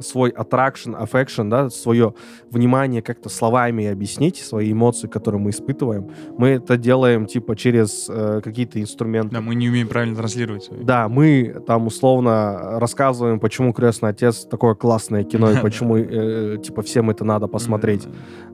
[0.00, 2.14] свой attraction, affection, да, свое
[2.50, 6.10] внимание как-то словами объяснить, свои эмоции, которые мы испытываем.
[6.38, 9.34] Мы это делаем, типа, через э, какие-то инструменты.
[9.34, 10.82] Да, мы не умеем правильно транслировать свои.
[10.82, 16.82] Да, мы там условно рассказываем, почему «Крестный отец» такое классное кино, и почему, э, типа,
[16.82, 18.06] всем это надо посмотреть.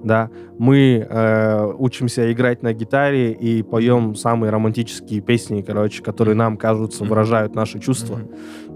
[0.03, 6.57] Да, мы э, учимся играть на гитаре и поем самые романтические песни, короче, которые нам
[6.57, 8.21] кажутся, выражают наши чувства.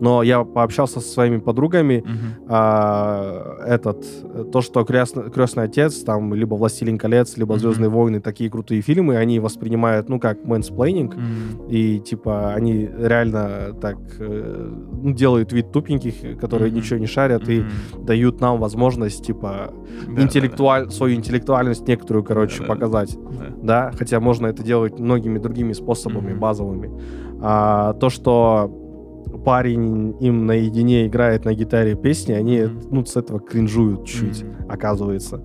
[0.01, 2.16] Но я пообщался со своими подругами, Мгм.
[2.48, 4.05] а, этот,
[4.52, 7.59] то, что крестный, крестный отец, там, либо «Властелин колец», либо.
[7.59, 11.68] «Звездные войны», такие крутые фильмы, они воспринимают, ну, как mansplaining, Мгм.
[11.68, 14.70] и, типа, они реально так э,
[15.02, 16.77] ну, делают вид тупеньких, которые Мгм.
[16.81, 18.05] ничего не шарят, и Мгм.
[18.06, 19.73] дают нам возможность, типа,
[20.09, 20.90] Да, интеллектуаль...
[20.90, 22.74] свою интеллектуальность некоторую, короче, Да-да.
[22.74, 23.16] показать.
[23.16, 23.90] да, да.
[23.90, 26.40] Да, хотя можно это делать многими другими способами, Мгм.
[26.40, 26.90] базовыми.
[27.40, 28.70] А, то, что
[29.47, 32.81] парень им наедине играет на гитаре песни, они Мгм.
[32.90, 34.66] ну, с этого кринжуют чуть, Мгм.
[34.68, 35.40] оказывается.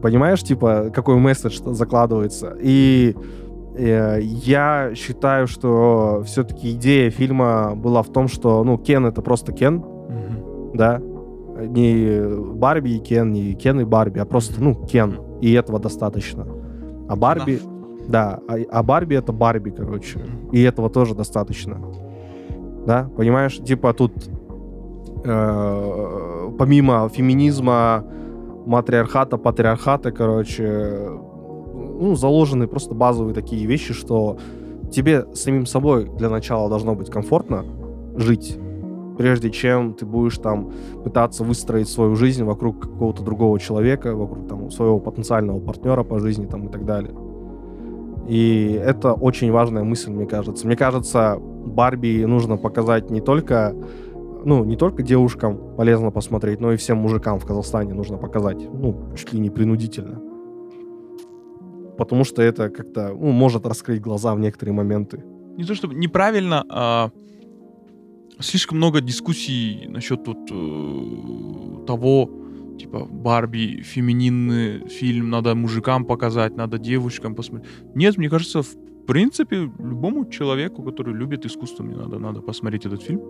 [0.00, 2.56] Понимаешь, типа, какой месседж закладывается?
[2.58, 3.14] И
[3.78, 9.52] э, я считаю, что все-таки идея фильма была в том, что, ну, Кен это просто
[9.52, 10.70] Кен, Мгм.
[10.72, 10.98] да,
[11.60, 12.22] не
[12.54, 16.46] Барби и Кен, не Кен и Барби, а просто, ну, Кен, и этого достаточно.
[17.06, 17.60] А Барби,
[18.08, 20.20] да, а, а Барби это Барби, короче,
[20.52, 21.76] и этого тоже достаточно.
[22.86, 23.56] Да, понимаешь?
[23.58, 24.12] Типа тут
[25.24, 28.04] э, помимо феминизма,
[28.64, 31.10] матриархата, патриархата, короче,
[31.74, 34.38] ну, заложены просто базовые такие вещи, что
[34.92, 37.64] тебе самим собой для начала должно быть комфортно
[38.16, 38.56] жить,
[39.18, 40.70] прежде чем ты будешь там
[41.02, 46.46] пытаться выстроить свою жизнь вокруг какого-то другого человека, вокруг там своего потенциального партнера по жизни
[46.46, 47.14] там и так далее.
[48.28, 50.66] И это очень важная мысль, мне кажется.
[50.66, 51.40] Мне кажется,
[51.76, 53.74] Барби нужно показать не только,
[54.44, 58.58] ну, не только девушкам полезно посмотреть, но и всем мужикам в Казахстане нужно показать.
[58.72, 60.20] Ну, чуть ли не принудительно.
[61.98, 65.22] Потому что это как-то, ну, может раскрыть глаза в некоторые моменты.
[65.58, 67.10] Не то чтобы неправильно, а
[68.40, 72.30] слишком много дискуссий насчет вот э, того,
[72.78, 77.70] типа Барби, фемининный фильм, надо мужикам показать, надо девушкам посмотреть.
[77.94, 83.02] Нет, мне кажется, в принципе, любому человеку, который любит искусство, мне надо, надо посмотреть этот
[83.02, 83.20] фильм.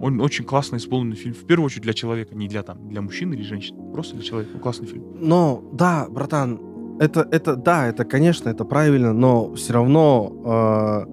[0.00, 1.34] Он очень классно исполненный фильм.
[1.34, 3.76] В первую очередь для человека, не для там, для мужчин или женщин.
[3.92, 4.58] Просто для человека.
[4.58, 5.04] Классный фильм.
[5.20, 6.58] Но, да, братан,
[7.00, 11.06] это, это, да, это, конечно, это правильно, но все равно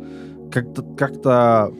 [0.45, 1.73] э, как-то, как-то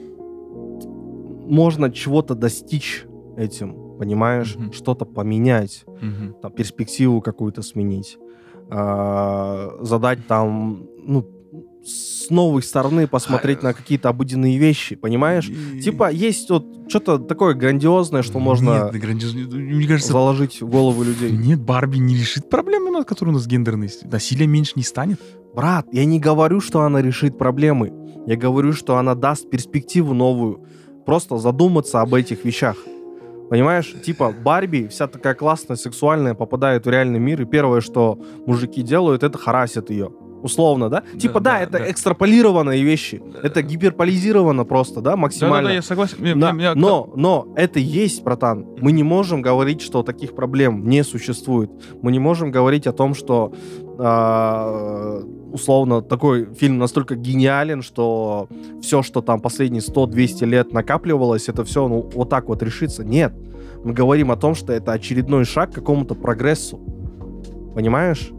[1.46, 3.06] можно чего-то достичь
[3.36, 4.56] этим, понимаешь?
[4.56, 4.72] Мгм.
[4.72, 6.34] Что-то поменять, Мгм.
[6.42, 8.18] там, перспективу какую-то сменить,
[8.70, 11.22] э, задать там, ну,
[11.84, 15.48] с новой стороны посмотреть на какие-то обыденные вещи, понимаешь?
[15.48, 20.68] И- Типа есть вот что-то такое грандиозное, что можно Нет, грандиозно- Мне кажется, заложить в
[20.70, 21.32] головы людей.
[21.32, 24.04] Нет, Барби не решит проблемы, на которые у нас гендерность.
[24.10, 25.20] Насилия меньше не станет.
[25.54, 27.92] Брат, я не говорю, что она решит проблемы.
[28.26, 30.60] Я говорю, что она даст перспективу новую.
[31.06, 32.76] Просто задуматься об этих вещах.
[33.50, 33.94] Понимаешь?
[34.04, 39.22] Типа Барби, вся такая классная, сексуальная, попадает в реальный мир, и первое, что мужики делают,
[39.22, 40.10] это харасят ее.
[40.44, 41.02] Условно, да?
[41.14, 41.90] Да, типа, да, да, это да.
[41.90, 43.22] экстраполированные вещи.
[43.42, 45.56] Это гиперполизировано просто, да, максимально.
[45.56, 46.18] Да-да-да, я согласен.
[46.20, 48.66] Мне- мне- мне- но, но это есть, братан.
[48.78, 51.70] Мы не можем говорить, что таких проблем не существует.
[52.02, 53.54] Мы не можем говорить о том, что
[53.98, 55.22] а,
[55.52, 58.48] условно, такой фильм настолько гениален, что
[58.82, 63.02] все, что там последние 100-200 лет накапливалось, это все ну, вот так вот решится.
[63.02, 63.32] Нет.
[63.82, 66.78] Мы говорим о том, что это очередной шаг к какому-то прогрессу.
[67.74, 68.30] Понимаешь?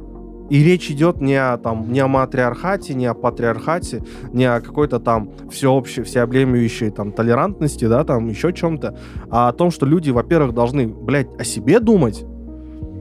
[0.50, 5.00] И речь идет не о, там, не о матриархате, не о патриархате, не о какой-то
[5.00, 8.96] там всеобщей, всеобъемлющей там толерантности, да, там еще чем-то,
[9.30, 12.24] а о том, что люди, во-первых, должны, блядь, о себе думать,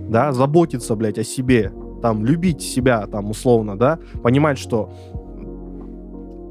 [0.08, 4.90] да, заботиться, блядь, о себе, там, любить себя, там, условно, да, понимать, что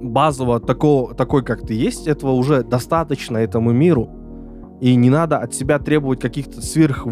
[0.01, 4.09] базово такого, такой, как ты есть, этого уже достаточно этому миру,
[4.79, 7.07] и не надо от себя требовать каких-то сверх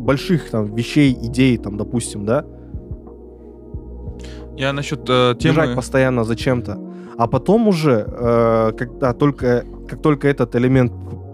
[0.00, 2.44] больших там вещей, идей, там, допустим, да,
[4.60, 5.54] я насчет э, темы...
[5.54, 6.78] Бежать постоянно зачем-то.
[7.16, 10.92] А потом уже, э, когда только, как только этот элемент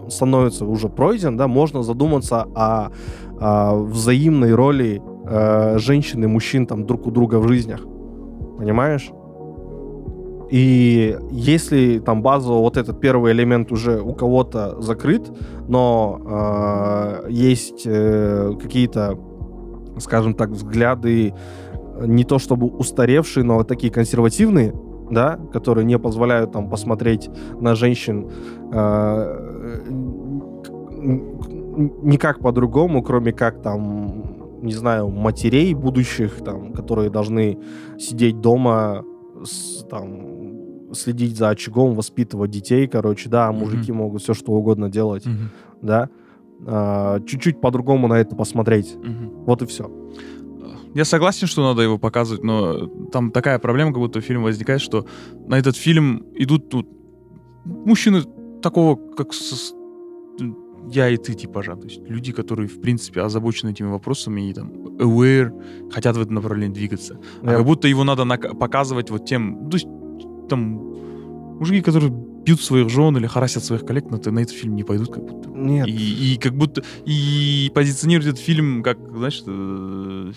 [0.09, 2.91] становится уже пройден, да, можно задуматься о,
[3.39, 7.81] о взаимной роли э, женщин и мужчин там друг у друга в жизнях.
[8.57, 9.11] Понимаешь?
[10.49, 15.29] И если там базово вот этот первый элемент уже у кого-то закрыт,
[15.67, 16.21] но
[17.25, 19.19] э, есть э, какие-то,
[19.99, 21.33] скажем так, взгляды
[22.05, 24.73] не то чтобы устаревшие, но такие консервативные,
[25.09, 27.29] да, которые не позволяют там посмотреть
[27.59, 28.29] на женщин
[28.71, 29.83] э,
[32.03, 37.59] никак по-другому, кроме как там, не знаю, матерей будущих, там, которые должны
[37.97, 39.03] сидеть дома,
[39.43, 43.95] с, там, следить за очагом, воспитывать детей, короче, да, мужики mm-hmm.
[43.95, 45.81] могут все что угодно делать, mm-hmm.
[45.81, 46.09] да,
[46.65, 49.43] э, чуть-чуть по-другому на это посмотреть, mm-hmm.
[49.45, 49.91] вот и все.
[50.97, 55.05] Я согласен, что надо его показывать, но там такая проблема, как будто фильм возникает, что
[55.47, 56.87] на этот фильм идут тут
[57.65, 58.23] мужчины
[58.63, 59.75] такого, как со,
[60.89, 61.75] я и ты типажа.
[61.75, 65.51] То есть люди, которые, в принципе, озабочены этими вопросами и там aware,
[65.91, 67.19] хотят в этом направлении двигаться.
[67.43, 68.25] А как будто его надо
[68.55, 69.69] показывать вот тем...
[69.69, 69.87] То есть
[70.49, 70.59] там
[71.59, 75.13] мужики, которые бьют своих жен или харасят своих коллег, но на этот фильм не пойдут
[75.13, 75.49] как будто.
[75.49, 75.87] Нет.
[75.87, 76.81] И, и как будто...
[77.05, 80.31] И позиционируют этот фильм как, знаешь, э,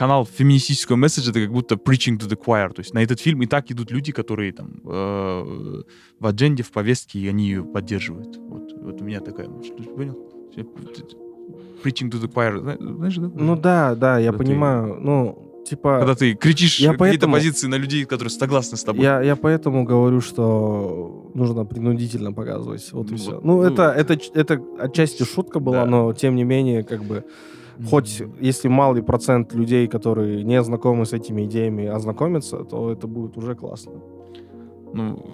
[0.00, 2.72] канал феминистического месседжа, это как будто preaching to the choir.
[2.72, 5.82] То есть на этот фильм и так идут люди, которые там э,
[6.18, 8.34] в адженде, в повестке, и они ее поддерживают.
[8.38, 9.74] Вот, вот у меня такая мысль.
[9.74, 10.16] Понял?
[11.84, 12.58] Preaching to the choir.
[12.96, 13.30] Знаешь, да?
[13.34, 14.94] Ну да, да, я Когда понимаю.
[14.94, 15.00] Ты...
[15.02, 15.98] Ну, типа...
[15.98, 19.02] Когда ты кричишь я какие-то поэтому, позиции на людей, которые согласны с тобой.
[19.04, 22.90] Я, я поэтому говорю, что нужно принудительно показывать.
[22.92, 23.34] Вот ну, и все.
[23.34, 25.90] Вот, ну, ну, это, это, это отчасти шутка была, да.
[25.90, 27.24] но тем не менее, как бы
[27.88, 33.36] хоть если малый процент людей, которые не знакомы с этими идеями, ознакомятся, то это будет
[33.36, 33.92] уже классно.
[34.92, 35.24] Ну,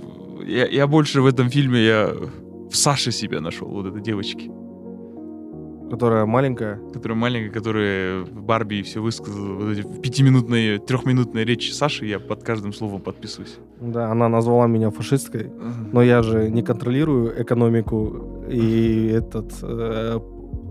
[0.46, 2.12] я, я больше в этом фильме, я
[2.70, 4.50] в Саше себя нашел, вот этой девочки.
[5.90, 6.80] Которая маленькая?
[6.92, 9.54] Которая маленькая, которая в Барби все высказала.
[9.54, 13.56] Вот эти пятиминутные, трехминутные речи Саши, я под каждым словом подписываюсь.
[13.80, 15.90] Да, она назвала меня фашисткой, uh-huh.
[15.92, 20.18] но я же не контролирую экономику и этот э,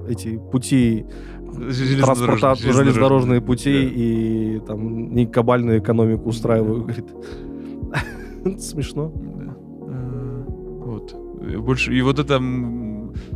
[0.10, 1.06] эти пути
[1.56, 3.94] транспорта, железнодорожные пути да.
[3.94, 7.06] и там не кабальную экономику устраиваю, говорит.
[8.60, 9.11] Смешно.
[9.15, 9.56] Да.
[9.88, 11.15] А, вот.
[11.60, 12.41] Больше, и вот эта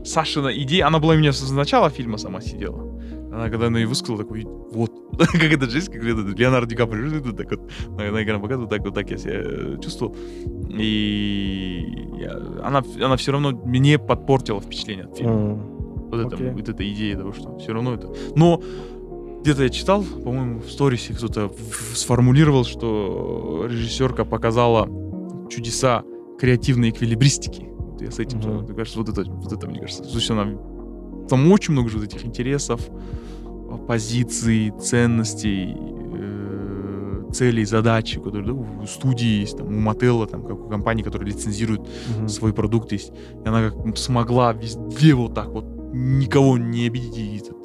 [0.04, 2.90] Сашина идея, она была у меня с начала фильма сама сидела.
[3.32, 7.32] Она когда она ее высказала, такой, вот, как это жизнь, как это Леонардо Ди Каприо,
[7.32, 10.16] так вот, на, экран показывает, так вот так я себя чувствовал.
[10.70, 15.34] И я, она, она все равно мне подпортила впечатление от фильма.
[15.34, 15.79] Mm.
[16.10, 16.48] Вот, okay.
[16.48, 18.14] это, вот эта идея того, что все равно это...
[18.36, 18.62] Но
[19.42, 21.52] где-то я читал, по-моему, в сторисе кто-то
[21.94, 24.90] сформулировал, что режиссерка показала
[25.50, 26.04] чудеса
[26.40, 27.70] креативной эквилибристики.
[27.78, 28.66] Вот я с этим, mm-hmm.
[28.68, 30.46] мне кажется, вот это, вот это, мне кажется, то есть она,
[31.30, 32.82] там очень много же вот этих интересов,
[33.88, 40.60] позиций, ценностей, э, целей, задачи, которые да, у студии есть, там, у Мотелла, там, как
[40.60, 42.28] у компании, которые лицензируют mm-hmm.
[42.28, 43.12] свой продукт есть.
[43.44, 47.58] И она как смогла везде вот так вот никого не обидеть и этот,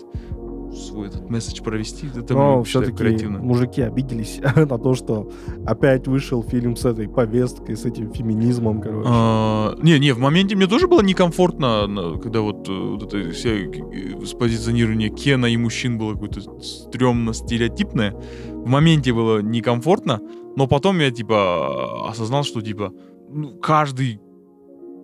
[0.75, 2.09] свой этот месседж провести.
[2.15, 5.31] Это Но все-таки мужики обиделись на то, что
[5.67, 9.09] опять вышел фильм с этой повесткой, с этим феминизмом, короче.
[9.11, 13.67] А, не, не, в моменте мне тоже было некомфортно, когда вот, э, вот это все
[13.67, 18.15] э, позиционирование Кена и мужчин было какое-то стрёмно стереотипное.
[18.53, 20.21] В моменте было некомфортно,
[20.57, 22.93] но потом я, типа, осознал, что, типа,
[23.31, 24.21] ну, каждый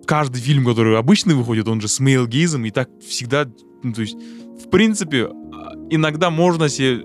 [0.06, 3.46] каждый фильм, который обычно выходит, он же с мейлгейзом, и так всегда,
[3.82, 4.16] ну, то есть,
[4.64, 5.28] в принципе,
[5.90, 7.04] иногда можно себе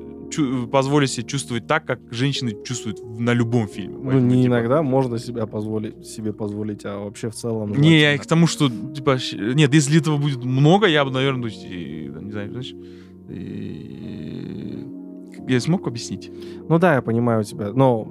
[0.72, 3.96] позволить себе чувствовать так, как женщины чувствуют на любом фильме.
[3.98, 7.72] Ну, не типа, иногда можно себя позволить, себе позволить, а вообще в целом...
[7.74, 11.48] Не, я к тому, что, типа, нет, если этого будет много, я бы, наверное, то
[11.48, 12.74] есть, и, не знаю, знаешь,
[13.30, 14.86] и-
[15.48, 16.32] я смог объяснить?
[16.68, 18.08] Ну да, я понимаю тебя, но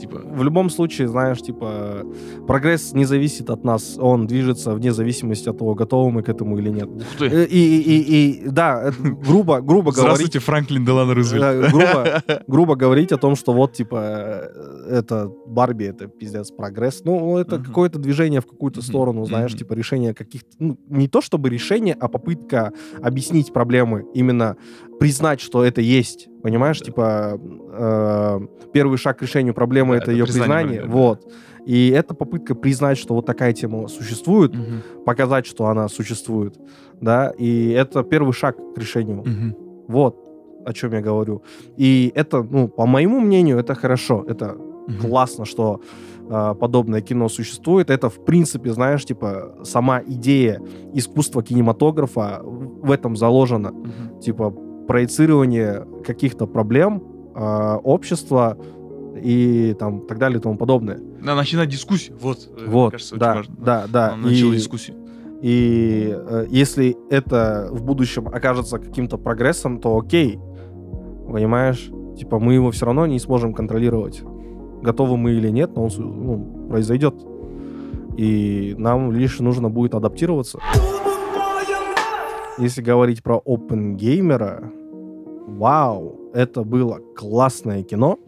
[0.00, 2.04] Типа, в любом случае, знаешь, типа,
[2.46, 6.58] прогресс не зависит от нас, он движется вне зависимости от того, готовы мы к этому
[6.58, 6.88] или нет.
[6.88, 7.26] ух ты.
[7.26, 8.00] Э, И, и,
[8.44, 11.44] и, да, это грубо, грубо говорить, Здравствуйте, Франклин Делано Рузвельт.
[11.44, 17.02] э, грубо, грубо говорить о том, что вот, типа, э, это Барби, это пиздец прогресс.
[17.04, 17.64] Ну, это Мгм.
[17.64, 18.86] какое-то движение в какую-то Мгм.
[18.86, 19.58] сторону, знаешь, Мгм.
[19.58, 20.48] типа решение каких-то...
[20.58, 24.56] Ну, не то чтобы решение, а попытка объяснить проблемы, именно
[24.98, 26.28] признать, что это есть.
[26.42, 26.84] Понимаешь, Да.
[26.84, 27.40] типа,
[27.72, 28.40] э,
[28.72, 30.92] первый шаг к решению проблемы Да, это, это ее признание проблемы, да.
[30.92, 31.32] Вот.
[31.66, 34.82] И это попытка признать, что вот такая тема существует, Мгм.
[35.04, 36.56] показать, что она существует.
[37.00, 39.22] Да, и это первый шаг к решению.
[39.26, 39.56] Мгм.
[39.88, 40.16] Вот
[40.64, 41.42] о чем я говорю.
[41.76, 44.24] И это, ну, по моему мнению, это хорошо.
[44.28, 44.56] Это
[44.88, 44.98] Мгм.
[45.00, 45.80] классно, что
[46.28, 47.88] а, подобное кино существует.
[47.88, 50.60] Это, в принципе, знаешь, типа, сама идея
[50.92, 53.70] искусства кинематографа в этом заложена.
[53.70, 54.20] Мгм.
[54.20, 54.52] Типа,
[54.86, 57.02] проецирование каких-то проблем
[57.34, 58.56] а, общества
[59.22, 61.00] и там так далее и тому подобное.
[61.20, 62.16] Надо начинать дискуссию.
[62.20, 63.54] Вот, э, мне вот, кажется, да, важно.
[63.58, 64.16] да, да.
[64.16, 64.94] Надо начало И- дискуссии.
[65.42, 70.38] и э, если это в будущем окажется каким-то прогрессом, то окей.
[71.28, 71.90] Понимаешь?
[72.16, 74.22] Типа мы его все равно не сможем контролировать.
[74.82, 77.14] Готовы мы или нет, но он ну, произойдет.
[78.16, 80.58] И нам лишь нужно будет адаптироваться.
[82.58, 84.72] Если говорить про Опенгеймера,
[85.46, 88.18] вау, это было классное кино,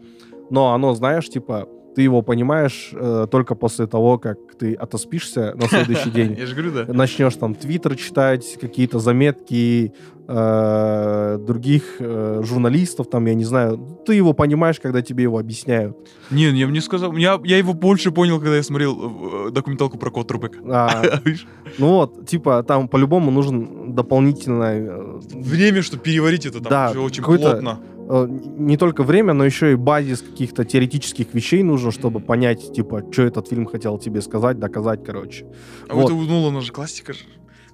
[0.51, 5.67] но оно, знаешь, типа, ты его понимаешь э, только после того, как ты отоспишься на
[5.67, 6.93] следующий день Я же говорю, да.
[6.93, 9.93] начнешь там твиттер читать, какие-то заметки
[10.27, 15.97] э, других э, журналистов, там, я не знаю, ты его понимаешь, когда тебе его объясняют.
[16.29, 20.11] Не, я мне сказал, я, я его больше понял, когда я смотрел э, документалку про
[20.11, 20.59] Кот Рубека.
[20.65, 21.03] А,
[21.77, 27.23] ну вот, типа, там по-любому нужен дополнительное, э, Время, чтобы переварить это, там Да, очень
[27.23, 27.79] плотно.
[28.09, 28.27] Э,
[28.57, 33.23] не только время, но еще и базис каких-то теоретических вещей нужно, чтобы понять, типа, что
[33.23, 35.45] этот фильм хотел тебе сказать, доказать, короче.
[35.87, 36.11] А вот.
[36.11, 37.19] вот у Нолана же классика же.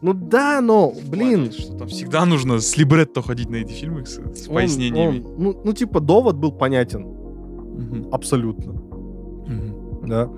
[0.02, 4.20] Ну да, но, блин, Что там всегда нужно с либретто ходить на эти фильмы с,
[4.36, 5.24] с он- пояснениями.
[5.26, 8.08] он- ну, ну, типа, довод был понятен, Мгм.
[8.12, 8.74] абсолютно.
[8.74, 10.08] Мгм.
[10.08, 10.30] да,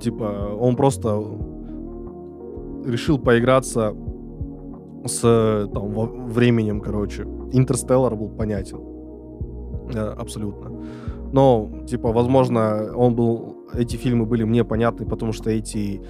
[0.00, 1.08] типа он просто
[2.86, 3.94] решил поиграться
[5.04, 7.22] с там временем, короче.
[7.52, 8.78] Интерстеллар был понятен,
[9.98, 10.70] абсолютно.
[11.32, 16.02] Но типа, возможно, он был, эти фильмы были мне понятны, потому что эти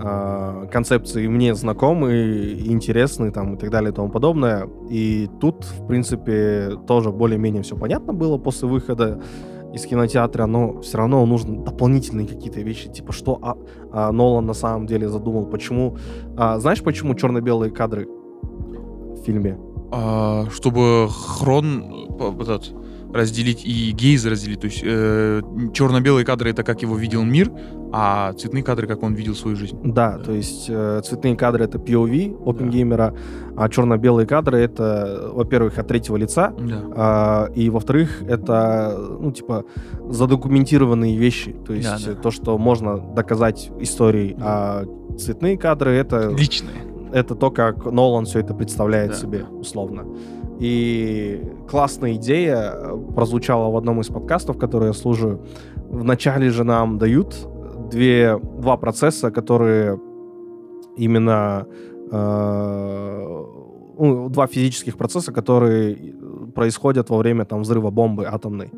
[0.00, 4.68] а, концепции мне знакомы, интересны там и так далее и тому подобное.
[4.90, 9.20] И тут, в принципе, тоже более-менее все понятно было после выхода
[9.72, 13.56] из кинотеатра, но все равно нужны дополнительные какие-то вещи, типа что а,
[13.92, 15.96] а, Нолан на самом деле задумал, почему...
[16.36, 19.58] а, знаешь, почему черно-белые кадры в фильме?
[19.92, 22.72] А, чтобы хрон э, этот,
[23.12, 24.60] разделить и гейз разделить.
[24.60, 25.40] То есть э,
[25.72, 27.50] черно-белые кадры это как его видел мир,
[27.92, 29.78] а цветные кадры как он видел свою жизнь.
[29.84, 30.24] Да, Да.
[30.24, 33.14] то есть э, цветные кадры это POV Опенгеймера,
[33.56, 36.82] а черно-белые кадры это, во-первых, от третьего лица, Да.
[36.96, 39.64] а, и во-вторых, это, ну, типа,
[40.26, 41.54] задокументированные вещи.
[41.66, 42.12] То есть Да, да.
[42.12, 44.84] э, то, что можно доказать историей, а
[45.18, 46.74] цветные кадры это Личные.
[47.12, 50.04] это то, как Нолан все это представляет Да, себе, условно.
[50.58, 55.44] И классная идея э, прозвучала в одном из подкастов, которые я слушаю.
[55.90, 57.36] Вначале же нам дают
[57.90, 60.00] две, два процесса, которые
[60.96, 61.66] именно
[62.10, 63.44] э,
[63.98, 66.14] ну, два физических процесса, которые
[66.54, 68.70] происходят во время там взрыва бомбы атомной.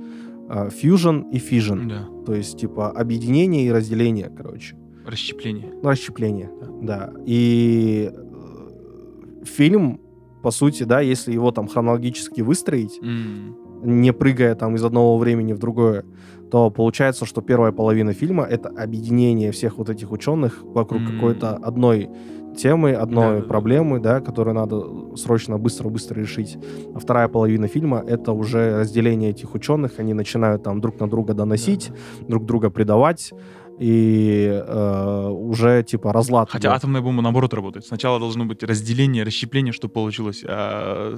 [0.48, 1.88] Э, Fusion и fission.
[1.88, 2.08] Да.
[2.26, 4.76] То есть, типа, объединение и разделение, короче.
[5.06, 5.72] Расщепление.
[5.82, 6.50] Ну, расщепление,
[6.82, 7.12] да.
[7.24, 10.00] И э, фильм,
[10.42, 13.56] по сути, да, если его там хронологически выстроить, М.
[13.82, 16.04] не прыгая там из одного времени в другое,
[16.50, 21.06] то получается, что первая половина фильма— это объединение всех вот этих ученых вокруг М.
[21.06, 22.08] какой-то одной
[22.56, 23.46] темы, одной Да-да-да.
[23.46, 26.58] проблемы, да, которую надо срочно, быстро-быстро решить.
[26.94, 31.34] А вторая половина фильма— это уже разделение этих ученых, они начинают там друг на друга
[31.34, 31.92] доносить,
[32.26, 33.32] друг друга предавать,
[33.78, 36.50] и э, уже типа разлад.
[36.50, 36.76] Хотя идет.
[36.76, 37.86] атомная бомба наоборот работает.
[37.86, 40.44] Сначала должно быть разделение, расщепление, чтобы получилось.
[40.46, 41.16] А,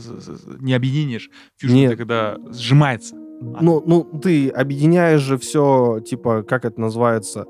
[0.61, 1.31] не объединение ж.
[1.57, 1.93] Фьюжн Нет.
[1.93, 3.16] это когда сжимается.
[3.41, 7.47] Ну, ну, ты объединяешь же все, типа, как это называется,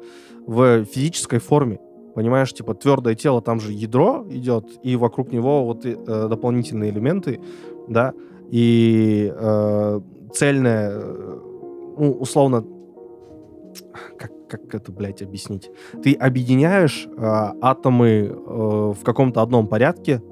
[0.46, 1.80] в физической форме.
[2.14, 7.40] Понимаешь, типа, твердое тело, там же ядро идет, и вокруг него вот э, дополнительные элементы,
[7.88, 8.12] да,
[8.50, 10.00] и э,
[10.32, 11.38] цельное, э,
[11.98, 12.64] ну, условно,
[14.18, 15.70] как, как это, блядь, объяснить?
[16.02, 20.22] Ты объединяешь э, атомы э, в каком-то одном порядке,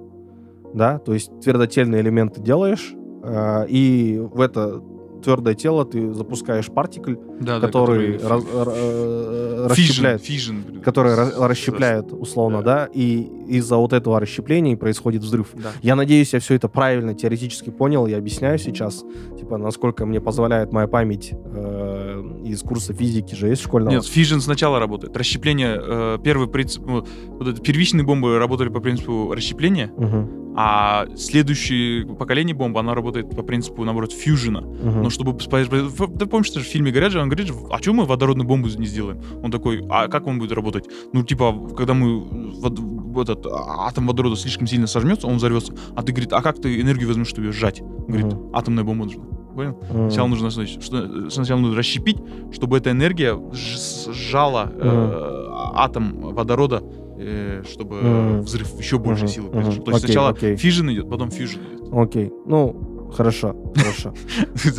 [0.75, 4.83] да, то есть твердотельные элементы делаешь, э, и в это
[5.23, 11.15] твердое тело ты запускаешь партикль, Да, да, который, который раз- э, Fission, расщепляет, блин, который
[11.49, 12.87] расщепляет, условно, да.
[12.87, 15.49] да, и из-за вот этого расщепления происходит взрыв.
[15.55, 15.71] Да.
[15.83, 19.05] Я надеюсь, я все это правильно теоретически понял, я объясняю сейчас,
[19.39, 23.95] типа, насколько мне позволяет моя память э, из курса физики же есть школьного.
[23.95, 25.17] Нет, fission сначала работает.
[25.17, 31.07] Расщепление, э, первый принцип, ну, вот это первичные бомбы работали по принципу расщепления, Мгм, а
[31.17, 34.61] следующее поколение бомб, оно работает по принципу, наоборот, фьюжена.
[34.63, 35.03] мгм.
[35.05, 35.39] Но чтобы...
[35.39, 38.87] Ты помнишь, что в фильме говорят же, он говорит а что мы водородную бомбу не
[38.87, 39.23] сделаем?
[39.45, 40.87] Он такой, а как он будет работать?
[41.13, 42.19] Ну, типа, когда мы
[42.61, 45.75] вод- этот а, атом водорода слишком сильно сожмется, он взорвется.
[45.95, 47.81] А ты, говорит, а как ты энергию возьмешь, чтобы ее сжать?
[47.81, 48.51] Он говорит, Мгм.
[48.57, 49.23] атомная бомба нужна.
[49.55, 49.79] Понял?
[49.91, 50.11] Мгм.
[50.11, 52.17] Сначала нужно, значит, что, сначала нужно расщепить,
[52.53, 56.83] чтобы эта энергия сж- сжала э, атом водорода,
[57.19, 59.83] э, чтобы взрыв еще больше силы произошел.
[59.85, 60.57] То есть Окей, сначала окей.
[60.57, 61.89] фьюжн идет, потом фьюжн идет.
[61.93, 64.13] Окей, ну, хорошо, хорошо.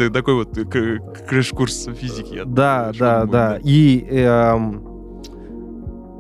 [0.14, 2.41] Такой вот э, к- краш-курс физики.
[2.45, 3.60] Да, да, да.
[3.64, 4.84] И эм,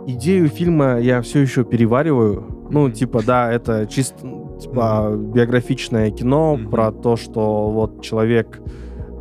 [0.07, 2.67] идею фильма я все еще перевариваю.
[2.71, 4.17] Ну, типа, да, это чисто
[4.59, 8.59] типа биографичное кино про то, что вот человек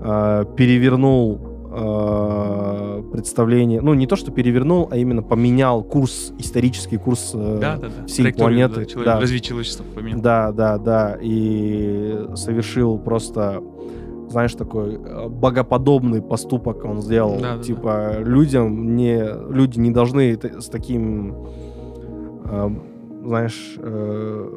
[0.02, 1.47] э, перевернул
[1.78, 7.76] э, представление, ну не то, что перевернул, а именно поменял курс, исторический курс э, Да,
[7.76, 8.06] да, да.
[8.06, 8.74] всей Траекторию, планеты.
[8.80, 9.20] да, человек- Да.
[9.20, 10.20] Развитие человечества поменял.
[10.20, 11.18] Да, да, да.
[11.20, 13.62] И совершил просто,
[14.28, 17.38] знаешь, такой э, богоподобный поступок он сделал.
[17.40, 21.34] Да, да, типа людям не люди не должны с таким,
[22.44, 22.70] э,
[23.24, 24.50] знаешь, э,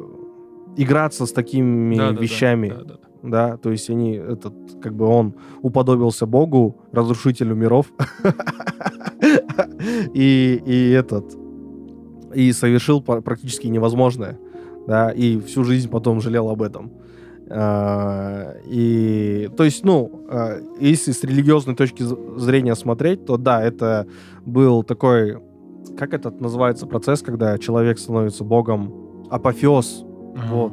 [0.76, 2.68] играться с такими Да, да, да, вещами.
[2.68, 3.01] да, да, да.
[3.22, 7.86] Да, то есть они, этот, как бы он уподобился Богу, разрушителю миров,
[10.14, 11.36] и, и этот,
[12.34, 14.38] и совершил пр- практически невозможное,
[14.86, 16.90] да, и всю жизнь потом жалел об этом.
[17.48, 22.04] А, И, то есть, ну, а, если с религиозной точки
[22.38, 24.06] зрения смотреть, то да, это
[24.46, 25.38] был такой,
[25.98, 30.04] как этот называется процесс, когда человек становится богом, апофеоз,
[30.34, 30.46] Ага.
[30.54, 30.72] вот.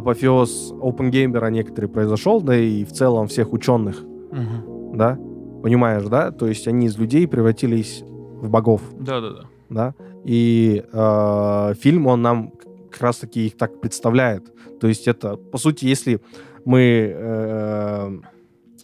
[0.00, 4.96] Апофеоз OpenGamer некоторый произошел, да и в целом всех ученых, Мгм.
[4.98, 5.18] да?
[5.62, 6.30] Понимаешь, да?
[6.32, 8.04] То есть они из людей превратились
[8.42, 9.42] в богов, Да, да, да.
[9.70, 9.94] да?
[10.24, 12.52] И э, фильм, он нам
[12.90, 14.52] как раз-таки их так представляет.
[14.80, 16.20] То есть это, по сути, если
[16.66, 18.18] мы э,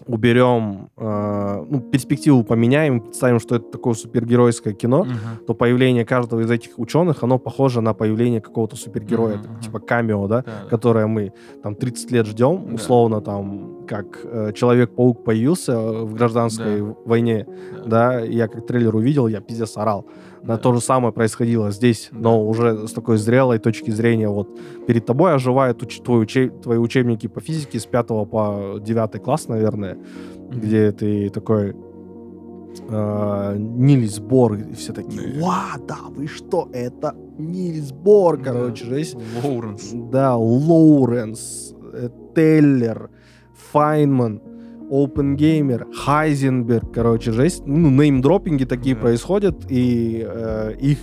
[0.06, 5.16] уберем, э, ну, перспективу поменяем, представим, что это такое супергеройское кино, Мгм.
[5.46, 9.60] то появление каждого из этих ученых, оно похоже на появление какого-то супергероя, мгм.
[9.60, 10.68] типа камео, да, Да, да.
[10.68, 12.74] которое мы там 30 лет ждем, Да.
[12.74, 16.94] условно там, как э, Человек-паук появился в гражданской Да.
[17.04, 17.46] войне,
[17.86, 20.06] да, и я как трейлер увидел, я пиздец орал.
[20.44, 24.48] Да, то же самое происходило здесь, но уже с такой зрелой точки зрения, вот
[24.86, 29.46] перед тобой оживают уч- твой уче- твои учебники по физике с 5 по 9 класс,
[29.48, 30.60] наверное, Мгм.
[30.60, 31.74] где ты такой
[32.88, 38.44] э, Нильс Бор, и все такие, ва, да, вы что, это Нильс Бор, Да.
[38.44, 39.16] короче, жесть.
[39.44, 39.90] Лоуренс.
[40.10, 41.74] Да, Лоуренс,
[42.34, 43.10] Теллер,
[43.72, 44.40] Файнман,
[44.92, 47.62] Опенгеймер, Хайзенберг, короче, жесть.
[47.66, 49.00] Ну, неймдропинги такие Да.
[49.00, 50.98] происходят, и э, их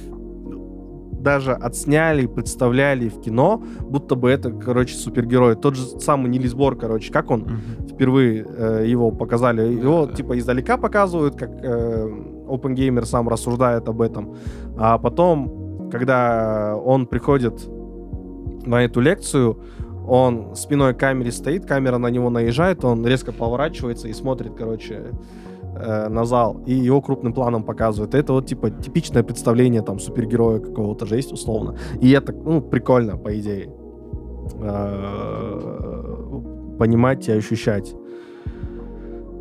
[1.19, 5.55] даже отсняли, представляли в кино, будто бы это, короче, супергерой.
[5.55, 7.87] Тот же самый Нилис Бор, короче, как он Мгм.
[7.89, 9.61] впервые э, его показали.
[9.73, 10.13] Его, да.
[10.13, 12.07] типа, издалека показывают, как э,
[12.47, 14.35] OpenGamer сам рассуждает об этом.
[14.77, 17.67] А потом, когда он приходит
[18.65, 19.57] на эту лекцию,
[20.09, 25.11] он спиной к камере стоит, камера на него наезжает, он резко поворачивается и смотрит, короче,
[25.75, 28.15] э, на зал, и его крупным планом показывают.
[28.15, 31.75] Это вот, типа, типичное представление, там, супергероя какого-то же есть, условно.
[32.01, 33.71] И это, ну, прикольно, по идее.
[34.61, 35.79] Э,
[36.79, 37.93] Понимать и ощущать.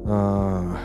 [0.05, 0.77] А,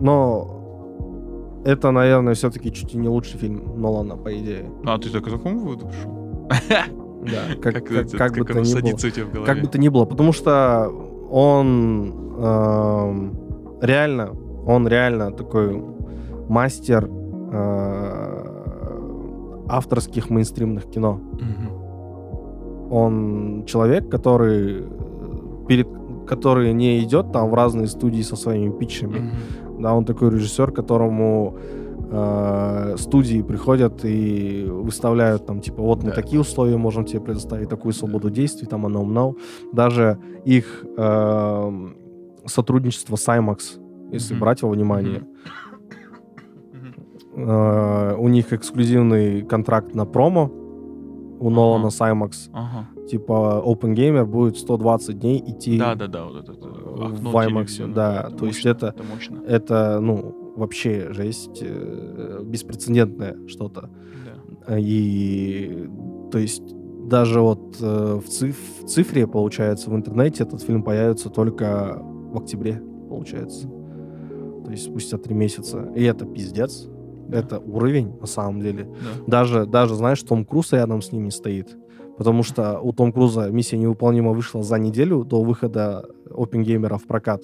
[0.00, 4.70] Но это, наверное, все-таки чуть ли не лучший фильм Нолана, по идее.
[4.84, 6.96] А ты так к такому выводу пришел?
[7.26, 8.80] Да, как, как, как бы как то оно ни было.
[8.80, 9.46] садится у тебя в голове?
[9.46, 10.90] Как бы то ни было, потому что
[11.30, 13.36] он эм,
[13.80, 14.30] реально,
[14.66, 15.82] он реально такой
[16.48, 17.08] мастер
[17.52, 18.46] э,
[19.68, 21.20] авторских мейнстримных кино.
[22.88, 25.88] Он человек, который э, перед
[26.26, 29.30] который не идет там в разные студии со своими питчами.
[29.78, 31.56] Да, он такой режиссер, которому
[32.10, 36.14] э, студии приходят и выставляют там, типа, вот мы Да.
[36.14, 39.34] такие условия можем тебе предоставить, такую свободу действий, там, оно, no.
[39.72, 41.96] Даже их эм,
[42.46, 43.58] сотрудничество с IMAX,
[44.12, 44.40] если Мгм.
[44.40, 45.22] брать во внимание.
[46.72, 46.94] Мгм.
[47.48, 50.50] Э, у них эксклюзивный контракт на промо
[51.38, 52.50] у Нолана с IMAX.
[52.52, 52.86] Ага.
[53.10, 56.52] Типа Open Gamer будет 120 дней идти Да, да, да, вот это.
[56.52, 59.42] э, в IMAX, да, то есть мощно, это- Это мощно.
[59.46, 63.90] это, ну, вообще жесть, э, беспрецедентное что-то.
[64.66, 64.78] Да.
[64.78, 65.88] И,
[66.32, 66.62] то есть,
[67.08, 72.36] даже вот э, в, циф- в цифре, получается, в интернете этот фильм появится только в
[72.38, 73.68] октябре, получается.
[74.64, 75.92] То есть спустя три месяца.
[75.94, 76.88] И это пиздец.
[77.28, 77.38] Да.
[77.38, 78.84] Это уровень, на самом деле.
[78.84, 79.22] Да.
[79.26, 81.76] Даже, даже, знаешь, Том Круз рядом с ним не стоит.
[82.18, 87.42] Потому что у Том Круза «Миссия невыполнима» вышла за неделю до выхода Опенгеймера в прокат.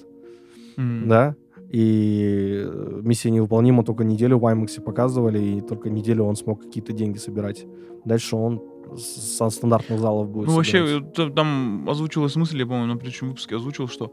[0.77, 1.07] М.
[1.07, 1.35] Да?
[1.73, 6.93] И э, «Миссия невыполнима» только неделю в IMAX показывали, и только неделю он смог какие-то
[6.93, 7.65] деньги собирать.
[8.05, 8.61] Дальше он
[8.97, 11.03] со стандартных залов будет Ну, вообще, собирать.
[11.19, 14.11] э, т- там озвучилась мысль, я, по-моему, на предыдущем выпуске озвучил, что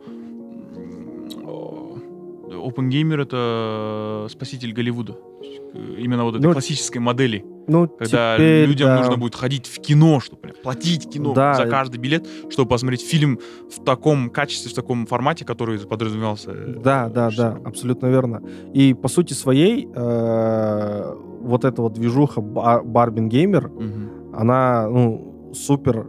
[2.51, 5.15] OpenGamer— это спаситель Голливуда.
[5.75, 7.45] Э, Именно вот этой Ну, классической модели.
[7.69, 8.99] Ну, Когда теперь, людям да.
[8.99, 11.55] нужно будет ходить в кино, чтобы прям платить кино Да.
[11.55, 13.39] за каждый билет, чтобы посмотреть фильм
[13.71, 16.51] в таком качестве, в таком формате, который подразумевался.
[16.51, 18.43] э, Да, да, да, абсолютно верно.
[18.75, 24.11] И по сути своей э, вот эта вот движуха Ба- Барбин Геймер, Мгм.
[24.35, 26.07] она ну супер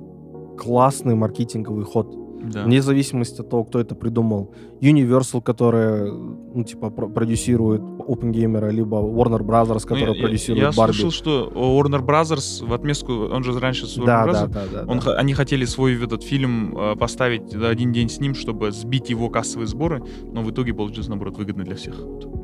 [0.57, 2.07] классный маркетинговый ход.
[2.43, 2.63] Да.
[2.63, 4.51] Вне зависимости от того, кто это придумал.
[4.81, 10.63] Universal, которая, ну, типа, про- продюсирует OpenGamer, либо Warner Brothers, Ну, которая я- я- продюсирует
[10.63, 10.93] Я Барби.
[10.93, 14.83] слышал, что Warner Brothers в отместку, он же раньше с Warner да, Brothers, да, да,
[14.85, 15.13] да, Он, да.
[15.17, 19.67] они хотели свой этот фильм э, поставить один день с ним, чтобы сбить его кассовые
[19.67, 20.01] сборы,
[20.33, 21.95] но в итоге получилось, наоборот, выгодно для всех.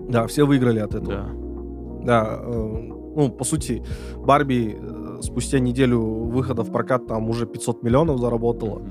[0.09, 1.07] Да, все выиграли от этого.
[1.13, 1.29] Да.
[2.05, 2.51] Да, э,
[3.15, 3.83] ну, по сути,
[4.17, 8.81] Барби э, спустя неделю выхода в прокат там уже 500 миллионов заработала,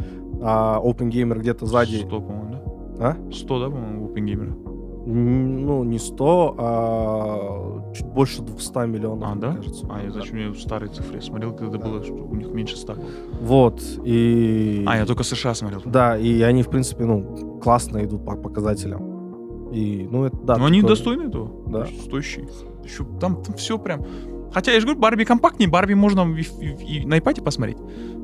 [0.42, 1.96] а OpenGamer где-то сзади...
[2.06, 2.50] 100, по-моему,
[2.98, 3.08] да?
[3.10, 3.32] А?
[3.32, 4.62] 100, да, по-моему, OpenGamer?
[5.08, 9.52] Ну, не 100, а чуть больше 200 миллионов, А, да?
[9.54, 9.86] кажется.
[9.88, 10.14] А, я Да.
[10.20, 11.20] зачем я старые цифры?
[11.22, 13.04] Смотрел, когда было, что у них меньше 100 было.
[13.40, 14.82] Вот, и...
[14.86, 15.80] А, я только США смотрел.
[15.84, 19.70] Да, и они, в принципе, ну, классно идут по показателям.
[19.72, 20.56] И, ну, это, да.
[20.56, 21.50] Но они такое- достойны этого.
[21.68, 21.86] Да.
[22.04, 22.48] Стоящие.
[22.84, 24.04] Еще там, все прям...
[24.52, 27.78] Хотя, я же говорю, Барби компактнее, Барби можно и, и- и на iPad посмотреть.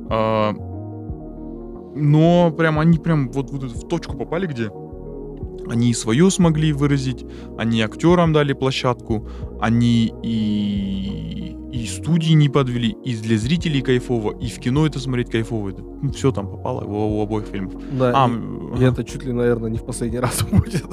[0.08, 0.52] А,
[1.94, 4.70] но прям они прям вот, вот в точку попали, где
[5.70, 7.24] они и свое смогли выразить,
[7.58, 9.28] они актерам дали площадку,
[9.60, 15.30] они и, и студии не подвели, и для зрителей кайфово, и в кино это смотреть
[15.30, 15.72] кайфово.
[16.14, 17.74] все там попало у, у обоих фильмов.
[17.92, 20.84] Да, А, и, и это чуть ли, наверное, не в последний раз будет.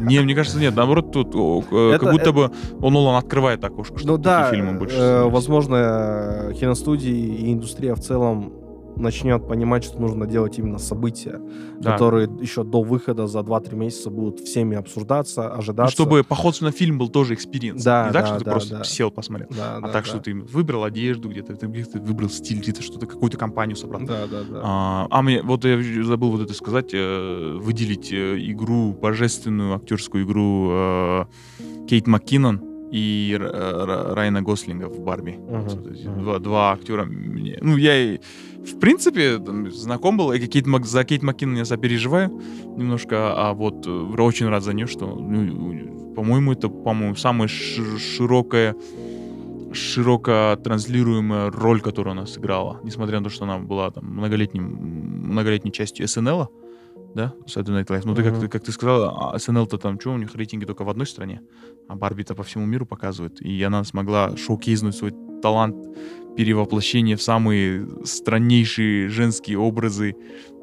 [0.00, 0.74] не, мне кажется, нет.
[0.74, 2.50] Наоборот, тут к- Это- как будто это- бы
[2.80, 4.96] он Нолан открывает окошко, что Ну да, фильмы больше.
[4.96, 8.52] э, возможно, э, киностудии и индустрия в целом
[8.96, 11.40] начнет понимать, что нужно делать именно события,
[11.78, 11.92] Да.
[11.92, 15.92] которые еще до выхода за 2-3 месяца будут всеми обсуждаться, Ну, ожидаться.
[15.92, 17.82] чтобы поход на фильм был тоже experience.
[17.82, 18.84] Да, не так, да, что ты да, просто да.
[18.84, 19.48] сел, посмотрел.
[19.50, 20.10] Да, А да, так, да.
[20.10, 24.02] что ты выбрал одежду где-то, ты где-то выбрал стиль, где-то что-то, какую-то компанию собрал.
[24.02, 24.60] Да, да, да.
[24.62, 30.24] А, а мне, вот я забыл вот это сказать, э, выделить э, игру, божественную актерскую
[30.24, 31.24] игру э,
[31.88, 32.60] Кейт МакКиннон
[32.92, 35.38] и Р- Р- Райана Гослинга в Барби.
[35.92, 36.22] Эти мгм.
[36.22, 37.04] Два, два актера.
[37.04, 38.18] мне- ну, я и,
[38.64, 40.32] в принципе, там, знаком был.
[40.32, 42.30] И Кейт Мак- за Кейт МакКиннон я сопереживаю
[42.76, 47.98] немножко, а вот э, очень рад за нее, что, ну, по-моему, это, по-моему, самая ши-
[47.98, 48.74] широкая
[49.72, 54.64] широко транслируемая роль, которую она сыграла, несмотря на то, что она была там многолетним,
[55.32, 56.48] многолетней частью СНЛ,
[57.16, 58.02] да, Saturday Night Live.
[58.04, 60.90] Ну, ты как, как ты сказала, а СНЛ-то там что, у них рейтинги только в
[60.90, 61.40] одной стране,
[61.88, 63.40] а Барби-то по всему миру показывает.
[63.40, 65.76] И она смогла шоукейзнуть свой талант
[66.36, 70.14] перевоплощения в самые страннейшие женские образы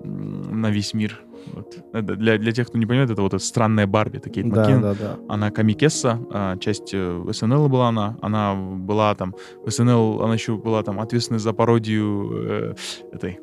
[0.03, 1.23] на весь мир.
[1.53, 1.77] Вот.
[1.93, 4.81] Это для, для тех, кто не понимает, это вот эта странная Барби, Кейт Да, Маккинон.
[4.81, 5.19] да, да.
[5.29, 8.17] Она комикесса, а, часть э, СНЛ была она.
[8.21, 9.33] Она была там,
[9.65, 12.73] в СНЛ она еще была там ответственной за пародию э,
[13.11, 13.39] этой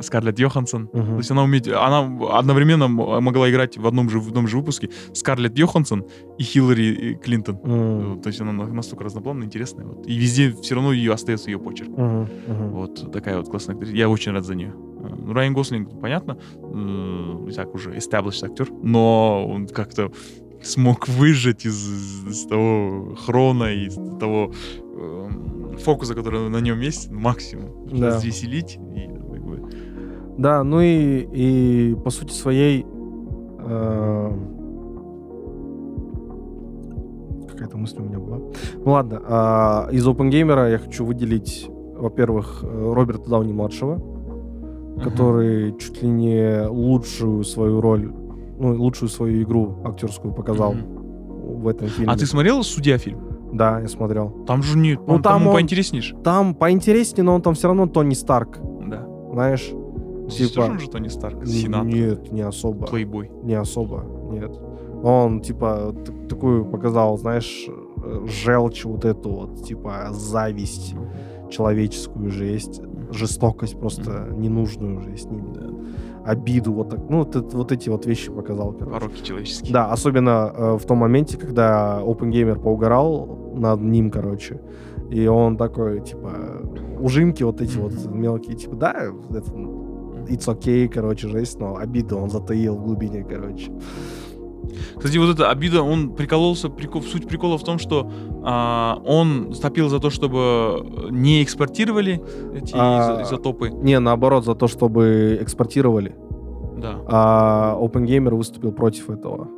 [0.00, 0.88] Скарлетт Йоханссон.
[0.88, 1.16] То Мгм.
[1.18, 2.00] есть она умеет, она
[2.38, 6.04] одновременно могла играть в одном же, в одном же выпуске Скарлетт Йоханссон
[6.38, 7.58] и Хиллари Клинтон.
[7.62, 9.86] Вот, То есть она на- настолько разнопланная, интересная.
[9.86, 10.06] Вот.
[10.06, 11.90] И везде все равно ее остается ее почерк.
[11.90, 12.70] мгм, мгм.
[12.70, 13.94] Вот такая вот классная актриса.
[13.96, 14.72] Я очень рад за нее.
[15.16, 20.10] Ну, Райан Гослинг, понятно, э, и так уже established актер, но он как-то
[20.62, 27.88] смог выжать из, из того хрона, из того эм, фокуса, который на нем есть, максимум.
[27.92, 28.08] Да.
[28.08, 28.78] Развеселить.
[28.94, 29.70] И, как бы,
[30.38, 32.84] Да, ну и, и по сути своей
[33.58, 34.32] э,
[37.48, 38.38] какая-то мысль у меня была.
[38.84, 43.52] Ну ладно, а, из OpenGamer я хочу выделить, во-первых, э, Роберта Дауни
[44.94, 48.12] младшего, который чуть ли не лучшую свою роль
[48.58, 51.62] ну, лучшую свою игру актерскую показал Мгм.
[51.62, 52.12] в этом фильме.
[52.12, 53.18] А ты смотрел «Судья» фильм?
[53.54, 54.44] Да, я смотрел.
[54.46, 54.94] Там же не...
[54.94, 56.18] Ну, он, там там он- поинтереснейший.
[56.22, 59.06] Там поинтереснее, но он там все равно Тони Старк, Да.
[59.32, 59.72] знаешь?
[60.28, 62.86] Здесь Типа- тоже он же Тони Старк, сенатор, Нет, не особо.
[62.86, 63.30] плейбой.
[63.42, 64.52] Не особо, нет.
[65.02, 65.94] Он, типа,
[66.28, 67.66] такую показал, знаешь,
[68.04, 70.94] э, желчь вот эту вот, типа, зависть
[71.50, 72.80] человеческую жесть,
[73.12, 75.52] жестокость просто ненужную же с ним.
[75.52, 75.70] Да.
[76.24, 77.00] Обиду, вот так.
[77.08, 78.92] Ну, вот, вот эти вот вещи показал, короче.
[79.00, 79.72] Пороки человеческие.
[79.72, 84.60] Да, особенно э, в том моменте, когда OpenGamer поугарал над ним, короче.
[85.10, 86.30] И он такой, типа,
[87.00, 88.20] ужимки вот эти вот Мгм.
[88.20, 88.92] мелкие, типа, да,
[89.30, 89.50] это,
[90.28, 93.72] it's okay, короче, жесть, но обиду он затаил в глубине, короче.
[94.96, 98.10] Кстати, вот эта обида, он прикололся, прикол, суть прикола в том, что
[98.44, 102.22] а, он стопил за то, чтобы не экспортировали
[102.54, 103.70] эти А, изо- изотопы.
[103.70, 106.14] Не, наоборот, за то, чтобы экспортировали.
[106.78, 106.98] Да.
[107.06, 109.48] А OpenGamer выступил против этого.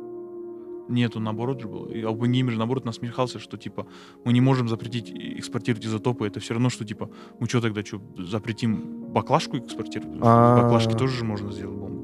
[0.89, 1.85] Нет, он наоборот же был.
[1.85, 3.85] И OpenGamer же наоборот насмехался, что типа
[4.25, 6.27] мы не можем запретить экспортировать изотопы.
[6.27, 7.09] Это все равно, что типа
[7.39, 10.19] мы что тогда что, запретим баклажку экспортировать?
[10.21, 10.61] А.
[10.61, 12.02] Баклажки тоже же можно сделать бомбу.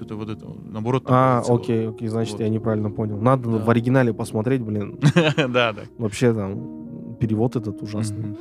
[0.00, 0.46] Что-то вот это.
[0.64, 1.02] Наоборот.
[1.08, 2.40] А, окей, окей, значит, Вот.
[2.40, 3.18] я неправильно понял.
[3.18, 3.58] Надо Да.
[3.58, 4.98] в оригинале посмотреть, блин.
[5.36, 5.82] Да, да.
[5.98, 8.34] Вообще там перевод этот ужасный.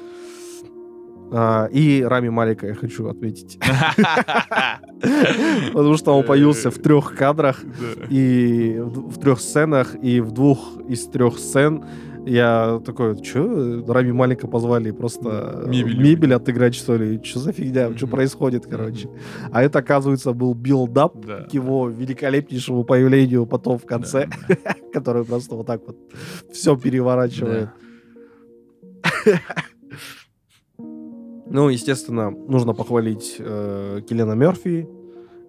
[1.34, 3.60] А, и Рами Малика я хочу отметить.
[5.74, 7.62] Потому что он появился в трех кадрах
[8.10, 11.84] и в трех сценах, и в двух из трех сцен
[12.30, 15.98] я такой, что, Рами Малика позвали просто Мебель.
[16.02, 17.20] мебель отыграть, что ли?
[17.24, 17.96] Что за фигня?
[17.96, 18.16] Что Мгм.
[18.16, 19.10] происходит, короче?
[19.52, 21.44] А это, оказывается, был build-up Да.
[21.44, 24.56] к его великолепнейшему появлению потом в конце, Да.
[24.94, 25.98] который просто вот так вот
[26.54, 27.70] все переворачивает.
[31.52, 34.88] Ну, естественно, нужно похвалить э, Киллиана Мерфи,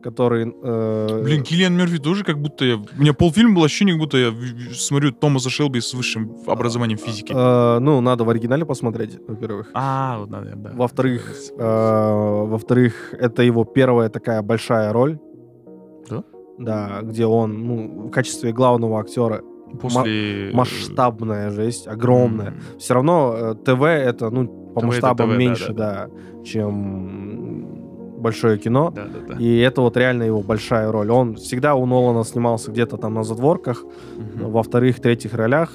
[0.03, 0.53] который...
[0.63, 2.77] э, Блин, Киллиан Мерфи тоже как будто я...
[2.77, 4.33] У меня полфильма было ощущение, как будто я
[4.75, 7.33] смотрю Томаса Шелби с высшим образованием физики.
[7.35, 9.71] э, ну, надо в оригинале посмотреть, во-первых.
[9.75, 10.71] А, вот надо, да.
[10.75, 15.19] Во-вторых, э, во-вторых, это его первая такая большая роль.
[16.09, 16.25] Да?
[16.59, 19.43] Да, где он, ну, в качестве главного актера
[19.81, 20.51] После...
[20.53, 22.49] масштабная жесть, огромная.
[22.49, 26.45] М, Все равно э, ТВ это, ну, по ТВ это масштабам да, меньше, да, да,
[26.45, 27.90] чем
[28.21, 28.91] большое кино.
[28.95, 29.41] Да, да, да.
[29.41, 31.11] И это вот реально его большая роль.
[31.11, 33.83] Он всегда у Нолана снимался где-то там на задворках,
[34.17, 34.51] Мгм.
[34.51, 35.73] во вторых, третьих ролях.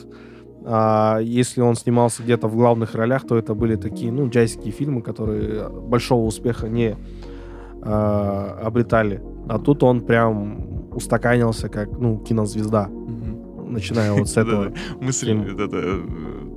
[0.68, 5.02] А если он снимался где-то в главных ролях, то это были такие, ну, джайские фильмы,
[5.02, 6.96] которые большого успеха не
[7.82, 9.22] а, обретали.
[9.48, 13.74] А тут он прям устаканился как, ну, кинозвезда, Мгм.
[13.74, 14.72] начиная вот с этого.
[15.00, 15.34] Мысль,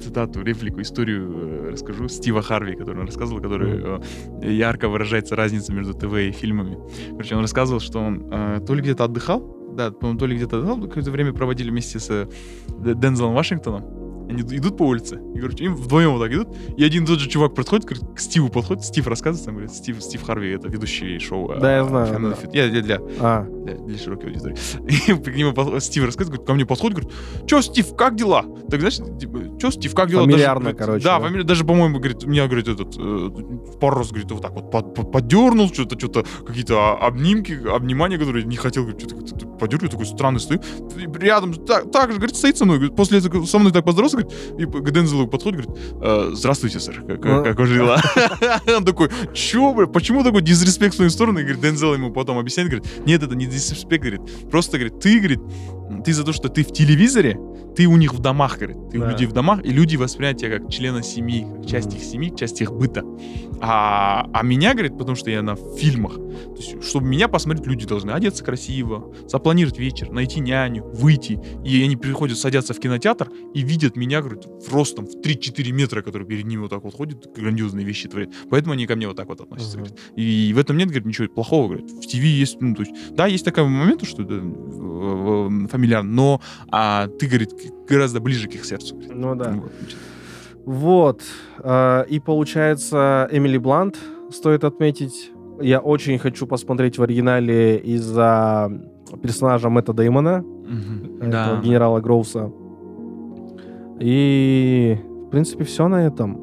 [0.01, 2.09] Цитату, реплику, историю э, расскажу.
[2.09, 4.01] Стива Харви, который он рассказывал, который
[4.43, 6.79] э, ярко выражается разница между ТВ и фильмами.
[7.11, 10.59] Короче, он рассказывал, что он э, то ли где-то отдыхал, да, по-моему, то ли где-то
[10.59, 12.27] отдыхал, какое-то время проводили вместе с э,
[12.95, 13.98] Дензелом Вашингтоном.
[14.28, 17.18] Они ид- идут по улице, и, короче, им вдвоем вот так идут, и один тот
[17.18, 20.68] же чувак подходит, говорит, к Стиву подходит, Стив рассказывает, там, говорит, Стив, Стив Харви, это
[20.68, 21.55] ведущий шоу.
[21.59, 22.48] Да, я знаю, да.
[22.52, 24.56] Я для, для, А, для, для широкой аудитории.
[24.88, 28.44] И к нему Стив рассказывает, говорит, ко мне подходит, говорит, чё, Стив, как дела?
[28.70, 30.22] Так, знаешь, типа, чё, Стив, как дела?
[30.24, 31.24] Фамильярно, говорит, короче, Да, да.
[31.26, 33.30] фамили- даже, по-моему, говорит, меня, говорит, этот, э,
[33.80, 38.18] пару раз, говорит, вот так вот под- под- поддернул, что-то, что-то, какие-то а, обнимки, обнимания,
[38.18, 40.60] которые не хотел, говорит, что-то подергиваю, такой странный стою.
[41.18, 44.18] Рядом, так, так же, говорит, стоит со мной, говорит, после этого со мной так поздоровался,
[44.23, 47.45] говорит, и к Дензелу подходит, говорит, «Э, здравствуйте, сэр, как, Ну.
[47.45, 48.03] как ваши дела?
[48.77, 51.39] Он такой, чё, бля, почему такой дизреспект в свою сторону?
[51.39, 55.19] И, говорит, Дензел ему потом объясняет, говорит, нет, это не дизреспект, говорит, просто, говорит, ты,
[55.19, 55.40] говорит,
[56.05, 57.39] ты за то, что ты в телевизоре,
[57.77, 59.10] ты у них в домах, говорит, ты у Да.
[59.10, 62.60] людей в домах, и люди воспринимают тебя как члена семьи, как часть их семьи, часть
[62.60, 63.05] их быта.
[63.60, 67.86] А, а меня, говорит, потому что я на фильмах, то есть, чтобы меня посмотреть, люди
[67.86, 71.40] должны одеться красиво, запланировать вечер, найти няню, выйти.
[71.65, 76.02] И они приходят, садятся в кинотеатр и видят меня, говорит, в ростом в 3-4 метра,
[76.02, 78.31] который перед ними вот так вот ходит, грандиозные вещи творит.
[78.51, 79.78] Поэтому они ко мне вот так вот относятся.
[79.78, 79.86] Мгм.
[79.86, 80.01] говорит.
[80.16, 81.90] И в этом нет, говорит, ничего плохого, говорит.
[81.90, 84.40] В ТВ есть, ну, то есть, да, есть такой момент, что это
[85.78, 86.40] фамильярно, но
[86.70, 87.50] а, ты, говорит,
[87.88, 88.96] гораздо ближе к их сердцу.
[88.96, 89.14] говорит.
[89.14, 89.52] ну да.
[89.52, 89.72] Вот.
[90.64, 91.22] Вот.
[91.62, 93.96] э, И получается, Эмили Блант,
[94.30, 95.30] стоит отметить,
[95.62, 98.70] я очень хочу посмотреть в оригинале из-за
[99.22, 100.44] персонажа Мэтта Деймона,
[101.20, 101.60] этого Да.
[101.64, 102.52] генерала Гроуса.
[104.00, 104.96] И,
[105.26, 106.36] в принципе, все на этом.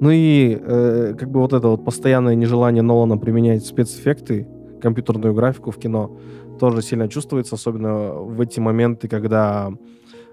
[0.00, 4.46] Ну и э, как бы вот это вот постоянное нежелание Нолана применять спецэффекты,
[4.82, 6.16] компьютерную графику в кино,
[6.60, 9.70] тоже сильно чувствуется, особенно в эти моменты, когда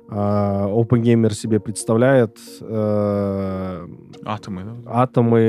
[0.09, 3.87] э, OpenGamer себе представляет э,
[4.25, 4.73] Атомы, да?
[5.01, 5.39] атомы,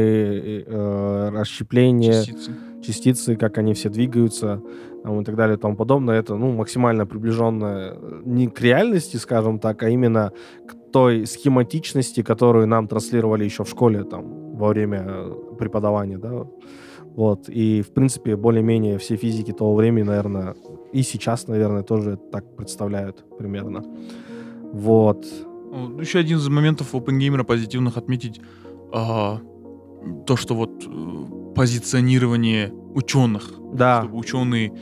[0.66, 2.52] э, расщепление, Частицы.
[2.82, 4.60] частицы, как они все двигаются.
[5.04, 6.20] там, и так далее и тому подобное.
[6.20, 10.30] Это, ну, максимально приближенное э, не к реальности, скажем так, а именно
[10.66, 15.04] к той схематичности, которую нам транслировали еще в школе, там, во время
[15.58, 16.46] преподавания, да.
[17.18, 20.54] Вот, и, в принципе, более-менее все физики того времени, наверное,
[20.92, 23.82] и сейчас, наверное, тоже так представляют примерно.
[24.72, 25.26] Вот.
[25.72, 28.40] Ну, Еще один из моментов OpenGamer позитивных отметить
[28.92, 29.40] а,
[30.26, 34.72] то, что вот э, позиционирование ученых, Да, чтобы ученые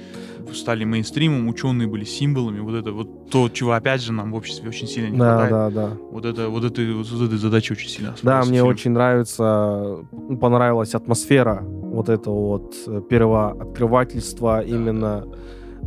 [0.52, 4.68] стали мейнстримом, ученые были символами, вот это вот то, чего опять же нам в обществе
[4.68, 5.74] очень сильно не да, хватает.
[5.74, 5.96] да, да.
[6.10, 8.14] Вот это, вот этой, вот этой задачи очень сильно.
[8.22, 10.04] Да, мне очень нравится,
[10.40, 11.64] понравилась атмосфера
[11.96, 15.24] вот этого вот э, первооткрывательства именно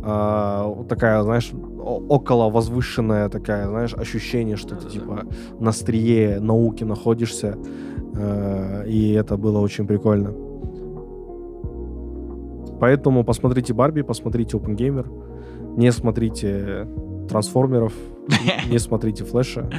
[0.02, 5.26] вот такая, знаешь, около возвышенная такая, знаешь, ощущение, что ты типа
[5.58, 7.58] на острие науки находишься,
[8.14, 10.32] э, и это было очень прикольно.
[12.80, 15.10] Поэтому посмотрите Барби, посмотрите Опенгеймер,
[15.76, 16.88] не смотрите
[17.28, 17.92] Трансформеров,
[18.70, 19.70] не смотрите Флэша.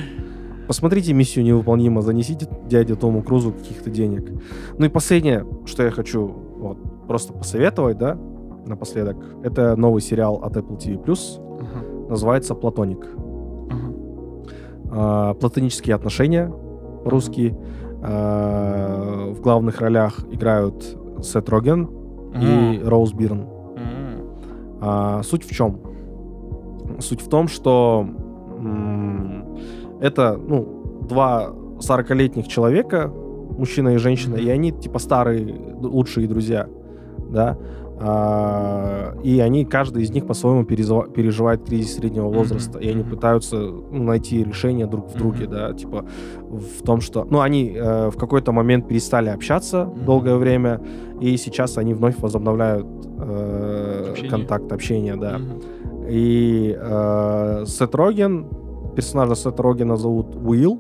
[0.71, 4.31] Посмотрите «Миссию невыполнима», занесите дяде Тому Крузу каких-то денег.
[4.77, 6.77] Ну и последнее, что я хочу вот,
[7.07, 8.17] просто посоветовать, да,
[8.65, 13.05] напоследок, это новый сериал от Apple TV+, Ага, называется «Платоник».
[13.69, 13.93] ага.
[14.91, 16.49] А, платонические отношения
[17.03, 17.53] по-русски.
[18.01, 21.89] А, в главных ролях играют Сет Роген
[22.35, 22.89] и Ага.
[22.89, 23.45] Роуз Бирн.
[24.79, 25.81] А, суть в чем?
[26.99, 28.07] Суть в том, что
[28.57, 29.40] м,
[30.01, 33.11] это, ну, два 40-летних человека,
[33.57, 34.45] мужчина и женщина, Мгм.
[34.45, 36.67] и они, типа, старые, лучшие друзья,
[37.29, 37.57] да,
[38.03, 43.57] А, и они, каждый из них по-своему перезва- переживает кризис среднего возраста, и они пытаются
[43.57, 45.51] ну, найти решение друг в друге, Мгм.
[45.53, 46.05] да, типа,
[46.49, 50.05] в том, что, ну, они э, в какой-то момент перестали общаться Мгм.
[50.05, 50.81] долгое время,
[51.19, 52.87] и сейчас они вновь возобновляют
[53.19, 54.31] э, Общение.
[54.31, 55.37] контакт, общение, да.
[55.37, 55.61] Мгм.
[56.09, 58.47] И э, Сет Роген,
[58.95, 60.79] персонажа Сета Рогена зовут Уилл.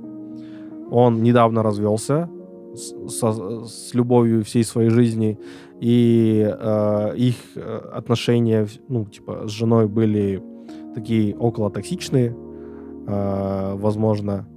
[0.91, 2.29] Он недавно развелся
[2.73, 5.37] с, со- с любовью всей своей жизни.
[5.79, 10.43] И э, их э, отношения, ну, типа, с женой были
[10.93, 12.35] такие около токсичные,
[13.07, 14.47] э, возможно.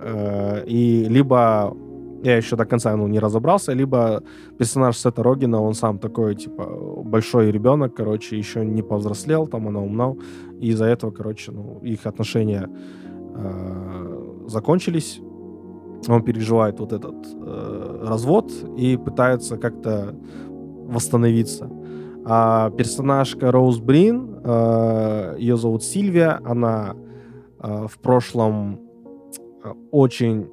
[0.00, 1.76] Э, и либо
[2.22, 4.22] я еще до конца ну, не разобрался, либо
[4.58, 6.64] персонаж Сета Рогина, он сам такой, типа,
[7.04, 10.14] большой ребенок, короче, еще не повзрослел, там она умна,
[10.60, 12.68] и из-за этого, короче, ну, их отношения
[13.34, 15.20] э, закончились.
[16.08, 20.14] Он переживает вот этот э, развод и пытается как-то
[20.48, 21.70] восстановиться.
[22.24, 26.94] А персонажка Роуз Брин, э, ее зовут Сильвия, она
[27.60, 28.80] э, в прошлом
[29.64, 30.48] э, очень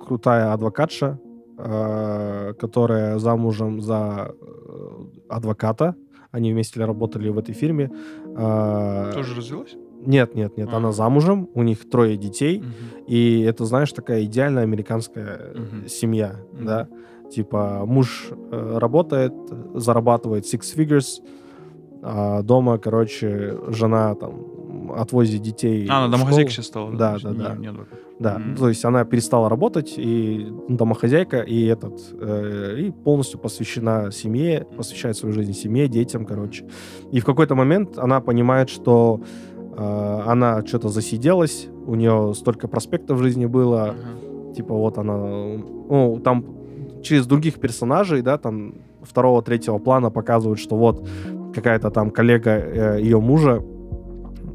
[0.00, 1.18] крутая адвокатша,
[1.58, 4.88] э, которая замужем за э,
[5.28, 5.94] адвоката.
[6.30, 7.90] Они вместе работали в этой фирме.
[8.36, 9.76] Э, Тоже развелась?
[10.06, 10.76] Нет, нет, нет, А.
[10.76, 12.68] она замужем, у них трое детей, Мгм.
[13.06, 15.88] и это, знаешь, такая идеальная американская Мгм.
[15.88, 16.64] семья, Мгм.
[16.66, 16.88] да.
[17.30, 19.34] Типа муж э, работает,
[19.74, 21.20] зарабатывает six figures,
[22.02, 25.86] а дома, короче, жена там отвозит детей.
[25.90, 26.92] А, она домохозяйка сейчас стала?
[26.96, 27.54] Да, есть да, не- да.
[27.56, 27.70] не.
[28.18, 28.56] Да, Мгм.
[28.56, 35.16] то есть она перестала работать, и домохозяйка, и этот, э, и полностью посвящена семье, посвящает
[35.16, 36.64] свою жизнь семье, детям, короче.
[37.12, 39.20] И в какой-то момент она понимает, что
[39.82, 44.54] она что-то засиделась, у нее столько проспектов в жизни было, Ага.
[44.54, 46.44] типа вот она, ну, там
[47.02, 51.06] через других персонажей, да, там второго, третьего плана показывают, что вот
[51.54, 53.62] какая-то там коллега э, ее мужа,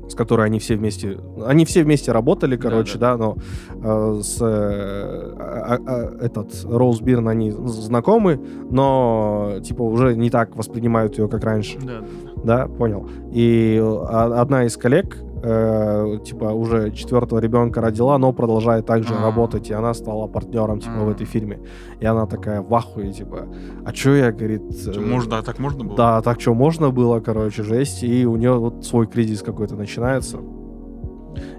[0.10, 3.36] с которой они все вместе, они все вместе работали, короче, да, но
[3.74, 8.40] э, с э, а- а- этот Роуз Бирн они знакомы,
[8.70, 11.80] но типа уже не так воспринимают ее, как раньше.
[11.82, 12.02] Да,
[12.44, 13.07] да, понял.
[13.32, 19.22] И а, одна из коллег, э, типа, уже четвертого ребенка родила, но продолжает также А.
[19.22, 21.11] работать, и она стала партнером, типа, в А.
[21.11, 21.60] этой фирме.
[21.99, 23.48] И она такая в ахуе, типа,
[23.86, 24.61] а чё я, говорит...
[24.88, 25.98] Э, Можно, а так можно было?
[25.98, 28.03] Да, так что можно было, короче, жесть.
[28.03, 30.40] И у нее вот свой кризис какой-то начинается.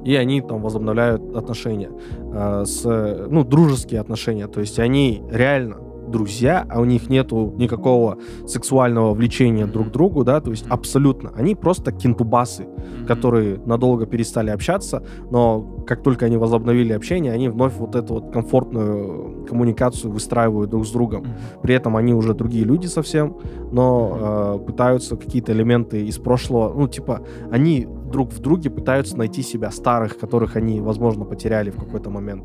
[0.05, 1.91] И они там возобновляют отношения
[2.33, 4.47] э, с, э, ну, дружеские отношения.
[4.47, 5.77] То есть они реально
[6.15, 11.33] друзья, а у них нету никакого сексуального влечения друг к другу, да, то есть абсолютно.
[11.37, 12.67] Они просто кентубасы,
[13.09, 18.33] которые надолго перестали общаться, но как только они возобновили общение, они вновь вот эту вот
[18.33, 21.27] комфортную коммуникацию выстраивают друг с другом.
[21.63, 23.37] При этом они уже другие люди совсем,
[23.73, 29.43] но э, пытаются какие-то элементы из прошлого, ну, типа, они друг в друге пытаются найти
[29.43, 32.45] себя старых, которых они, возможно, потеряли в какой-то момент.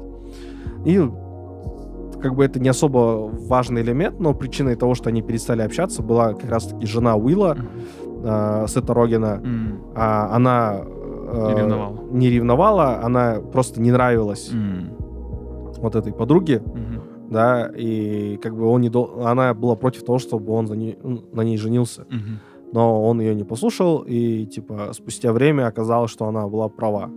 [0.86, 1.00] И
[2.22, 6.34] как бы это не особо важный элемент, но причиной того, что они перестали общаться, была
[6.34, 7.58] как раз-таки жена Уилла,
[8.24, 9.80] э, Сета Рогена, М.
[9.96, 10.82] а, она
[11.32, 11.98] э, Не ревновала.
[12.12, 14.92] не ревновала, она просто не нравилась М.
[15.78, 17.02] вот этой подруге, Мгм.
[17.32, 20.98] да, и как бы он не дол- она была против того, чтобы он за ней,
[21.34, 22.40] на ней женился, Мгм.
[22.74, 27.10] но он ее не послушал, и типа спустя время оказалось, что она была права,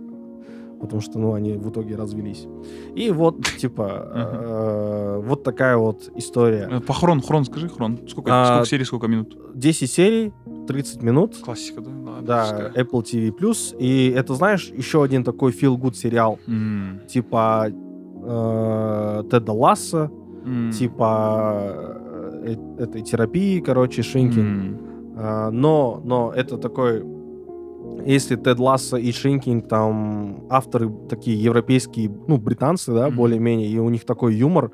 [0.83, 2.45] потому что, ну, они в итоге развелись.
[2.93, 6.67] И вот, типа, э, вот такая вот история.
[6.69, 7.97] Э, По хрон, хрон, скажи, хрон.
[8.07, 9.37] Сколько, А, серий, сколько минут?
[9.55, 10.33] 10 серий,
[10.67, 11.37] 30 минут.
[11.43, 11.89] Классика, да?
[12.21, 12.71] Да.
[12.75, 13.31] Apple TV+.
[13.79, 16.37] И это, знаешь, еще один такой feel-good сериал.
[17.07, 20.11] Типа э, Теда Лассо,
[20.77, 21.97] типа
[22.77, 24.77] этой терапии, короче, Shrinking.
[25.15, 27.03] Но, но это такой...
[28.05, 33.15] Если Тед Лассо и Shrinking, там авторы такие европейские, ну, британцы, да, Мгм.
[33.17, 34.71] более-менее, и у них такой юмор,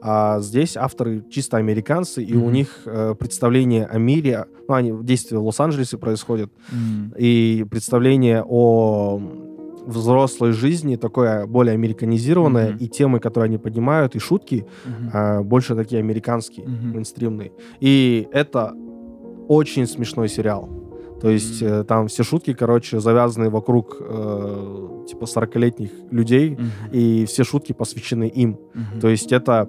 [0.00, 2.52] а здесь авторы чисто американцы, и у Мгм.
[2.52, 7.12] них э, представление о мире, ну, они в действии в Лос-Анджелесе происходят, М.
[7.18, 9.20] и представление о
[9.86, 12.78] взрослой жизни такое более американизированное, Мгм.
[12.78, 15.10] и темы, которые они поднимают, и шутки Мгм.
[15.12, 16.92] а, больше такие американские, Мгм.
[16.92, 17.50] мейнстримные.
[17.80, 18.72] И это
[19.48, 20.68] очень смешной сериал.
[21.20, 26.70] То есть э, там все шутки, короче, завязаны вокруг э, типа 40-летних людей, Мгм.
[26.92, 28.58] и все шутки посвящены им.
[28.74, 29.00] Мгм.
[29.00, 29.68] То есть это,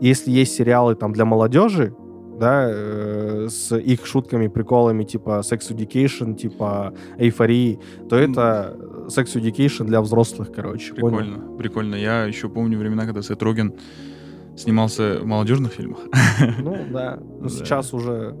[0.00, 1.94] если есть сериалы там для молодежи,
[2.40, 7.78] да, э, с их шутками, приколами, типа Sex Education, типа эйфории,
[8.10, 8.32] то М.
[8.32, 8.76] это
[9.08, 10.92] Sex Education для взрослых, короче.
[10.94, 11.16] понял?
[11.18, 11.94] Прикольно, прикольно.
[11.94, 13.74] Я еще помню времена, когда Сет Роген
[14.56, 16.00] снимался в молодежных фильмах.
[16.62, 17.16] Ну да.
[17.18, 17.18] Да.
[17.40, 18.34] Но сейчас уже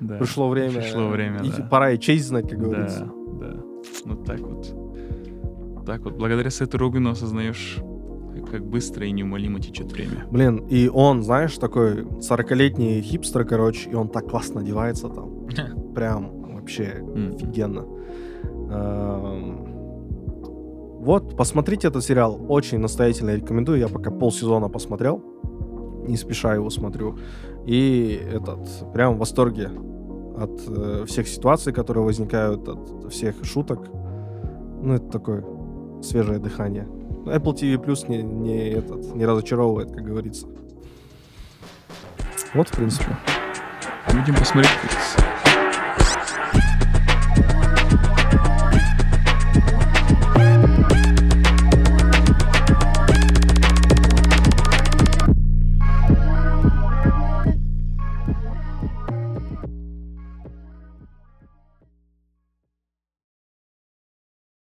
[0.00, 0.16] Да.
[0.16, 0.80] пришло время.
[0.80, 1.62] Пришло время, и да.
[1.70, 3.10] Пора и честь знать, как говорится.
[3.40, 3.60] Да, да.
[4.04, 4.74] Вот так вот.
[5.86, 7.78] Так вот, благодаря Сету Рогену осознаешь,
[8.50, 10.26] как быстро и неумолимо течет время.
[10.30, 15.46] Блин, и он, знаешь, такой 40-летний хипстер, короче, и он так классно одевается там.
[15.94, 17.02] Прям вообще
[17.34, 17.84] офигенно.
[18.70, 19.66] Эм,
[21.02, 22.38] Вот, посмотрите этот сериал.
[22.48, 23.78] Очень настоятельно рекомендую.
[23.78, 25.22] Я пока полсезона посмотрел.
[26.06, 27.18] Не спеша его смотрю.
[27.66, 29.70] И этот, прям в восторге
[30.40, 33.88] от э, всех ситуаций, которые возникают, от всех шуток.
[34.82, 35.44] Ну, это такое
[36.02, 36.88] свежее дыхание.
[37.26, 40.46] Apple TV Plus не, не, этот, не разочаровывает, как говорится.
[42.54, 43.16] Вот, в принципе.
[44.12, 44.70] Будем посмотреть.